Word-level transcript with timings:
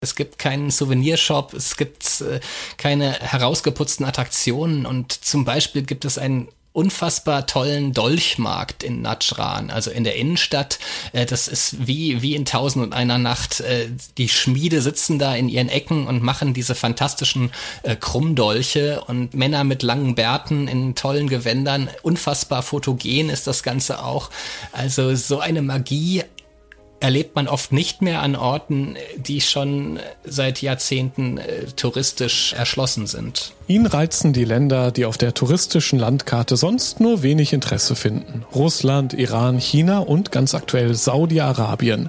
es 0.00 0.14
gibt 0.14 0.38
keinen 0.38 0.70
Souvenirshop, 0.70 1.54
es 1.54 1.76
gibt 1.76 2.20
äh, 2.20 2.38
keine 2.76 3.12
herausgeputzten 3.12 4.06
Attraktionen 4.06 4.86
und 4.86 5.12
zum 5.12 5.44
Beispiel 5.44 5.82
gibt 5.82 6.04
es 6.04 6.18
einen 6.18 6.48
unfassbar 6.72 7.46
tollen 7.46 7.92
Dolchmarkt 7.92 8.84
in 8.84 9.02
Najran, 9.02 9.70
also 9.70 9.90
in 9.90 10.04
der 10.04 10.14
Innenstadt. 10.14 10.78
Äh, 11.12 11.26
das 11.26 11.48
ist 11.48 11.88
wie, 11.88 12.22
wie 12.22 12.36
in 12.36 12.44
Tausend 12.44 12.84
und 12.84 12.92
einer 12.92 13.18
Nacht. 13.18 13.58
Äh, 13.58 13.88
die 14.18 14.28
Schmiede 14.28 14.82
sitzen 14.82 15.18
da 15.18 15.34
in 15.34 15.48
ihren 15.48 15.68
Ecken 15.68 16.06
und 16.06 16.22
machen 16.22 16.54
diese 16.54 16.76
fantastischen 16.76 17.50
äh, 17.82 17.96
Krummdolche 17.96 19.02
und 19.04 19.34
Männer 19.34 19.64
mit 19.64 19.82
langen 19.82 20.14
Bärten 20.14 20.68
in 20.68 20.94
tollen 20.94 21.28
Gewändern. 21.28 21.90
Unfassbar 22.02 22.62
fotogen 22.62 23.30
ist 23.30 23.48
das 23.48 23.64
Ganze 23.64 24.04
auch. 24.04 24.30
Also 24.70 25.16
so 25.16 25.40
eine 25.40 25.62
Magie 25.62 26.22
erlebt 27.00 27.36
man 27.36 27.48
oft 27.48 27.72
nicht 27.72 28.02
mehr 28.02 28.22
an 28.22 28.36
Orten, 28.36 28.96
die 29.16 29.40
schon 29.40 29.98
seit 30.24 30.62
Jahrzehnten 30.62 31.38
äh, 31.38 31.66
touristisch 31.76 32.52
erschlossen 32.52 33.06
sind. 33.06 33.52
Ihn 33.68 33.84
reizen 33.84 34.32
die 34.32 34.46
Länder, 34.46 34.90
die 34.90 35.04
auf 35.04 35.18
der 35.18 35.34
touristischen 35.34 35.98
Landkarte 35.98 36.56
sonst 36.56 37.00
nur 37.00 37.22
wenig 37.22 37.52
Interesse 37.52 37.96
finden. 37.96 38.46
Russland, 38.54 39.12
Iran, 39.12 39.58
China 39.58 39.98
und 39.98 40.32
ganz 40.32 40.54
aktuell 40.54 40.94
Saudi-Arabien. 40.94 42.08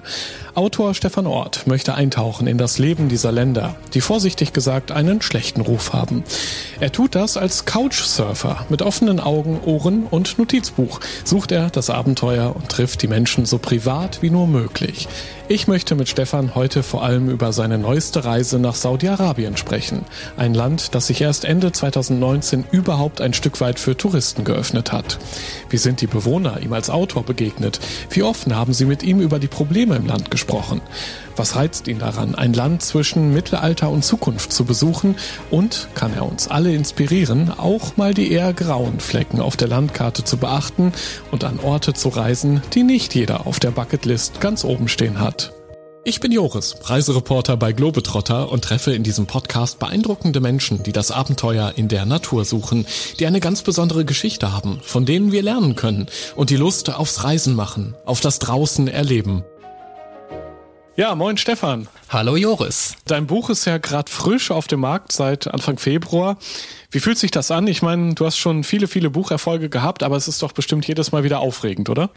Autor 0.54 0.94
Stefan 0.94 1.26
Ort 1.26 1.66
möchte 1.66 1.94
eintauchen 1.94 2.46
in 2.46 2.56
das 2.56 2.78
Leben 2.78 3.10
dieser 3.10 3.30
Länder, 3.30 3.76
die 3.92 4.00
vorsichtig 4.00 4.54
gesagt 4.54 4.90
einen 4.90 5.20
schlechten 5.20 5.60
Ruf 5.60 5.92
haben. 5.92 6.24
Er 6.80 6.92
tut 6.92 7.14
das 7.14 7.36
als 7.36 7.66
Couchsurfer. 7.66 8.64
Mit 8.70 8.80
offenen 8.80 9.20
Augen, 9.20 9.60
Ohren 9.66 10.06
und 10.06 10.38
Notizbuch 10.38 11.00
sucht 11.24 11.52
er 11.52 11.68
das 11.68 11.90
Abenteuer 11.90 12.56
und 12.56 12.70
trifft 12.70 13.02
die 13.02 13.08
Menschen 13.08 13.44
so 13.44 13.58
privat 13.58 14.22
wie 14.22 14.30
nur 14.30 14.46
möglich 14.46 14.79
möglich. 14.80 15.08
Ich 15.52 15.66
möchte 15.66 15.96
mit 15.96 16.08
Stefan 16.08 16.54
heute 16.54 16.84
vor 16.84 17.02
allem 17.02 17.28
über 17.28 17.52
seine 17.52 17.76
neueste 17.76 18.24
Reise 18.24 18.60
nach 18.60 18.76
Saudi-Arabien 18.76 19.56
sprechen. 19.56 20.04
Ein 20.36 20.54
Land, 20.54 20.94
das 20.94 21.08
sich 21.08 21.20
erst 21.20 21.44
Ende 21.44 21.72
2019 21.72 22.66
überhaupt 22.70 23.20
ein 23.20 23.34
Stück 23.34 23.60
weit 23.60 23.80
für 23.80 23.96
Touristen 23.96 24.44
geöffnet 24.44 24.92
hat. 24.92 25.18
Wie 25.68 25.76
sind 25.76 26.02
die 26.02 26.06
Bewohner 26.06 26.60
ihm 26.60 26.72
als 26.72 26.88
Autor 26.88 27.24
begegnet? 27.24 27.80
Wie 28.10 28.22
offen 28.22 28.54
haben 28.54 28.72
sie 28.72 28.84
mit 28.84 29.02
ihm 29.02 29.18
über 29.18 29.40
die 29.40 29.48
Probleme 29.48 29.96
im 29.96 30.06
Land 30.06 30.30
gesprochen? 30.30 30.82
Was 31.34 31.56
reizt 31.56 31.88
ihn 31.88 31.98
daran, 31.98 32.36
ein 32.36 32.52
Land 32.52 32.82
zwischen 32.82 33.32
Mittelalter 33.32 33.90
und 33.90 34.04
Zukunft 34.04 34.52
zu 34.52 34.64
besuchen? 34.64 35.16
Und 35.50 35.88
kann 35.96 36.14
er 36.14 36.26
uns 36.26 36.46
alle 36.46 36.72
inspirieren, 36.72 37.50
auch 37.50 37.96
mal 37.96 38.14
die 38.14 38.30
eher 38.30 38.52
grauen 38.52 39.00
Flecken 39.00 39.40
auf 39.40 39.56
der 39.56 39.66
Landkarte 39.66 40.22
zu 40.22 40.36
beachten 40.36 40.92
und 41.32 41.42
an 41.42 41.58
Orte 41.58 41.92
zu 41.92 42.10
reisen, 42.10 42.62
die 42.74 42.84
nicht 42.84 43.16
jeder 43.16 43.48
auf 43.48 43.58
der 43.58 43.72
Bucketlist 43.72 44.40
ganz 44.40 44.64
oben 44.64 44.86
stehen 44.86 45.18
hat? 45.18 45.39
Ich 46.02 46.18
bin 46.18 46.32
Joris, 46.32 46.76
Reisereporter 46.82 47.58
bei 47.58 47.72
Globetrotter 47.72 48.50
und 48.50 48.64
treffe 48.64 48.94
in 48.94 49.02
diesem 49.02 49.26
Podcast 49.26 49.78
beeindruckende 49.78 50.40
Menschen, 50.40 50.82
die 50.82 50.92
das 50.92 51.10
Abenteuer 51.10 51.74
in 51.76 51.88
der 51.88 52.06
Natur 52.06 52.46
suchen, 52.46 52.86
die 53.18 53.26
eine 53.26 53.38
ganz 53.38 53.60
besondere 53.60 54.06
Geschichte 54.06 54.50
haben, 54.50 54.80
von 54.82 55.04
denen 55.04 55.30
wir 55.30 55.42
lernen 55.42 55.76
können 55.76 56.06
und 56.36 56.48
die 56.48 56.56
Lust 56.56 56.88
aufs 56.88 57.22
Reisen 57.22 57.54
machen, 57.54 57.94
auf 58.06 58.20
das 58.20 58.38
Draußen 58.38 58.88
erleben. 58.88 59.44
Ja, 60.96 61.14
moin 61.14 61.36
Stefan. 61.36 61.86
Hallo 62.08 62.34
Joris. 62.34 62.96
Dein 63.04 63.26
Buch 63.26 63.50
ist 63.50 63.66
ja 63.66 63.76
gerade 63.76 64.10
frisch 64.10 64.50
auf 64.50 64.68
dem 64.68 64.80
Markt 64.80 65.12
seit 65.12 65.48
Anfang 65.48 65.78
Februar. 65.78 66.38
Wie 66.90 67.00
fühlt 67.00 67.18
sich 67.18 67.30
das 67.30 67.50
an? 67.50 67.66
Ich 67.66 67.82
meine, 67.82 68.14
du 68.14 68.24
hast 68.24 68.38
schon 68.38 68.64
viele, 68.64 68.88
viele 68.88 69.10
Bucherfolge 69.10 69.68
gehabt, 69.68 70.02
aber 70.02 70.16
es 70.16 70.28
ist 70.28 70.42
doch 70.42 70.52
bestimmt 70.52 70.86
jedes 70.88 71.12
Mal 71.12 71.24
wieder 71.24 71.40
aufregend, 71.40 71.90
oder? 71.90 72.10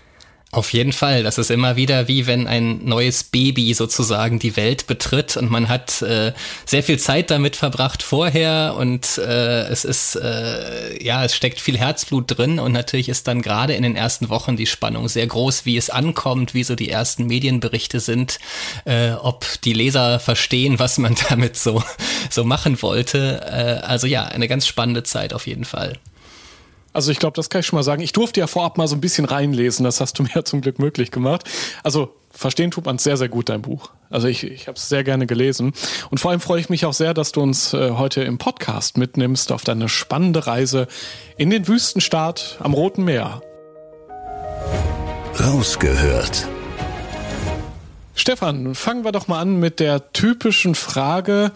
Auf 0.54 0.72
jeden 0.72 0.94
Fall. 0.94 1.24
Das 1.24 1.40
ist 1.40 1.50
immer 1.50 1.78
wieder 1.78 2.08
wie 2.08 2.28
wenn 2.28 2.46
ein 2.46 2.86
neues 2.86 3.24
Baby 3.24 3.74
sozusagen 3.74 4.38
die 4.38 4.56
Welt 4.56 4.86
betritt 4.86 5.36
und 5.36 5.50
man 5.50 5.68
hat 5.68 6.04
äh, 6.04 6.32
sehr 6.64 6.84
viel 6.84 7.00
Zeit 7.00 7.32
damit 7.32 7.56
verbracht 7.56 8.04
vorher 8.04 8.76
und 8.78 9.18
äh, 9.18 9.64
es 9.64 9.84
ist, 9.84 10.16
äh, 10.16 11.04
ja, 11.04 11.26
es 11.26 11.36
steckt 11.36 11.60
viel 11.60 11.76
Herzblut 11.76 12.38
drin 12.38 12.60
und 12.60 12.72
natürlich 12.72 13.10
ist 13.10 13.28
dann 13.28 13.42
gerade 13.42 13.74
in 13.74 13.82
den 13.82 13.96
ersten 13.96 14.30
Wochen 14.30 14.56
die 14.56 14.68
Spannung 14.68 15.10
sehr 15.10 15.26
groß, 15.26 15.66
wie 15.66 15.76
es 15.76 15.90
ankommt, 15.90 16.54
wie 16.54 16.64
so 16.64 16.76
die 16.76 16.90
ersten 16.90 17.26
Medienberichte 17.26 18.00
sind, 18.00 18.38
äh, 18.86 19.14
ob 19.14 19.48
die 19.64 19.74
Leser 19.74 20.20
verstehen, 20.20 20.78
was 20.78 21.00
man 21.00 21.16
damit 21.30 21.58
so, 21.58 21.82
so 22.30 22.44
machen 22.44 22.80
wollte. 22.84 23.42
Äh, 23.44 23.84
also 23.84 24.06
ja, 24.06 24.26
eine 24.26 24.48
ganz 24.48 24.68
spannende 24.68 25.02
Zeit 25.02 25.34
auf 25.34 25.48
jeden 25.48 25.66
Fall. 25.66 25.98
Also 26.94 27.12
ich 27.12 27.20
glaube, 27.20 27.36
das 27.36 27.50
kann 27.50 27.60
ich 27.60 27.66
schon 27.66 27.78
mal 27.78 27.84
sagen. 27.84 28.02
Ich 28.02 28.14
durfte 28.14 28.40
ja 28.40 28.48
vorab 28.48 28.78
mal 28.78 28.88
so 28.88 28.96
ein 28.96 29.02
bisschen 29.02 29.26
reinlesen. 29.26 29.84
Das 29.84 30.00
hast 30.00 30.18
du 30.18 30.24
mir 30.24 30.30
ja 30.36 30.46
zum 30.46 30.62
Glück 30.62 30.80
möglich 30.80 31.12
gemacht. 31.12 31.50
Also 31.84 32.16
verstehen 32.32 32.72
tut 32.72 32.86
man 32.86 33.00
sehr, 33.00 33.18
sehr 33.18 33.30
gut, 33.30 33.50
dein 33.50 33.62
Buch. 33.62 33.90
Also 34.10 34.28
ich, 34.28 34.44
ich 34.44 34.68
habe 34.68 34.78
es 34.78 34.90
sehr 34.90 35.04
gerne 35.04 35.28
gelesen. 35.28 35.74
Und 36.12 36.20
vor 36.20 36.32
allem 36.32 36.40
freue 36.40 36.60
ich 36.60 36.70
mich 36.70 36.86
auch 36.86 36.94
sehr, 36.94 37.14
dass 37.14 37.32
du 37.32 37.42
uns 37.42 37.74
äh, 37.74 37.92
heute 37.92 38.24
im 38.24 38.38
Podcast 38.38 38.98
mitnimmst 38.98 39.52
auf 39.52 39.64
deine 39.64 39.90
spannende 39.90 40.46
Reise 40.46 40.88
in 41.38 41.50
den 41.50 41.68
Wüstenstaat 41.68 42.58
am 42.60 42.74
Roten 42.74 43.04
Meer. 43.04 43.42
Rausgehört. 45.40 46.48
Stefan, 48.16 48.76
fangen 48.76 49.04
wir 49.04 49.12
doch 49.12 49.28
mal 49.28 49.40
an 49.40 49.60
mit 49.60 49.80
der 49.80 50.14
typischen 50.14 50.76
Frage, 50.76 51.52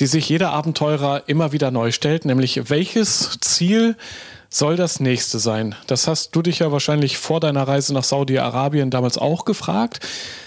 die 0.00 0.08
sich 0.08 0.28
jeder 0.28 0.50
Abenteurer 0.50 1.28
immer 1.28 1.52
wieder 1.52 1.70
neu 1.70 1.92
stellt, 1.92 2.24
nämlich 2.24 2.68
welches 2.68 3.38
Ziel 3.40 3.96
soll 4.50 4.76
das 4.76 5.00
nächste 5.00 5.38
sein? 5.38 5.76
Das 5.86 6.08
hast 6.08 6.34
du 6.34 6.42
dich 6.42 6.58
ja 6.58 6.72
wahrscheinlich 6.72 7.18
vor 7.18 7.40
deiner 7.40 7.66
Reise 7.66 7.94
nach 7.94 8.04
Saudi-Arabien 8.04 8.90
damals 8.90 9.16
auch 9.16 9.44
gefragt. 9.44 10.00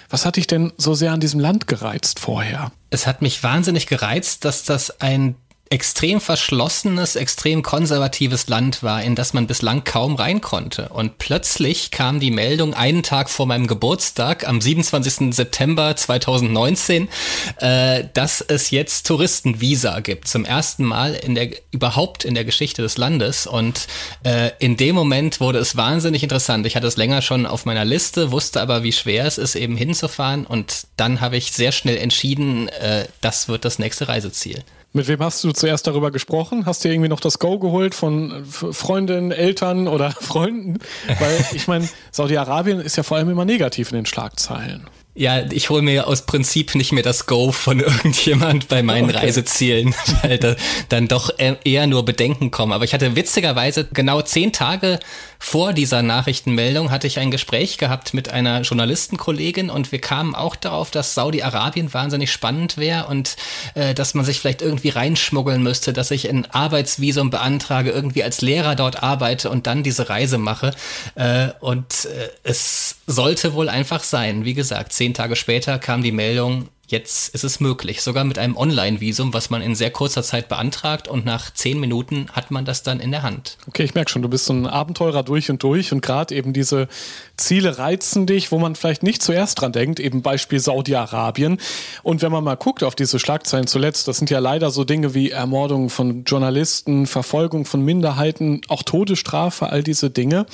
Was 0.10 0.26
hat 0.26 0.36
dich 0.36 0.46
denn 0.46 0.74
so 0.78 0.94
sehr 0.94 1.14
an 1.14 1.22
diesem 1.22 1.40
Land 1.40 1.68
gereizt 1.68 2.20
vorher? 2.20 2.72
Es 2.90 3.08
hat 3.08 3.22
mich 3.22 3.42
wahnsinnig 3.42 3.88
gereizt, 3.88 4.46
dass 4.46 4.64
das 4.64 5.02
ein 5.02 5.36
extrem 5.70 6.22
verschlossenes, 6.22 7.16
extrem 7.16 7.64
konservatives 7.64 8.48
Land 8.48 8.84
war, 8.84 9.02
in 9.02 9.16
das 9.16 9.34
man 9.34 9.48
bislang 9.48 9.84
kaum 9.84 10.16
rein 10.16 10.40
konnte. 10.40 10.90
Und 10.90 11.18
plötzlich 11.18 11.90
kam 11.90 12.20
die 12.20 12.30
Meldung 12.30 12.76
einen 12.76 13.02
Tag 13.02 13.28
vor 13.28 13.48
meinem 13.48 13.66
Geburtstag, 13.66 14.48
am 14.48 14.62
27. 14.62 15.34
September 15.34 15.96
2019, 15.96 17.10
äh, 17.58 18.04
dass 18.14 18.42
es 18.42 18.70
jetzt 18.70 19.08
Touristenvisa 19.08 20.02
gibt. 20.02 20.28
Zum 20.28 20.46
ersten 20.46 20.84
Mal 20.84 21.16
in 21.16 21.34
der, 21.34 21.50
überhaupt 21.72 22.24
in 22.24 22.36
der 22.36 22.46
Geschichte 22.46 22.84
des 22.84 22.98
Landes. 22.98 23.48
Und 23.48 23.88
äh, 24.24 24.52
in 24.60 24.78
dem 24.78 24.94
Moment 24.94 25.40
wurde 25.40 25.58
es 25.58 25.76
wahnsinnig 25.76 26.22
interessant. 26.22 26.68
Ich 26.68 26.76
hatte 26.76 26.88
es 26.88 26.98
länger 26.98 27.24
schon 27.24 27.48
auf 27.48 27.66
meiner 27.66 27.86
Liste, 27.86 28.32
wusste 28.32 28.62
aber, 28.62 28.84
wie 28.84 28.92
schwer 28.92 29.26
es 29.26 29.40
ist, 29.40 29.56
eben 29.56 29.76
hinzufahren. 29.76 30.46
Und 30.46 30.86
dann 30.98 31.20
habe 31.20 31.38
ich 31.38 31.52
sehr 31.52 31.72
schnell 31.72 31.98
entschieden, 31.98 32.68
äh, 32.68 33.08
das 33.22 33.48
wird 33.48 33.66
das 33.66 33.80
nächste 33.80 34.08
Reiseziel. 34.08 34.64
Mit 34.96 35.08
wem 35.08 35.20
hast 35.22 35.44
du 35.44 35.52
zuerst 35.52 35.88
darüber 35.88 36.12
gesprochen? 36.12 36.68
Hast 36.68 36.86
du 36.86 36.90
irgendwie 36.90 37.10
noch 37.10 37.20
das 37.20 37.40
Go 37.40 37.58
geholt 37.58 37.96
von 37.96 38.46
Freundinnen, 38.46 39.32
Eltern 39.32 39.88
oder 39.88 40.12
Freunden? 40.22 40.78
Weil 41.20 41.46
ich 41.54 41.68
meine, 41.68 41.90
Saudi-Arabien 42.12 42.80
ist 42.80 42.96
ja 42.96 43.02
vor 43.02 43.18
allem 43.18 43.30
immer 43.30 43.44
negativ 43.44 43.90
in 43.90 43.96
den 43.96 44.06
Schlagzeilen. 44.06 44.88
Ja, 45.16 45.44
ich 45.52 45.70
hole 45.70 45.84
mir 45.84 46.08
aus 46.08 46.24
Prinzip 46.24 46.74
nicht 46.74 46.92
mehr 46.92 47.04
das 47.04 47.28
Go 47.28 47.52
von 47.52 47.80
irgendjemand 47.82 48.68
bei 48.68 48.84
meinen 48.84 49.10
okay. 49.10 49.26
Reisezielen, 49.26 49.96
weil 50.22 50.38
da 50.38 50.56
dann 50.90 51.08
doch 51.08 51.32
eher 51.38 51.88
nur 51.88 52.06
Bedenken 52.06 52.52
kommen. 52.52 52.72
Aber 52.72 52.86
ich 52.86 52.94
hatte 52.94 53.16
witzigerweise 53.16 53.88
genau 53.94 54.22
zehn 54.22 54.54
Tage 54.54 55.00
vor 55.46 55.74
dieser 55.74 56.02
Nachrichtenmeldung 56.04 56.90
hatte 56.90 57.06
ich 57.06 57.20
ein 57.20 57.30
Gespräch 57.30 57.78
gehabt 57.78 58.14
mit 58.14 58.30
einer 58.30 58.62
Journalistenkollegin 58.62 59.70
und 59.70 59.92
wir 59.92 60.00
kamen 60.00 60.36
auch 60.36 60.56
darauf, 60.56 60.90
dass 60.90 61.16
Saudi-Arabien 61.16 61.94
wahnsinnig 61.94 62.32
spannend 62.32 62.78
wäre 62.78 63.08
und 63.08 63.36
äh, 63.76 63.94
dass 63.94 64.14
man 64.14 64.24
sich 64.24 64.40
vielleicht 64.40 64.62
irgendwie 64.62 64.90
reinschmuggeln 64.90 65.62
müsste, 65.62 65.92
dass 65.92 66.12
ich 66.12 66.30
ein 66.30 66.50
Arbeitsvisum 66.50 67.30
beantrage, 67.30 67.92
irgendwie 67.92 68.24
als 68.24 68.40
Lehrer 68.40 68.76
dort 68.76 69.04
arbeite 69.04 69.50
und 69.50 69.68
dann 69.68 69.84
diese 69.84 70.08
Reise 70.08 70.38
mache. 70.38 70.72
Äh, 71.16 71.50
und 71.60 72.06
äh, 72.06 72.30
es 72.44 72.96
sollte 73.06 73.54
wohl 73.54 73.68
einfach 73.68 74.02
sein. 74.02 74.46
Wie 74.46 74.54
gesagt, 74.54 74.94
zehn 74.94 75.14
Tage 75.14 75.36
später 75.36 75.78
kam 75.78 76.04
die 76.04 76.14
Meldung, 76.14 76.70
Jetzt 76.88 77.34
ist 77.34 77.46
es 77.46 77.62
möglich, 77.62 78.02
sogar 78.02 78.26
mit 78.26 78.38
einem 78.38 78.58
Online-Visum, 78.58 79.34
was 79.34 79.50
man 79.50 79.62
in 79.62 79.74
sehr 79.74 79.90
kurzer 79.90 80.22
Zeit 80.22 80.50
beantragt 80.50 81.08
und 81.08 81.24
nach 81.26 81.50
zehn 81.50 81.80
Minuten 81.80 82.28
hat 82.34 82.52
man 82.52 82.66
das 82.66 82.84
dann 82.84 83.00
in 83.00 83.12
der 83.12 83.24
Hand. 83.24 83.58
Okay, 83.68 83.84
ich 83.84 83.96
merke 83.96 84.12
schon, 84.12 84.22
du 84.22 84.28
bist 84.28 84.46
so 84.46 84.54
ein 84.54 84.68
Abenteurer 84.68 85.24
durch 85.24 85.50
und 85.50 85.64
durch 85.64 85.94
und 85.94 86.02
gerade 86.02 86.36
eben 86.36 86.52
diese 86.52 86.90
Ziele 87.38 87.78
reizen 87.78 88.28
dich, 88.28 88.52
wo 88.52 88.60
man 88.60 88.76
vielleicht 88.76 89.02
nicht 89.02 89.24
zuerst 89.24 89.62
dran 89.62 89.72
denkt, 89.72 90.02
eben 90.02 90.22
Beispiel 90.22 90.60
Saudi-Arabien. 90.60 91.58
Und 92.04 92.22
wenn 92.22 92.34
man 92.34 92.44
mal 92.44 92.58
guckt 92.58 92.84
auf 92.84 92.96
diese 92.96 93.18
Schlagzeilen 93.18 93.66
zuletzt, 93.66 94.10
das 94.10 94.18
sind 94.18 94.30
ja 94.30 94.40
leider 94.40 94.70
so 94.70 94.84
Dinge 94.84 95.14
wie 95.14 95.32
Ermordung 95.32 95.90
von 95.90 96.26
Journalisten, 96.26 97.08
Verfolgung 97.08 97.64
von 97.64 97.82
Minderheiten, 97.82 98.60
auch 98.68 98.84
Todesstrafe, 98.84 99.70
all 99.70 99.84
diese 99.84 100.10
Dinge. 100.10 100.46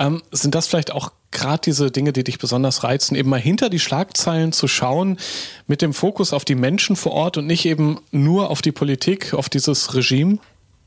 Ähm, 0.00 0.22
sind 0.32 0.54
das 0.54 0.66
vielleicht 0.66 0.92
auch 0.92 1.12
gerade 1.30 1.60
diese 1.62 1.90
Dinge, 1.90 2.14
die 2.14 2.24
dich 2.24 2.38
besonders 2.38 2.82
reizen, 2.82 3.14
eben 3.14 3.28
mal 3.28 3.38
hinter 3.38 3.68
die 3.68 3.78
Schlagzeilen 3.78 4.52
zu 4.52 4.66
schauen, 4.66 5.18
mit 5.66 5.82
dem 5.82 5.92
Fokus 5.92 6.32
auf 6.32 6.46
die 6.46 6.54
Menschen 6.54 6.96
vor 6.96 7.12
Ort 7.12 7.36
und 7.36 7.46
nicht 7.46 7.66
eben 7.66 8.00
nur 8.10 8.50
auf 8.50 8.62
die 8.62 8.72
Politik, 8.72 9.34
auf 9.34 9.50
dieses 9.50 9.94
Regime? 9.94 10.38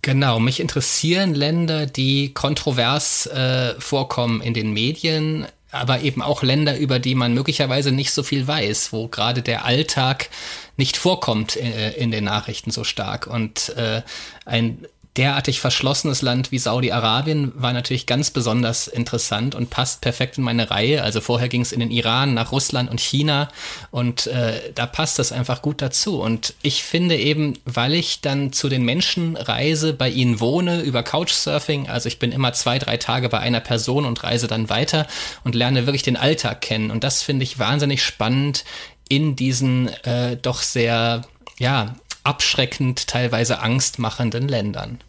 Genau, 0.02 0.40
mich 0.40 0.60
interessieren 0.60 1.36
Länder, 1.36 1.86
die 1.86 2.34
kontrovers 2.34 3.28
äh, 3.28 3.76
vorkommen 3.80 4.42
in 4.42 4.56
den 4.56 4.74
Medien, 4.74 5.46
aber 5.72 6.02
eben 6.02 6.22
auch 6.22 6.44
Länder, 6.44 6.78
über 6.78 7.00
die 7.00 7.16
man 7.16 7.34
möglicherweise 7.34 7.92
nicht 7.92 8.12
so 8.12 8.24
viel 8.24 8.48
weiß, 8.48 8.94
wo 8.94 9.08
gerade 9.08 9.44
der 9.44 9.64
Alltag 9.64 10.30
nicht 10.76 10.98
vorkommt 10.98 11.56
äh, 11.56 11.92
in 11.92 12.12
den 12.12 12.24
Nachrichten 12.24 12.72
so 12.72 12.84
stark. 12.84 13.28
Und 13.28 13.70
äh, 13.78 14.02
ein 14.46 14.86
derartig 15.16 15.60
verschlossenes 15.60 16.22
Land 16.24 16.52
wie 16.52 16.58
Saudi-Arabien 16.58 17.52
war 17.56 17.72
natürlich 17.72 18.08
ganz 18.08 18.32
besonders 18.32 18.88
interessant 18.88 19.54
und 19.54 19.70
passt 19.70 20.02
perfekt 20.02 20.40
in 20.40 20.44
meine 20.44 20.72
Reihe. 20.72 21.04
Also 21.04 21.22
vorher 21.22 21.50
ging 21.50 21.62
es 21.62 21.72
in 21.72 21.80
den 21.80 21.92
Iran, 21.92 22.34
nach 22.34 22.52
Russland 22.52 22.90
und 22.90 23.00
China 23.00 23.50
und 23.92 24.26
äh, 24.28 24.72
da 24.74 24.88
passt 24.88 25.20
das 25.20 25.32
einfach 25.32 25.62
gut 25.62 25.82
dazu. 25.82 26.20
Und 26.20 26.56
ich 26.64 26.84
finde 26.84 27.16
eben, 27.16 27.60
weil 27.66 27.94
ich 27.94 28.22
dann 28.22 28.54
zu 28.54 28.70
den 28.70 28.84
Menschen 28.84 29.38
reise, 29.38 29.94
bei 29.94 30.10
ihnen 30.10 30.40
wohne, 30.40 30.82
über 30.82 31.04
Couchsurfing, 31.04 31.90
also 31.90 32.08
ich 32.08 32.18
bin 32.18 32.32
immer 32.32 32.54
zwei, 32.54 32.80
drei 32.80 32.98
Tage 32.98 33.30
bei 33.30 33.40
einer 33.40 33.60
Person 33.60 34.06
und 34.06 34.24
reise 34.24 34.48
dann 34.48 34.70
weiter 34.70 35.06
und 35.44 35.54
lerne 35.54 35.86
wirklich 35.86 36.04
den 36.04 36.18
Alltag 36.18 36.62
kennen. 36.62 36.90
Und 36.90 37.04
das 37.04 37.22
finde 37.22 37.44
ich 37.44 37.60
wahnsinnig 37.60 38.04
spannend 38.04 38.66
in 39.10 39.36
diesen 39.36 39.90
äh, 40.06 40.38
doch 40.38 40.62
sehr 40.64 41.22
ja, 41.60 41.96
abschreckend, 42.24 43.08
teilweise 43.08 43.60
angstmachenden 43.60 44.48
Ländern. 44.48 45.00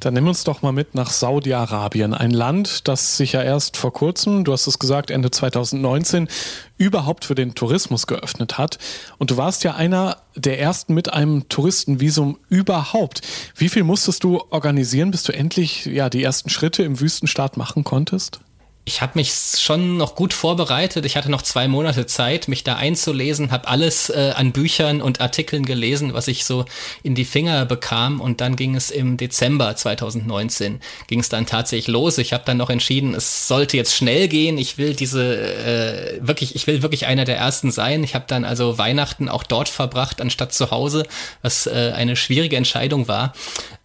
Dann 0.00 0.14
nimm 0.14 0.28
uns 0.28 0.44
doch 0.44 0.60
mal 0.60 0.72
mit 0.72 0.94
nach 0.94 1.10
Saudi-Arabien, 1.10 2.12
ein 2.12 2.30
Land, 2.30 2.88
das 2.88 3.16
sich 3.16 3.32
ja 3.32 3.42
erst 3.42 3.78
vor 3.78 3.92
kurzem, 3.92 4.44
du 4.44 4.52
hast 4.52 4.66
es 4.66 4.78
gesagt, 4.78 5.10
Ende 5.10 5.30
2019, 5.30 6.28
überhaupt 6.76 7.24
für 7.24 7.34
den 7.34 7.54
Tourismus 7.54 8.06
geöffnet 8.06 8.58
hat. 8.58 8.78
Und 9.16 9.30
du 9.30 9.38
warst 9.38 9.64
ja 9.64 9.76
einer 9.76 10.18
der 10.34 10.60
ersten 10.60 10.92
mit 10.92 11.12
einem 11.12 11.48
Touristenvisum 11.48 12.38
überhaupt. 12.50 13.22
Wie 13.56 13.70
viel 13.70 13.84
musstest 13.84 14.24
du 14.24 14.42
organisieren, 14.50 15.10
bis 15.10 15.22
du 15.22 15.32
endlich 15.32 15.86
ja 15.86 16.10
die 16.10 16.22
ersten 16.22 16.50
Schritte 16.50 16.82
im 16.82 17.00
Wüstenstaat 17.00 17.56
machen 17.56 17.84
konntest? 17.84 18.40
Ich 18.86 19.00
habe 19.00 19.12
mich 19.14 19.32
schon 19.32 19.96
noch 19.96 20.14
gut 20.14 20.34
vorbereitet. 20.34 21.06
Ich 21.06 21.16
hatte 21.16 21.30
noch 21.30 21.40
zwei 21.40 21.68
Monate 21.68 22.04
Zeit, 22.04 22.48
mich 22.48 22.64
da 22.64 22.76
einzulesen, 22.76 23.50
habe 23.50 23.66
alles 23.66 24.10
äh, 24.10 24.32
an 24.36 24.52
Büchern 24.52 25.00
und 25.00 25.22
Artikeln 25.22 25.64
gelesen, 25.64 26.12
was 26.12 26.28
ich 26.28 26.44
so 26.44 26.66
in 27.02 27.14
die 27.14 27.24
Finger 27.24 27.64
bekam. 27.64 28.20
Und 28.20 28.42
dann 28.42 28.56
ging 28.56 28.76
es 28.76 28.90
im 28.90 29.16
Dezember 29.16 29.74
2019, 29.74 30.80
ging 31.06 31.20
es 31.20 31.30
dann 31.30 31.46
tatsächlich 31.46 31.88
los. 31.88 32.18
Ich 32.18 32.34
habe 32.34 32.44
dann 32.44 32.58
noch 32.58 32.68
entschieden, 32.68 33.14
es 33.14 33.48
sollte 33.48 33.78
jetzt 33.78 33.94
schnell 33.94 34.28
gehen. 34.28 34.58
Ich 34.58 34.76
will 34.76 34.94
diese 34.94 35.34
äh, 35.34 36.18
wirklich, 36.20 36.54
ich 36.54 36.66
will 36.66 36.82
wirklich 36.82 37.06
einer 37.06 37.24
der 37.24 37.38
ersten 37.38 37.70
sein. 37.70 38.04
Ich 38.04 38.14
habe 38.14 38.26
dann 38.28 38.44
also 38.44 38.76
Weihnachten 38.76 39.30
auch 39.30 39.44
dort 39.44 39.70
verbracht, 39.70 40.20
anstatt 40.20 40.52
zu 40.52 40.70
Hause, 40.70 41.04
was 41.40 41.66
äh, 41.66 41.92
eine 41.94 42.16
schwierige 42.16 42.56
Entscheidung 42.56 43.08
war. 43.08 43.32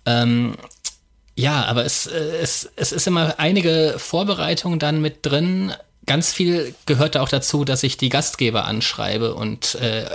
Ähm, 0.05 0.55
ja, 1.39 1.63
aber 1.65 1.85
es, 1.85 2.05
äh, 2.05 2.17
es, 2.41 2.69
es 2.75 2.91
ist 2.91 3.07
immer 3.07 3.35
einige 3.37 3.95
Vorbereitungen 3.97 4.77
dann 4.77 4.99
mit 4.99 5.25
drin. 5.25 5.73
Ganz 6.05 6.33
viel 6.33 6.75
gehört 6.85 7.15
auch 7.15 7.29
dazu, 7.29 7.63
dass 7.63 7.83
ich 7.83 7.95
die 7.95 8.09
Gastgeber 8.09 8.65
anschreibe 8.65 9.35
und 9.35 9.75
äh, 9.75 10.05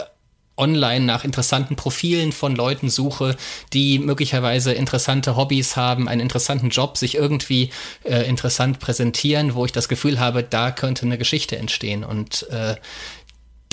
online 0.58 1.06
nach 1.06 1.24
interessanten 1.24 1.76
Profilen 1.76 2.32
von 2.32 2.54
Leuten 2.54 2.90
suche, 2.90 3.36
die 3.72 3.98
möglicherweise 3.98 4.74
interessante 4.74 5.34
Hobbys 5.34 5.76
haben, 5.76 6.08
einen 6.08 6.20
interessanten 6.20 6.68
Job, 6.68 6.98
sich 6.98 7.14
irgendwie 7.14 7.70
äh, 8.04 8.28
interessant 8.28 8.78
präsentieren, 8.78 9.54
wo 9.54 9.64
ich 9.64 9.72
das 9.72 9.88
Gefühl 9.88 10.20
habe, 10.20 10.42
da 10.42 10.72
könnte 10.72 11.06
eine 11.06 11.16
Geschichte 11.16 11.56
entstehen. 11.56 12.04
Und 12.04 12.46
äh, 12.50 12.76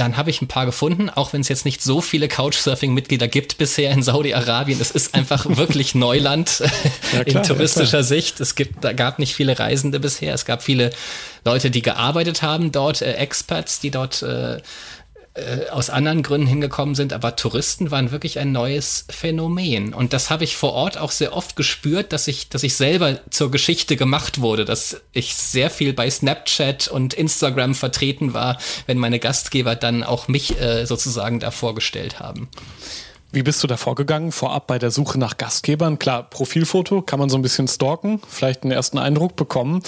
dann 0.02 0.18
habe 0.18 0.32
ich 0.32 0.42
ein 0.42 0.48
paar 0.48 0.66
gefunden, 0.66 1.12
auch 1.12 1.32
wenn 1.32 1.42
es 1.42 1.48
jetzt 1.48 1.64
nicht 1.64 1.84
so 1.84 2.02
viele 2.02 2.28
Couchsurfing-Mitglieder 2.28 3.28
gibt 3.28 3.60
bisher 3.60 3.92
in 3.92 4.02
Saudi-Arabien. 4.02 4.82
Es 4.82 4.90
ist 4.90 5.14
einfach 5.14 5.46
wirklich 5.58 5.94
Neuland 5.94 6.64
ja, 7.14 7.24
klar, 7.24 7.44
in 7.44 7.48
touristischer 7.48 8.00
ja, 8.00 8.04
Sicht. 8.04 8.40
Es 8.40 8.56
gibt, 8.56 8.84
da 8.84 8.94
gab 8.94 9.20
nicht 9.20 9.36
viele 9.36 9.60
Reisende 9.60 10.00
bisher. 10.00 10.34
Es 10.34 10.46
gab 10.46 10.64
viele 10.64 10.90
Leute, 11.46 11.70
die 11.70 11.84
gearbeitet 11.84 12.42
haben 12.42 12.72
dort, 12.72 13.04
äh, 13.04 13.14
Experts, 13.14 13.80
die 13.80 13.92
dort 13.92 14.24
äh, 14.24 14.58
äh, 15.34 15.70
aus 15.70 15.90
anderen 15.90 16.24
Gründen 16.24 16.48
hingekommen 16.48 16.94
sind, 16.94 17.14
aber 17.14 17.38
Touristen 17.38 17.90
waren 17.90 18.12
wirklich 18.12 18.38
ein 18.38 18.52
neues 18.52 19.06
Phänomen. 19.10 19.94
Und 19.94 20.12
das 20.12 20.30
habe 20.30 20.44
ich 20.44 20.58
vor 20.58 20.74
Ort 20.74 20.98
auch 20.98 21.12
sehr 21.12 21.34
oft 21.34 21.56
gespürt, 21.56 22.12
dass 22.12 22.28
ich, 22.28 22.50
dass 22.50 22.64
ich 22.64 22.76
selber 22.76 23.20
zur 23.30 23.50
Geschichte 23.50 23.96
gemacht 23.96 24.42
wurde, 24.42 24.66
dass 24.66 25.02
ich 25.14 25.36
sehr 25.36 25.70
viel 25.70 25.94
bei 25.94 26.10
Snapchat 26.10 26.90
und 26.90 27.14
Instagram 27.14 27.76
vertreten 27.76 28.34
war, 28.34 28.58
wenn 28.88 28.98
meine 28.98 29.20
Gastgeber 29.20 29.76
dann 29.76 30.04
auch 30.04 30.28
mich 30.28 30.60
äh, 30.60 30.86
sozusagen 30.86 31.40
da 31.40 31.52
vorgestellt 31.52 32.20
haben. 32.20 32.50
Wie 33.34 33.44
bist 33.44 33.64
du 33.64 33.68
da 33.68 33.78
vorgegangen, 33.78 34.34
vorab 34.34 34.68
bei 34.68 34.78
der 34.78 34.92
Suche 34.92 35.18
nach 35.18 35.38
Gastgebern? 35.38 36.00
Klar, 36.00 36.30
Profilfoto 36.30 37.02
kann 37.02 37.18
man 37.18 37.30
so 37.30 37.38
ein 37.38 37.42
bisschen 37.42 37.70
stalken, 37.70 38.22
vielleicht 38.28 38.64
einen 38.64 38.74
ersten 38.74 38.98
Eindruck 38.98 39.38
bekommen. 39.38 39.84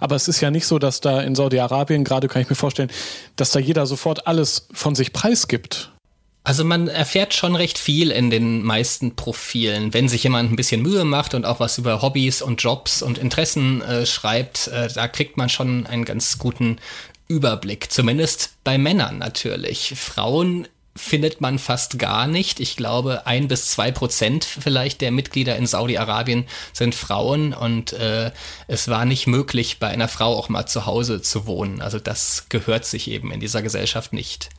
Aber 0.00 0.16
es 0.16 0.26
ist 0.26 0.40
ja 0.40 0.50
nicht 0.50 0.66
so, 0.66 0.80
dass 0.80 1.00
da 1.00 1.20
in 1.20 1.36
Saudi-Arabien, 1.36 2.02
gerade 2.02 2.26
kann 2.26 2.42
ich 2.42 2.50
mir 2.50 2.56
vorstellen, 2.56 2.90
dass 3.36 3.52
da 3.52 3.60
jeder 3.60 3.86
sofort 3.86 4.26
alles 4.26 4.66
von 4.72 4.96
sich 4.96 5.12
preisgibt. 5.12 5.92
Also 6.42 6.64
man 6.64 6.88
erfährt 6.88 7.34
schon 7.34 7.54
recht 7.54 7.78
viel 7.78 8.10
in 8.10 8.30
den 8.30 8.62
meisten 8.62 9.14
Profilen. 9.14 9.94
Wenn 9.94 10.08
sich 10.08 10.24
jemand 10.24 10.50
ein 10.50 10.56
bisschen 10.56 10.82
Mühe 10.82 11.04
macht 11.04 11.34
und 11.34 11.44
auch 11.44 11.60
was 11.60 11.78
über 11.78 12.02
Hobbys 12.02 12.42
und 12.42 12.60
Jobs 12.60 13.02
und 13.02 13.18
Interessen 13.18 13.80
äh, 13.82 14.06
schreibt, 14.06 14.68
äh, 14.68 14.88
da 14.92 15.06
kriegt 15.06 15.36
man 15.36 15.50
schon 15.50 15.86
einen 15.86 16.04
ganz 16.04 16.38
guten 16.38 16.78
Überblick. 17.28 17.92
Zumindest 17.92 18.54
bei 18.64 18.78
Männern 18.78 19.18
natürlich. 19.18 19.92
Frauen 19.94 20.66
findet 20.98 21.40
man 21.40 21.58
fast 21.58 21.98
gar 21.98 22.26
nicht. 22.26 22.60
Ich 22.60 22.76
glaube, 22.76 23.26
ein 23.26 23.48
bis 23.48 23.70
zwei 23.70 23.90
Prozent 23.92 24.44
vielleicht 24.44 25.00
der 25.00 25.10
Mitglieder 25.10 25.56
in 25.56 25.66
Saudi-Arabien 25.66 26.46
sind 26.72 26.94
Frauen 26.94 27.54
und 27.54 27.92
äh, 27.92 28.32
es 28.66 28.88
war 28.88 29.04
nicht 29.04 29.26
möglich, 29.26 29.78
bei 29.78 29.88
einer 29.88 30.08
Frau 30.08 30.36
auch 30.36 30.48
mal 30.48 30.66
zu 30.66 30.86
Hause 30.86 31.22
zu 31.22 31.46
wohnen. 31.46 31.80
Also 31.80 31.98
das 31.98 32.46
gehört 32.48 32.84
sich 32.84 33.10
eben 33.10 33.32
in 33.32 33.40
dieser 33.40 33.62
Gesellschaft 33.62 34.12
nicht. 34.12 34.50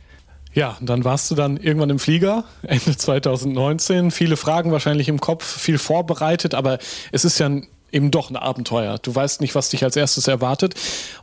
Ja, 0.53 0.77
dann 0.81 1.03
warst 1.03 1.29
du 1.29 1.35
dann 1.35 1.57
irgendwann 1.57 1.91
im 1.91 1.99
Flieger, 1.99 2.45
Ende 2.63 2.97
2019. 2.97 4.11
Viele 4.11 4.37
Fragen 4.37 4.71
wahrscheinlich 4.71 5.09
im 5.09 5.19
Kopf, 5.19 5.45
viel 5.45 5.77
vorbereitet, 5.77 6.55
aber 6.55 6.79
es 7.11 7.25
ist 7.25 7.37
ja 7.39 7.51
eben 7.91 8.11
doch 8.11 8.29
ein 8.29 8.35
Abenteuer. 8.35 8.97
Du 8.99 9.13
weißt 9.13 9.41
nicht, 9.41 9.55
was 9.55 9.69
dich 9.69 9.83
als 9.83 9.95
erstes 9.95 10.27
erwartet. 10.27 10.75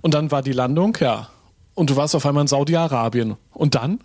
Und 0.02 0.14
dann 0.14 0.31
war 0.31 0.43
die 0.43 0.52
Landung, 0.52 0.97
ja. 1.00 1.29
Und 1.75 1.90
du 1.90 1.97
warst 1.97 2.14
auf 2.14 2.25
einmal 2.26 2.43
in 2.43 2.49
Saudi-Arabien. 2.49 3.37
Und 3.52 3.75
dann? 3.75 4.00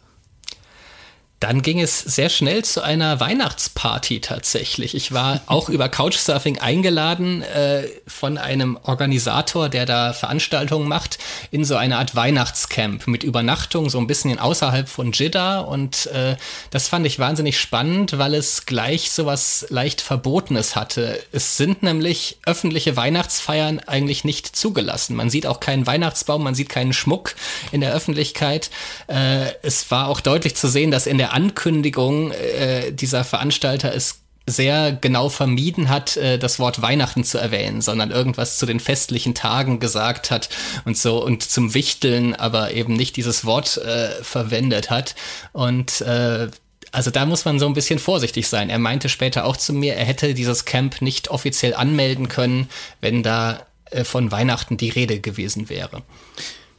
Dann 1.41 1.63
ging 1.63 1.81
es 1.81 1.99
sehr 1.99 2.29
schnell 2.29 2.63
zu 2.63 2.83
einer 2.83 3.19
Weihnachtsparty 3.19 4.21
tatsächlich. 4.21 4.93
Ich 4.93 5.11
war 5.11 5.41
auch 5.47 5.69
über 5.69 5.89
Couchsurfing 5.89 6.59
eingeladen 6.59 7.41
äh, 7.41 7.87
von 8.05 8.37
einem 8.37 8.77
Organisator, 8.83 9.67
der 9.67 9.87
da 9.87 10.13
Veranstaltungen 10.13 10.87
macht, 10.87 11.17
in 11.49 11.65
so 11.65 11.75
eine 11.77 11.97
Art 11.97 12.15
Weihnachtscamp 12.15 13.07
mit 13.07 13.23
Übernachtung, 13.23 13.89
so 13.89 13.97
ein 13.97 14.05
bisschen 14.05 14.37
außerhalb 14.37 14.87
von 14.87 15.13
Jeddah. 15.13 15.61
Und 15.61 16.05
äh, 16.07 16.35
das 16.69 16.87
fand 16.87 17.07
ich 17.07 17.17
wahnsinnig 17.17 17.59
spannend, 17.59 18.19
weil 18.19 18.35
es 18.35 18.67
gleich 18.67 19.09
so 19.09 19.25
was 19.25 19.65
leicht 19.69 20.01
Verbotenes 20.01 20.75
hatte. 20.75 21.23
Es 21.31 21.57
sind 21.57 21.81
nämlich 21.81 22.37
öffentliche 22.45 22.95
Weihnachtsfeiern 22.95 23.79
eigentlich 23.79 24.23
nicht 24.23 24.55
zugelassen. 24.55 25.15
Man 25.15 25.31
sieht 25.31 25.47
auch 25.47 25.59
keinen 25.59 25.87
Weihnachtsbaum, 25.87 26.43
man 26.43 26.53
sieht 26.53 26.69
keinen 26.69 26.93
Schmuck 26.93 27.33
in 27.71 27.81
der 27.81 27.93
Öffentlichkeit. 27.93 28.69
Äh, 29.07 29.53
es 29.63 29.89
war 29.89 30.07
auch 30.07 30.19
deutlich 30.19 30.55
zu 30.55 30.67
sehen, 30.67 30.91
dass 30.91 31.07
in 31.07 31.17
der 31.17 31.30
Ankündigung 31.31 32.31
äh, 32.31 32.91
dieser 32.91 33.23
Veranstalter 33.23 33.93
es 33.93 34.21
sehr 34.47 34.91
genau 34.91 35.29
vermieden 35.29 35.89
hat, 35.89 36.17
äh, 36.17 36.37
das 36.37 36.59
Wort 36.59 36.81
Weihnachten 36.81 37.23
zu 37.23 37.37
erwähnen, 37.37 37.81
sondern 37.81 38.11
irgendwas 38.11 38.57
zu 38.57 38.65
den 38.65 38.79
festlichen 38.79 39.35
Tagen 39.35 39.79
gesagt 39.79 40.31
hat 40.31 40.49
und 40.85 40.97
so 40.97 41.23
und 41.23 41.43
zum 41.43 41.73
Wichteln, 41.73 42.35
aber 42.35 42.73
eben 42.73 42.93
nicht 42.93 43.15
dieses 43.17 43.45
Wort 43.45 43.77
äh, 43.77 44.23
verwendet 44.23 44.89
hat. 44.89 45.15
Und 45.53 46.01
äh, 46.01 46.49
also 46.91 47.11
da 47.11 47.25
muss 47.25 47.45
man 47.45 47.59
so 47.59 47.67
ein 47.67 47.73
bisschen 47.73 47.99
vorsichtig 47.99 48.47
sein. 48.47 48.69
Er 48.69 48.79
meinte 48.79 49.09
später 49.09 49.45
auch 49.45 49.57
zu 49.57 49.73
mir, 49.73 49.95
er 49.95 50.05
hätte 50.05 50.33
dieses 50.33 50.65
Camp 50.65 51.01
nicht 51.01 51.29
offiziell 51.29 51.73
anmelden 51.73 52.27
können, 52.27 52.67
wenn 52.99 53.23
da 53.23 53.65
äh, 53.91 54.03
von 54.03 54.31
Weihnachten 54.31 54.77
die 54.77 54.89
Rede 54.89 55.19
gewesen 55.19 55.69
wäre. 55.69 56.01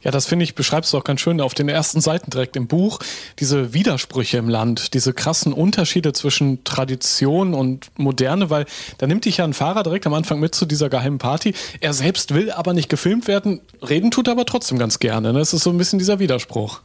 Ja, 0.03 0.11
das 0.11 0.25
finde 0.25 0.43
ich, 0.43 0.55
beschreibst 0.55 0.93
du 0.93 0.97
auch 0.97 1.03
ganz 1.03 1.21
schön 1.21 1.39
auf 1.39 1.53
den 1.53 1.69
ersten 1.69 2.01
Seiten 2.01 2.29
direkt 2.29 2.55
im 2.55 2.67
Buch. 2.67 2.99
Diese 3.39 3.73
Widersprüche 3.73 4.37
im 4.37 4.49
Land, 4.49 4.93
diese 4.93 5.13
krassen 5.13 5.53
Unterschiede 5.53 6.13
zwischen 6.13 6.63
Tradition 6.63 7.53
und 7.53 7.87
Moderne, 7.97 8.49
weil 8.49 8.65
da 8.97 9.07
nimmt 9.07 9.25
dich 9.25 9.37
ja 9.37 9.45
ein 9.45 9.53
Fahrer 9.53 9.83
direkt 9.83 10.05
am 10.05 10.13
Anfang 10.13 10.39
mit 10.39 10.55
zu 10.55 10.65
dieser 10.65 10.89
geheimen 10.89 11.19
Party. 11.19 11.53
Er 11.79 11.93
selbst 11.93 12.33
will 12.33 12.51
aber 12.51 12.73
nicht 12.73 12.89
gefilmt 12.89 13.27
werden, 13.27 13.61
reden 13.81 14.11
tut 14.11 14.27
er 14.27 14.33
aber 14.33 14.45
trotzdem 14.45 14.77
ganz 14.77 14.99
gerne. 14.99 15.31
Ne? 15.31 15.39
Das 15.39 15.53
ist 15.53 15.63
so 15.63 15.69
ein 15.69 15.77
bisschen 15.77 15.99
dieser 15.99 16.19
Widerspruch. 16.19 16.81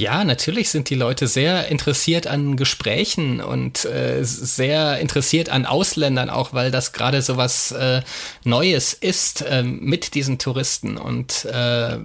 Ja, 0.00 0.24
natürlich 0.24 0.70
sind 0.70 0.88
die 0.88 0.94
Leute 0.94 1.26
sehr 1.26 1.68
interessiert 1.68 2.26
an 2.26 2.56
Gesprächen 2.56 3.42
und 3.42 3.84
äh, 3.84 4.24
sehr 4.24 4.98
interessiert 4.98 5.50
an 5.50 5.66
Ausländern 5.66 6.30
auch, 6.30 6.54
weil 6.54 6.70
das 6.70 6.94
gerade 6.94 7.20
so 7.20 7.36
was 7.36 7.72
äh, 7.72 8.00
Neues 8.42 8.94
ist 8.94 9.42
äh, 9.42 9.62
mit 9.62 10.14
diesen 10.14 10.38
Touristen 10.38 10.96
und 10.96 11.44
äh, 11.44 11.98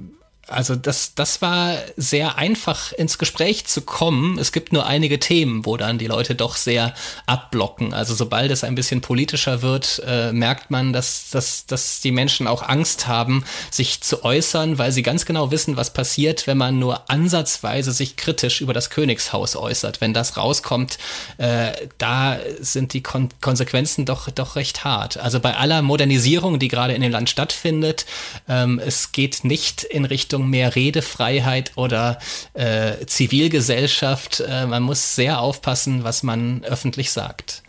also 0.47 0.75
das, 0.75 1.15
das 1.15 1.41
war 1.41 1.75
sehr 1.97 2.37
einfach 2.37 2.91
ins 2.91 3.17
Gespräch 3.17 3.65
zu 3.65 3.81
kommen. 3.81 4.37
Es 4.37 4.51
gibt 4.51 4.73
nur 4.73 4.85
einige 4.85 5.19
Themen, 5.19 5.65
wo 5.65 5.75
dann 5.75 5.97
die 5.97 6.07
Leute 6.07 6.35
doch 6.35 6.55
sehr 6.55 6.93
abblocken. 7.25 7.93
Also 7.93 8.13
sobald 8.13 8.51
es 8.51 8.63
ein 8.63 8.75
bisschen 8.75 9.01
politischer 9.01 9.61
wird, 9.61 10.01
äh, 10.05 10.31
merkt 10.31 10.69
man, 10.69 10.93
dass, 10.93 11.29
dass, 11.31 11.65
dass 11.65 11.99
die 12.01 12.11
Menschen 12.11 12.47
auch 12.47 12.61
Angst 12.61 13.07
haben, 13.07 13.43
sich 13.71 14.01
zu 14.01 14.23
äußern, 14.23 14.77
weil 14.77 14.91
sie 14.91 15.01
ganz 15.01 15.25
genau 15.25 15.49
wissen, 15.49 15.77
was 15.77 15.93
passiert, 15.93 16.45
wenn 16.45 16.57
man 16.57 16.77
nur 16.77 17.09
ansatzweise 17.09 17.91
sich 17.91 18.15
kritisch 18.15 18.61
über 18.61 18.73
das 18.73 18.91
Königshaus 18.91 19.55
äußert. 19.55 19.99
Wenn 19.99 20.13
das 20.13 20.37
rauskommt, 20.37 20.99
äh, 21.37 21.71
da 21.97 22.37
sind 22.59 22.93
die 22.93 23.01
Kon 23.01 23.29
Konsequenzen 23.41 24.05
doch, 24.05 24.29
doch 24.29 24.55
recht 24.55 24.83
hart. 24.83 25.17
Also 25.17 25.39
bei 25.39 25.55
aller 25.55 25.81
Modernisierung, 25.81 26.59
die 26.59 26.67
gerade 26.67 26.93
in 26.93 27.01
dem 27.01 27.11
Land 27.11 27.29
stattfindet, 27.29 28.05
ähm, 28.47 28.79
es 28.79 29.11
geht 29.11 29.43
nicht 29.43 29.83
in 29.83 30.05
Richtung 30.05 30.34
Richtung 30.35 30.49
mehr 30.49 30.75
Redefreiheit 30.75 31.71
oder 31.75 32.19
äh, 32.53 33.05
Zivilgesellschaft. 33.05 34.41
Äh, 34.41 34.65
man 34.65 34.83
muss 34.83 35.15
sehr 35.15 35.39
aufpassen, 35.39 36.03
was 36.03 36.23
man 36.23 36.63
öffentlich 36.65 37.11
sagt. 37.11 37.63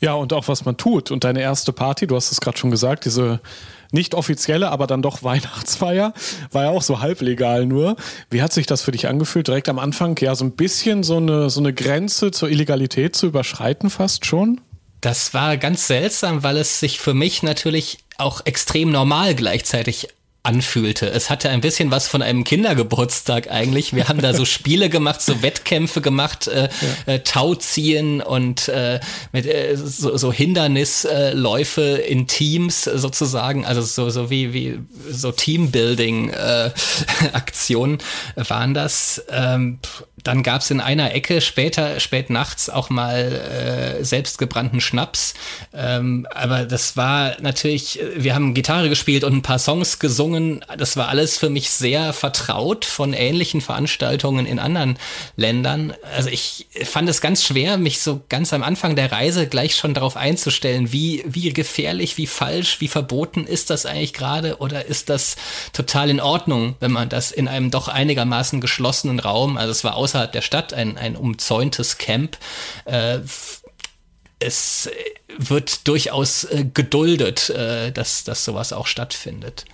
Ja, 0.00 0.14
und 0.14 0.32
auch 0.32 0.48
was 0.48 0.64
man 0.64 0.76
tut. 0.76 1.12
Und 1.12 1.22
deine 1.22 1.40
erste 1.40 1.72
Party, 1.72 2.08
du 2.08 2.16
hast 2.16 2.32
es 2.32 2.40
gerade 2.40 2.58
schon 2.58 2.72
gesagt, 2.72 3.04
diese 3.04 3.40
nicht 3.92 4.16
offizielle, 4.16 4.70
aber 4.70 4.88
dann 4.88 5.00
doch 5.00 5.22
Weihnachtsfeier, 5.22 6.12
war 6.50 6.64
ja 6.64 6.70
auch 6.70 6.82
so 6.82 7.00
halblegal 7.00 7.66
nur. 7.66 7.94
Wie 8.30 8.42
hat 8.42 8.52
sich 8.52 8.66
das 8.66 8.82
für 8.82 8.90
dich 8.90 9.06
angefühlt? 9.06 9.46
Direkt 9.46 9.68
am 9.68 9.78
Anfang 9.78 10.16
ja 10.20 10.34
so 10.34 10.44
ein 10.44 10.56
bisschen 10.56 11.04
so 11.04 11.18
eine, 11.18 11.50
so 11.50 11.60
eine 11.60 11.72
Grenze 11.72 12.32
zur 12.32 12.50
Illegalität 12.50 13.14
zu 13.14 13.26
überschreiten 13.26 13.90
fast 13.90 14.26
schon? 14.26 14.60
Das 15.00 15.34
war 15.34 15.56
ganz 15.56 15.86
seltsam, 15.86 16.42
weil 16.42 16.56
es 16.56 16.80
sich 16.80 16.98
für 16.98 17.14
mich 17.14 17.44
natürlich 17.44 17.98
auch 18.18 18.40
extrem 18.44 18.90
normal 18.90 19.34
gleichzeitig 19.34 20.08
anfühlte. 20.44 21.10
Es 21.10 21.30
hatte 21.30 21.48
ein 21.48 21.60
bisschen 21.62 21.90
was 21.90 22.06
von 22.06 22.22
einem 22.22 22.44
Kindergeburtstag 22.44 23.50
eigentlich. 23.50 23.94
Wir 23.94 24.08
haben 24.08 24.20
da 24.20 24.34
so 24.34 24.44
Spiele 24.54 24.90
gemacht, 24.90 25.22
so 25.22 25.42
Wettkämpfe 25.42 26.00
gemacht, 26.00 26.46
äh, 26.46 26.68
ja. 27.06 27.14
äh, 27.14 27.20
Tauziehen 27.20 28.20
und 28.20 28.68
äh, 28.68 29.00
mit 29.32 29.46
äh, 29.46 29.74
so, 29.76 30.16
so 30.16 30.32
Hindernisläufe 30.32 31.80
in 31.82 32.26
Teams 32.26 32.84
sozusagen, 32.84 33.64
also 33.64 33.80
so 33.80 34.10
so 34.10 34.30
wie 34.30 34.52
wie 34.52 34.78
so 35.10 35.32
Teambuilding 35.32 36.30
äh, 36.30 36.70
waren 38.36 38.74
das. 38.74 39.24
Ähm, 39.30 39.78
dann 40.24 40.42
gab 40.42 40.62
es 40.62 40.70
in 40.70 40.80
einer 40.80 41.14
Ecke 41.14 41.40
später, 41.42 42.00
spät 42.00 42.30
nachts 42.30 42.70
auch 42.70 42.88
mal 42.88 43.98
äh, 44.00 44.04
selbstgebrannten 44.04 44.80
Schnaps. 44.80 45.34
Ähm, 45.74 46.26
aber 46.34 46.64
das 46.64 46.96
war 46.96 47.36
natürlich, 47.42 48.00
wir 48.16 48.34
haben 48.34 48.54
Gitarre 48.54 48.88
gespielt 48.88 49.22
und 49.22 49.34
ein 49.34 49.42
paar 49.42 49.58
Songs 49.58 49.98
gesungen. 49.98 50.64
Das 50.78 50.96
war 50.96 51.08
alles 51.08 51.36
für 51.36 51.50
mich 51.50 51.70
sehr 51.70 52.14
vertraut 52.14 52.86
von 52.86 53.12
ähnlichen 53.12 53.60
Veranstaltungen 53.60 54.46
in 54.46 54.58
anderen 54.58 54.98
Ländern. 55.36 55.92
Also 56.16 56.30
ich 56.30 56.66
fand 56.84 57.08
es 57.10 57.20
ganz 57.20 57.44
schwer, 57.44 57.76
mich 57.76 58.00
so 58.00 58.22
ganz 58.30 58.54
am 58.54 58.62
Anfang 58.62 58.96
der 58.96 59.12
Reise 59.12 59.46
gleich 59.46 59.76
schon 59.76 59.92
darauf 59.92 60.16
einzustellen, 60.16 60.90
wie, 60.90 61.22
wie 61.26 61.52
gefährlich, 61.52 62.16
wie 62.16 62.26
falsch, 62.26 62.80
wie 62.80 62.88
verboten 62.88 63.46
ist 63.46 63.68
das 63.68 63.84
eigentlich 63.84 64.14
gerade 64.14 64.56
oder 64.56 64.86
ist 64.86 65.10
das 65.10 65.36
total 65.74 66.08
in 66.08 66.20
Ordnung, 66.20 66.76
wenn 66.80 66.92
man 66.92 67.10
das 67.10 67.30
in 67.30 67.46
einem 67.46 67.70
doch 67.70 67.88
einigermaßen 67.88 68.62
geschlossenen 68.62 69.20
Raum, 69.20 69.58
also 69.58 69.70
es 69.70 69.84
war 69.84 69.96
außer 69.96 70.13
außerhalb 70.14 70.30
der 70.30 70.42
Stadt, 70.42 70.72
ein, 70.72 70.96
ein 70.96 71.16
umzäuntes 71.16 71.98
Camp. 71.98 72.38
Äh, 72.84 73.18
es 74.38 74.88
wird 75.36 75.88
durchaus 75.88 76.44
äh, 76.44 76.64
geduldet, 76.72 77.50
äh, 77.50 77.90
dass, 77.90 78.24
dass 78.24 78.44
sowas 78.44 78.72
auch 78.72 78.86
stattfindet. 78.86 79.64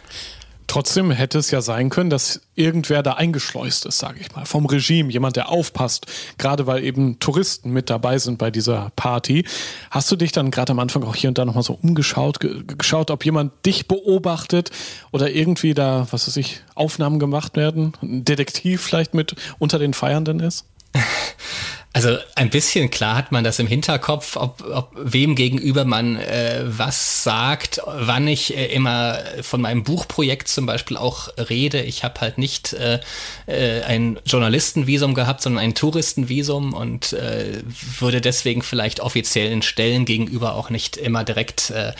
Trotzdem 0.70 1.10
hätte 1.10 1.36
es 1.36 1.50
ja 1.50 1.62
sein 1.62 1.90
können, 1.90 2.10
dass 2.10 2.42
irgendwer 2.54 3.02
da 3.02 3.14
eingeschleust 3.14 3.86
ist, 3.86 3.98
sage 3.98 4.20
ich 4.20 4.36
mal, 4.36 4.44
vom 4.44 4.66
Regime, 4.66 5.10
jemand, 5.10 5.34
der 5.34 5.48
aufpasst, 5.48 6.06
gerade 6.38 6.68
weil 6.68 6.84
eben 6.84 7.18
Touristen 7.18 7.72
mit 7.72 7.90
dabei 7.90 8.18
sind 8.18 8.38
bei 8.38 8.52
dieser 8.52 8.92
Party. 8.94 9.44
Hast 9.90 10.12
du 10.12 10.14
dich 10.14 10.30
dann 10.30 10.52
gerade 10.52 10.70
am 10.70 10.78
Anfang 10.78 11.02
auch 11.02 11.16
hier 11.16 11.26
und 11.26 11.38
da 11.38 11.44
nochmal 11.44 11.64
so 11.64 11.76
umgeschaut, 11.82 12.38
ge 12.38 12.62
geschaut, 12.78 13.10
ob 13.10 13.24
jemand 13.24 13.66
dich 13.66 13.88
beobachtet 13.88 14.70
oder 15.10 15.32
irgendwie 15.32 15.74
da, 15.74 16.06
was 16.12 16.28
weiß 16.28 16.36
ich, 16.36 16.60
Aufnahmen 16.76 17.18
gemacht 17.18 17.56
werden? 17.56 17.94
Ein 18.00 18.24
Detektiv 18.24 18.80
vielleicht 18.80 19.12
mit 19.12 19.34
unter 19.58 19.80
den 19.80 19.92
Feiernden 19.92 20.38
ist? 20.38 20.66
Also 21.92 22.16
ein 22.36 22.50
bisschen 22.50 22.88
klar 22.90 23.16
hat 23.16 23.32
man 23.32 23.42
das 23.42 23.58
im 23.58 23.66
Hinterkopf, 23.66 24.36
ob, 24.36 24.62
ob 24.62 24.92
wem 24.94 25.34
gegenüber 25.34 25.84
man 25.84 26.14
äh, 26.16 26.62
was 26.64 27.24
sagt, 27.24 27.80
wann 27.84 28.28
ich 28.28 28.56
äh, 28.56 28.66
immer 28.66 29.18
von 29.42 29.60
meinem 29.60 29.82
Buchprojekt 29.82 30.46
zum 30.46 30.66
Beispiel 30.66 30.96
auch 30.96 31.30
rede. 31.36 31.82
Ich 31.82 32.04
habe 32.04 32.20
halt 32.20 32.38
nicht 32.38 32.74
äh, 32.74 33.00
äh, 33.46 33.82
ein 33.82 34.20
Journalistenvisum 34.24 35.14
gehabt, 35.14 35.42
sondern 35.42 35.64
ein 35.64 35.74
Touristenvisum 35.74 36.74
und 36.74 37.12
äh, 37.12 37.60
würde 37.98 38.20
deswegen 38.20 38.62
vielleicht 38.62 39.00
offiziellen 39.00 39.62
Stellen 39.62 40.04
gegenüber 40.04 40.54
auch 40.54 40.70
nicht 40.70 40.96
immer 40.96 41.24
direkt 41.24 41.70
äh, 41.70 41.92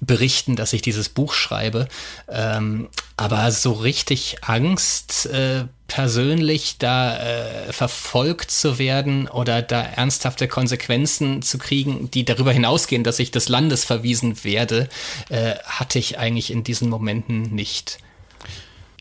berichten, 0.00 0.56
dass 0.56 0.72
ich 0.72 0.80
dieses 0.80 1.10
Buch 1.10 1.34
schreibe. 1.34 1.88
Ähm, 2.30 2.88
aber 3.18 3.50
so 3.50 3.72
richtig 3.72 4.38
Angst 4.40 5.26
äh, 5.26 5.64
persönlich 5.94 6.78
da 6.78 7.18
äh, 7.18 7.72
verfolgt 7.72 8.50
zu 8.50 8.80
werden 8.80 9.28
oder 9.28 9.62
da 9.62 9.80
ernsthafte 9.80 10.48
Konsequenzen 10.48 11.40
zu 11.40 11.56
kriegen, 11.56 12.10
die 12.10 12.24
darüber 12.24 12.50
hinausgehen, 12.50 13.04
dass 13.04 13.20
ich 13.20 13.30
des 13.30 13.48
Landes 13.48 13.84
verwiesen 13.84 14.42
werde, 14.42 14.88
äh, 15.28 15.54
hatte 15.62 16.00
ich 16.00 16.18
eigentlich 16.18 16.50
in 16.50 16.64
diesen 16.64 16.90
Momenten 16.90 17.42
nicht. 17.42 17.98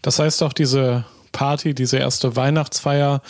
Das 0.03 0.19
heißt 0.19 0.43
auch 0.43 0.53
diese 0.53 1.03
Party, 1.31 1.73
diese 1.73 1.97
erste 1.97 2.35
Weihnachtsfeier, 2.35 3.23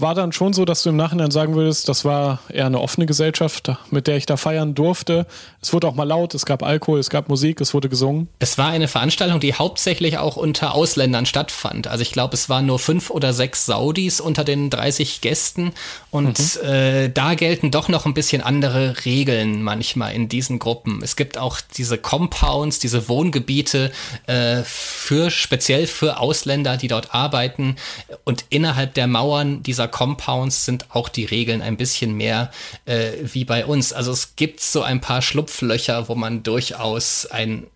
war 0.00 0.14
dann 0.14 0.32
schon 0.32 0.52
so, 0.52 0.64
dass 0.64 0.82
du 0.82 0.90
im 0.90 0.96
Nachhinein 0.96 1.30
sagen 1.30 1.54
würdest, 1.54 1.88
das 1.88 2.04
war 2.04 2.40
eher 2.48 2.66
eine 2.66 2.80
offene 2.80 3.06
Gesellschaft, 3.06 3.70
mit 3.90 4.06
der 4.06 4.16
ich 4.16 4.26
da 4.26 4.36
feiern 4.36 4.74
durfte. 4.74 5.26
Es 5.60 5.72
wurde 5.72 5.88
auch 5.88 5.94
mal 5.94 6.04
laut, 6.04 6.34
es 6.34 6.46
gab 6.46 6.62
Alkohol, 6.62 6.98
es 6.98 7.10
gab 7.10 7.28
Musik, 7.28 7.60
es 7.60 7.74
wurde 7.74 7.88
gesungen. 7.88 8.28
Es 8.38 8.56
war 8.58 8.68
eine 8.68 8.88
Veranstaltung, 8.88 9.40
die 9.40 9.54
hauptsächlich 9.54 10.18
auch 10.18 10.36
unter 10.36 10.74
Ausländern 10.74 11.26
stattfand. 11.26 11.86
Also 11.86 12.02
ich 12.02 12.12
glaube, 12.12 12.34
es 12.34 12.48
waren 12.48 12.66
nur 12.66 12.78
fünf 12.78 13.10
oder 13.10 13.32
sechs 13.32 13.66
Saudis 13.66 14.20
unter 14.20 14.44
den 14.44 14.70
30 14.70 15.20
Gästen 15.20 15.72
und 16.10 16.38
mhm. 16.38 16.68
äh, 16.68 17.08
da 17.08 17.34
gelten 17.34 17.70
doch 17.70 17.88
noch 17.88 18.06
ein 18.06 18.14
bisschen 18.14 18.42
andere 18.42 19.04
Regeln 19.04 19.62
manchmal 19.62 20.14
in 20.14 20.28
diesen 20.28 20.58
Gruppen. 20.58 21.00
Es 21.02 21.16
gibt 21.16 21.36
auch 21.36 21.60
diese 21.76 21.98
Compounds, 21.98 22.78
diese 22.78 23.08
Wohngebiete 23.08 23.92
äh, 24.26 24.62
für 24.64 25.30
speziell 25.30 25.86
für 25.86 26.18
Ausländer, 26.18 26.76
die 26.76 26.88
dort 26.88 27.14
arbeiten 27.14 27.76
und 28.24 28.44
innerhalb 28.50 28.94
der 28.94 29.06
Mauern 29.06 29.62
dieser 29.62 29.89
Compounds 29.90 30.64
sind 30.64 30.86
auch 30.90 31.08
die 31.08 31.24
Regeln 31.24 31.62
ein 31.62 31.76
bisschen 31.76 32.16
mehr 32.16 32.50
äh, 32.86 33.12
wie 33.22 33.44
bei 33.44 33.66
uns. 33.66 33.92
Also 33.92 34.12
es 34.12 34.36
gibt 34.36 34.60
so 34.60 34.82
ein 34.82 35.00
paar 35.00 35.22
Schlupflöcher, 35.22 36.08
wo 36.08 36.14
man 36.14 36.42
durchaus 36.42 37.26
ein 37.26 37.66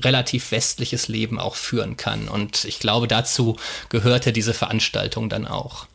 relativ 0.00 0.50
westliches 0.52 1.08
Leben 1.08 1.38
auch 1.38 1.56
führen 1.56 1.96
kann. 1.96 2.28
Und 2.28 2.64
ich 2.64 2.78
glaube, 2.78 3.08
dazu 3.08 3.56
gehörte 3.88 4.32
diese 4.32 4.54
Veranstaltung 4.54 5.28
dann 5.28 5.46
auch. 5.46 5.86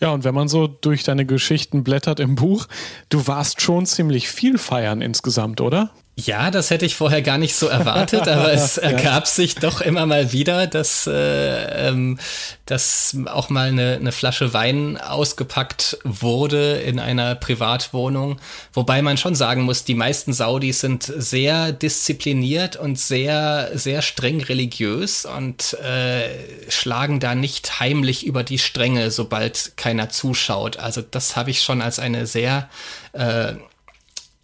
Ja, 0.00 0.10
und 0.10 0.24
wenn 0.24 0.34
man 0.34 0.48
so 0.48 0.66
durch 0.66 1.04
deine 1.04 1.24
Geschichten 1.24 1.82
blättert 1.82 2.20
im 2.20 2.34
Buch, 2.34 2.66
du 3.08 3.26
warst 3.26 3.62
schon 3.62 3.86
ziemlich 3.86 4.28
viel 4.28 4.58
feiern 4.58 5.00
insgesamt, 5.00 5.60
oder? 5.60 5.90
Ja, 6.18 6.50
das 6.50 6.70
hätte 6.70 6.86
ich 6.86 6.96
vorher 6.96 7.20
gar 7.20 7.36
nicht 7.36 7.54
so 7.54 7.66
erwartet, 7.66 8.26
aber 8.26 8.50
es 8.50 8.78
ergab 8.78 9.26
sich 9.26 9.56
doch 9.56 9.82
immer 9.82 10.06
mal 10.06 10.32
wieder, 10.32 10.66
dass, 10.66 11.06
äh, 11.06 11.88
ähm, 11.88 12.18
dass 12.64 13.14
auch 13.26 13.50
mal 13.50 13.68
eine, 13.68 13.96
eine 13.96 14.12
Flasche 14.12 14.54
Wein 14.54 14.96
ausgepackt 14.96 15.98
wurde 16.04 16.78
in 16.78 17.00
einer 17.00 17.34
Privatwohnung. 17.34 18.40
Wobei 18.72 19.02
man 19.02 19.18
schon 19.18 19.34
sagen 19.34 19.64
muss, 19.64 19.84
die 19.84 19.94
meisten 19.94 20.32
Saudis 20.32 20.80
sind 20.80 21.02
sehr 21.02 21.72
diszipliniert 21.72 22.76
und 22.76 22.98
sehr, 22.98 23.72
sehr 23.74 24.00
streng 24.00 24.42
religiös 24.42 25.26
und 25.26 25.74
äh, 25.74 26.30
schlagen 26.70 27.20
da 27.20 27.34
nicht 27.34 27.78
heimlich 27.78 28.24
über 28.24 28.42
die 28.42 28.58
Stränge, 28.58 29.10
sobald 29.10 29.76
keiner 29.76 30.08
zuschaut. 30.08 30.78
Also 30.78 31.02
das 31.02 31.36
habe 31.36 31.50
ich 31.50 31.60
schon 31.60 31.82
als 31.82 31.98
eine 31.98 32.26
sehr 32.26 32.70
äh, 33.12 33.52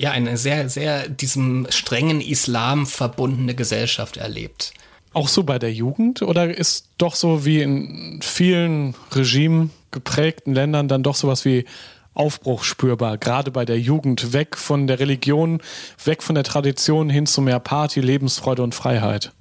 ja, 0.02 0.10
eine 0.10 0.36
sehr, 0.36 0.68
sehr 0.68 1.08
diesem 1.08 1.68
strengen 1.70 2.20
Islam 2.20 2.86
verbundene 2.86 3.54
Gesellschaft 3.54 4.16
erlebt. 4.16 4.74
Auch 5.12 5.28
so 5.28 5.44
bei 5.44 5.60
der 5.60 5.72
Jugend 5.72 6.22
oder 6.22 6.52
ist 6.52 6.88
doch 6.98 7.14
so 7.14 7.44
wie 7.44 7.62
in 7.62 8.18
vielen 8.20 8.96
Regimen 9.12 9.70
geprägten 9.92 10.54
Ländern 10.54 10.88
dann 10.88 11.04
doch 11.04 11.14
sowas 11.14 11.44
wie 11.44 11.66
Aufbruch 12.14 12.64
spürbar, 12.64 13.16
gerade 13.16 13.52
bei 13.52 13.64
der 13.64 13.78
Jugend, 13.78 14.32
weg 14.32 14.56
von 14.56 14.88
der 14.88 14.98
Religion, 14.98 15.62
weg 16.04 16.24
von 16.24 16.34
der 16.34 16.44
Tradition 16.44 17.08
hin 17.08 17.26
zu 17.26 17.40
mehr 17.40 17.60
Party, 17.60 18.00
Lebensfreude 18.00 18.62
und 18.62 18.74
Freiheit? 18.74 19.32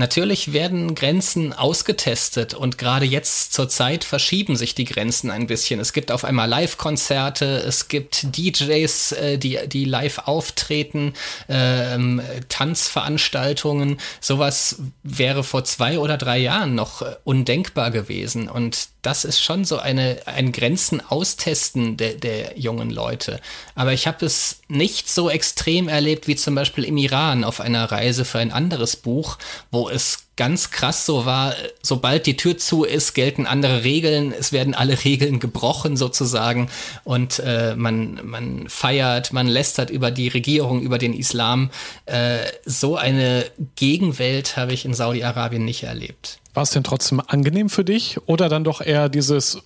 Natürlich 0.00 0.52
werden 0.52 0.94
Grenzen 0.94 1.52
ausgetestet 1.52 2.54
und 2.54 2.78
gerade 2.78 3.04
jetzt 3.04 3.52
zur 3.52 3.68
Zeit 3.68 4.04
verschieben 4.04 4.54
sich 4.54 4.76
die 4.76 4.84
Grenzen 4.84 5.28
ein 5.28 5.48
bisschen. 5.48 5.80
Es 5.80 5.92
gibt 5.92 6.12
auf 6.12 6.24
einmal 6.24 6.48
Live-Konzerte, 6.48 7.44
es 7.66 7.88
gibt 7.88 8.38
DJs, 8.38 9.12
äh, 9.12 9.38
die, 9.38 9.58
die 9.66 9.84
live 9.84 10.18
auftreten, 10.18 11.14
ähm, 11.48 12.22
Tanzveranstaltungen. 12.48 13.98
Sowas 14.20 14.80
wäre 15.02 15.42
vor 15.42 15.64
zwei 15.64 15.98
oder 15.98 16.16
drei 16.16 16.38
Jahren 16.38 16.76
noch 16.76 17.02
äh, 17.02 17.16
undenkbar 17.24 17.90
gewesen. 17.90 18.48
Und 18.48 18.90
das 19.08 19.24
ist 19.24 19.40
schon 19.40 19.64
so 19.64 19.78
eine, 19.78 20.18
ein 20.26 20.52
Grenzen 20.52 21.00
austesten 21.00 21.96
der, 21.96 22.12
der 22.12 22.58
jungen 22.58 22.90
Leute. 22.90 23.40
Aber 23.74 23.94
ich 23.94 24.06
habe 24.06 24.26
es 24.26 24.60
nicht 24.68 25.08
so 25.08 25.30
extrem 25.30 25.88
erlebt 25.88 26.28
wie 26.28 26.36
zum 26.36 26.54
Beispiel 26.54 26.84
im 26.84 26.98
Iran 26.98 27.42
auf 27.42 27.62
einer 27.62 27.90
Reise 27.90 28.26
für 28.26 28.38
ein 28.38 28.52
anderes 28.52 28.96
Buch, 28.96 29.38
wo 29.70 29.88
es 29.88 30.24
ganz 30.36 30.70
krass 30.70 31.06
so 31.06 31.24
war, 31.24 31.54
sobald 31.82 32.26
die 32.26 32.36
Tür 32.36 32.58
zu 32.58 32.84
ist, 32.84 33.14
gelten 33.14 33.46
andere 33.46 33.82
Regeln, 33.82 34.30
es 34.38 34.52
werden 34.52 34.74
alle 34.74 35.02
Regeln 35.04 35.40
gebrochen 35.40 35.96
sozusagen 35.96 36.68
und 37.04 37.38
äh, 37.38 37.74
man, 37.76 38.20
man 38.24 38.68
feiert, 38.68 39.32
man 39.32 39.46
lästert 39.46 39.88
über 39.88 40.10
die 40.10 40.28
Regierung, 40.28 40.82
über 40.82 40.98
den 40.98 41.14
Islam. 41.14 41.70
Äh, 42.04 42.40
so 42.66 42.96
eine 42.96 43.46
Gegenwelt 43.74 44.58
habe 44.58 44.74
ich 44.74 44.84
in 44.84 44.92
Saudi-Arabien 44.92 45.64
nicht 45.64 45.84
erlebt. 45.84 46.40
War 46.58 46.64
es 46.64 46.70
denn 46.70 46.82
trotzdem 46.82 47.22
angenehm 47.24 47.68
für 47.68 47.84
dich 47.84 48.18
oder 48.26 48.48
dann 48.48 48.64
doch 48.64 48.80
eher 48.80 49.08
dieses, 49.08 49.62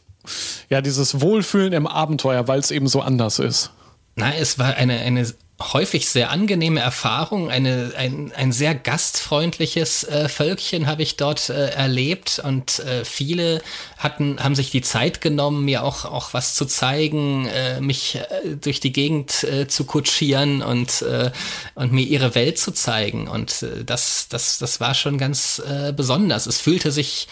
ja, 0.69 0.83
dieses 0.83 1.23
Wohlfühlen 1.23 1.73
im 1.73 1.87
Abenteuer, 1.87 2.49
weil 2.49 2.59
es 2.59 2.71
eben 2.71 2.87
so 2.87 3.01
anders 3.01 3.39
ist? 3.39 3.71
Nein, 4.15 4.35
es 4.39 4.59
war 4.59 4.75
eine, 4.75 4.99
eine 4.99 5.27
häufig 5.73 6.09
sehr 6.09 6.31
angenehme 6.31 6.81
Erfahrung. 6.81 7.51
Eine, 7.51 7.93
ein, 7.97 8.33
ein 8.35 8.53
sehr 8.53 8.75
gastfreundliches 8.75 10.05
äh, 10.05 10.29
Völkchen 10.29 10.87
habe 10.87 11.03
ich 11.03 11.17
dort 11.17 11.49
äh, 11.49 11.71
erlebt 11.71 12.41
und 12.43 12.79
äh, 12.81 13.05
viele 13.05 13.63
hatten, 13.99 14.43
haben 14.43 14.55
sich 14.55 14.71
die 14.71 14.83
Zeit 14.83 15.21
genommen, 15.21 15.65
mir 15.65 15.85
auch, 15.85 16.05
auch 16.05 16.35
was 16.35 16.55
zu 16.55 16.67
zeigen, 16.67 17.47
äh, 17.47 17.81
mich 17.81 18.17
äh, 18.17 18.57
durch 18.61 18.81
die 18.81 18.93
Gegend 18.93 19.45
äh, 19.45 19.69
zu 19.69 19.85
kutschieren 19.85 20.63
und, 20.63 21.03
äh, 21.03 21.31
und 21.75 21.93
mir 21.93 22.05
ihre 22.05 22.35
Welt 22.35 22.59
zu 22.59 22.73
zeigen. 22.73 23.29
Und 23.29 23.63
äh, 23.63 23.85
das, 23.85 24.29
das, 24.29 24.59
das 24.59 24.81
war 24.81 24.95
schon 24.95 25.19
ganz 25.19 25.63
äh, 25.67 25.93
besonders. 25.93 26.47
Es 26.47 26.61
fühlte 26.61 26.91
sich 26.91 27.29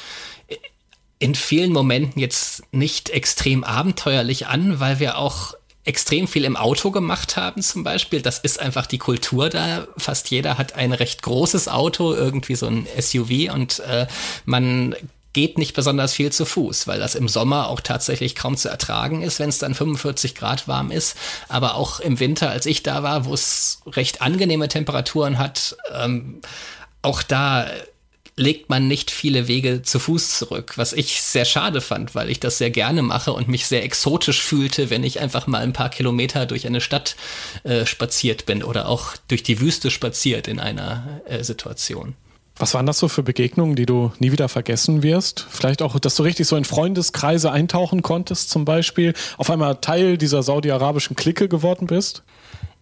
in 1.20 1.34
vielen 1.34 1.72
Momenten 1.72 2.18
jetzt 2.18 2.62
nicht 2.72 3.10
extrem 3.10 3.62
abenteuerlich 3.62 4.46
an, 4.46 4.80
weil 4.80 5.00
wir 5.00 5.18
auch 5.18 5.54
extrem 5.90 6.28
viel 6.28 6.44
im 6.44 6.56
Auto 6.56 6.92
gemacht 6.92 7.36
haben 7.36 7.62
zum 7.62 7.82
Beispiel. 7.82 8.22
Das 8.22 8.38
ist 8.38 8.60
einfach 8.60 8.86
die 8.86 8.98
Kultur 8.98 9.48
da. 9.48 9.88
Fast 9.96 10.30
jeder 10.30 10.56
hat 10.56 10.76
ein 10.76 10.92
recht 10.92 11.22
großes 11.22 11.66
Auto, 11.66 12.14
irgendwie 12.14 12.54
so 12.54 12.66
ein 12.66 12.86
SUV 12.96 13.52
und 13.52 13.80
äh, 13.80 14.06
man 14.44 14.94
geht 15.32 15.58
nicht 15.58 15.74
besonders 15.74 16.14
viel 16.14 16.30
zu 16.30 16.44
Fuß, 16.44 16.86
weil 16.86 17.00
das 17.00 17.16
im 17.16 17.28
Sommer 17.28 17.68
auch 17.68 17.80
tatsächlich 17.80 18.36
kaum 18.36 18.56
zu 18.56 18.68
ertragen 18.68 19.22
ist, 19.22 19.40
wenn 19.40 19.48
es 19.48 19.58
dann 19.58 19.74
45 19.74 20.36
Grad 20.36 20.68
warm 20.68 20.92
ist. 20.92 21.16
Aber 21.48 21.74
auch 21.74 21.98
im 21.98 22.20
Winter, 22.20 22.50
als 22.50 22.66
ich 22.66 22.84
da 22.84 23.02
war, 23.02 23.24
wo 23.24 23.34
es 23.34 23.80
recht 23.88 24.22
angenehme 24.22 24.68
Temperaturen 24.68 25.38
hat, 25.38 25.76
ähm, 25.92 26.40
auch 27.02 27.22
da 27.22 27.66
legt 28.40 28.70
man 28.70 28.88
nicht 28.88 29.10
viele 29.10 29.48
Wege 29.48 29.82
zu 29.82 29.98
Fuß 29.98 30.38
zurück, 30.38 30.72
was 30.76 30.92
ich 30.92 31.20
sehr 31.22 31.44
schade 31.44 31.80
fand, 31.80 32.14
weil 32.14 32.30
ich 32.30 32.40
das 32.40 32.58
sehr 32.58 32.70
gerne 32.70 33.02
mache 33.02 33.32
und 33.32 33.48
mich 33.48 33.66
sehr 33.66 33.84
exotisch 33.84 34.42
fühlte, 34.42 34.90
wenn 34.90 35.04
ich 35.04 35.20
einfach 35.20 35.46
mal 35.46 35.62
ein 35.62 35.74
paar 35.74 35.90
Kilometer 35.90 36.46
durch 36.46 36.66
eine 36.66 36.80
Stadt 36.80 37.16
äh, 37.64 37.84
spaziert 37.84 38.46
bin 38.46 38.62
oder 38.62 38.88
auch 38.88 39.16
durch 39.28 39.42
die 39.42 39.60
Wüste 39.60 39.90
spaziert 39.90 40.48
in 40.48 40.58
einer 40.58 41.20
äh, 41.26 41.44
Situation. 41.44 42.14
Was 42.56 42.74
waren 42.74 42.86
das 42.86 42.98
so 42.98 43.08
für 43.08 43.22
Begegnungen, 43.22 43.74
die 43.74 43.86
du 43.86 44.12
nie 44.18 44.32
wieder 44.32 44.48
vergessen 44.48 45.02
wirst? 45.02 45.46
Vielleicht 45.48 45.80
auch, 45.80 45.98
dass 45.98 46.16
du 46.16 46.22
richtig 46.22 46.46
so 46.46 46.56
in 46.56 46.64
Freundeskreise 46.64 47.52
eintauchen 47.52 48.02
konntest, 48.02 48.50
zum 48.50 48.64
Beispiel, 48.64 49.14
auf 49.38 49.50
einmal 49.50 49.76
Teil 49.76 50.18
dieser 50.18 50.42
saudi-arabischen 50.42 51.16
Clique 51.16 51.48
geworden 51.48 51.86
bist? 51.86 52.22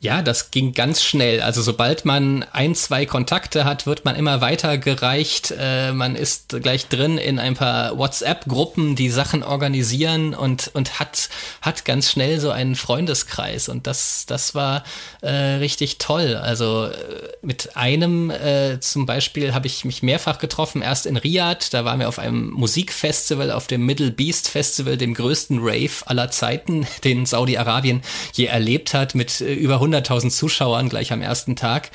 Ja, 0.00 0.22
das 0.22 0.52
ging 0.52 0.74
ganz 0.74 1.02
schnell. 1.02 1.40
Also 1.40 1.60
sobald 1.60 2.04
man 2.04 2.44
ein, 2.52 2.76
zwei 2.76 3.04
Kontakte 3.04 3.64
hat, 3.64 3.84
wird 3.84 4.04
man 4.04 4.14
immer 4.14 4.40
weitergereicht. 4.40 5.52
Äh, 5.58 5.90
man 5.90 6.14
ist 6.14 6.50
gleich 6.62 6.86
drin 6.86 7.18
in 7.18 7.40
ein 7.40 7.56
paar 7.56 7.98
WhatsApp-Gruppen, 7.98 8.94
die 8.94 9.10
Sachen 9.10 9.42
organisieren 9.42 10.34
und, 10.34 10.70
und 10.72 11.00
hat, 11.00 11.30
hat 11.62 11.84
ganz 11.84 12.12
schnell 12.12 12.38
so 12.38 12.52
einen 12.52 12.76
Freundeskreis. 12.76 13.68
Und 13.68 13.88
das, 13.88 14.24
das 14.26 14.54
war 14.54 14.84
äh, 15.20 15.30
richtig 15.30 15.98
toll. 15.98 16.36
Also 16.36 16.84
äh, 16.84 16.94
mit 17.42 17.76
einem 17.76 18.30
äh, 18.30 18.78
zum 18.78 19.04
Beispiel 19.04 19.52
habe 19.52 19.66
ich 19.66 19.84
mich 19.84 20.04
mehrfach 20.04 20.38
getroffen. 20.38 20.80
Erst 20.80 21.06
in 21.06 21.16
Riyadh, 21.16 21.70
da 21.72 21.84
waren 21.84 21.98
wir 21.98 22.08
auf 22.08 22.20
einem 22.20 22.50
Musikfestival, 22.50 23.50
auf 23.50 23.66
dem 23.66 23.84
Middle 23.84 24.12
Beast 24.12 24.48
Festival, 24.48 24.96
dem 24.96 25.14
größten 25.14 25.58
Rave 25.60 26.06
aller 26.06 26.30
Zeiten, 26.30 26.86
den 27.02 27.26
Saudi-Arabien 27.26 28.02
je 28.34 28.44
erlebt 28.44 28.94
hat, 28.94 29.16
mit 29.16 29.40
äh, 29.40 29.54
über 29.54 29.80
100.000 29.92 30.30
Zuschauern 30.30 30.88
gleich 30.88 31.12
am 31.12 31.22
ersten 31.22 31.56
Tag. 31.56 31.90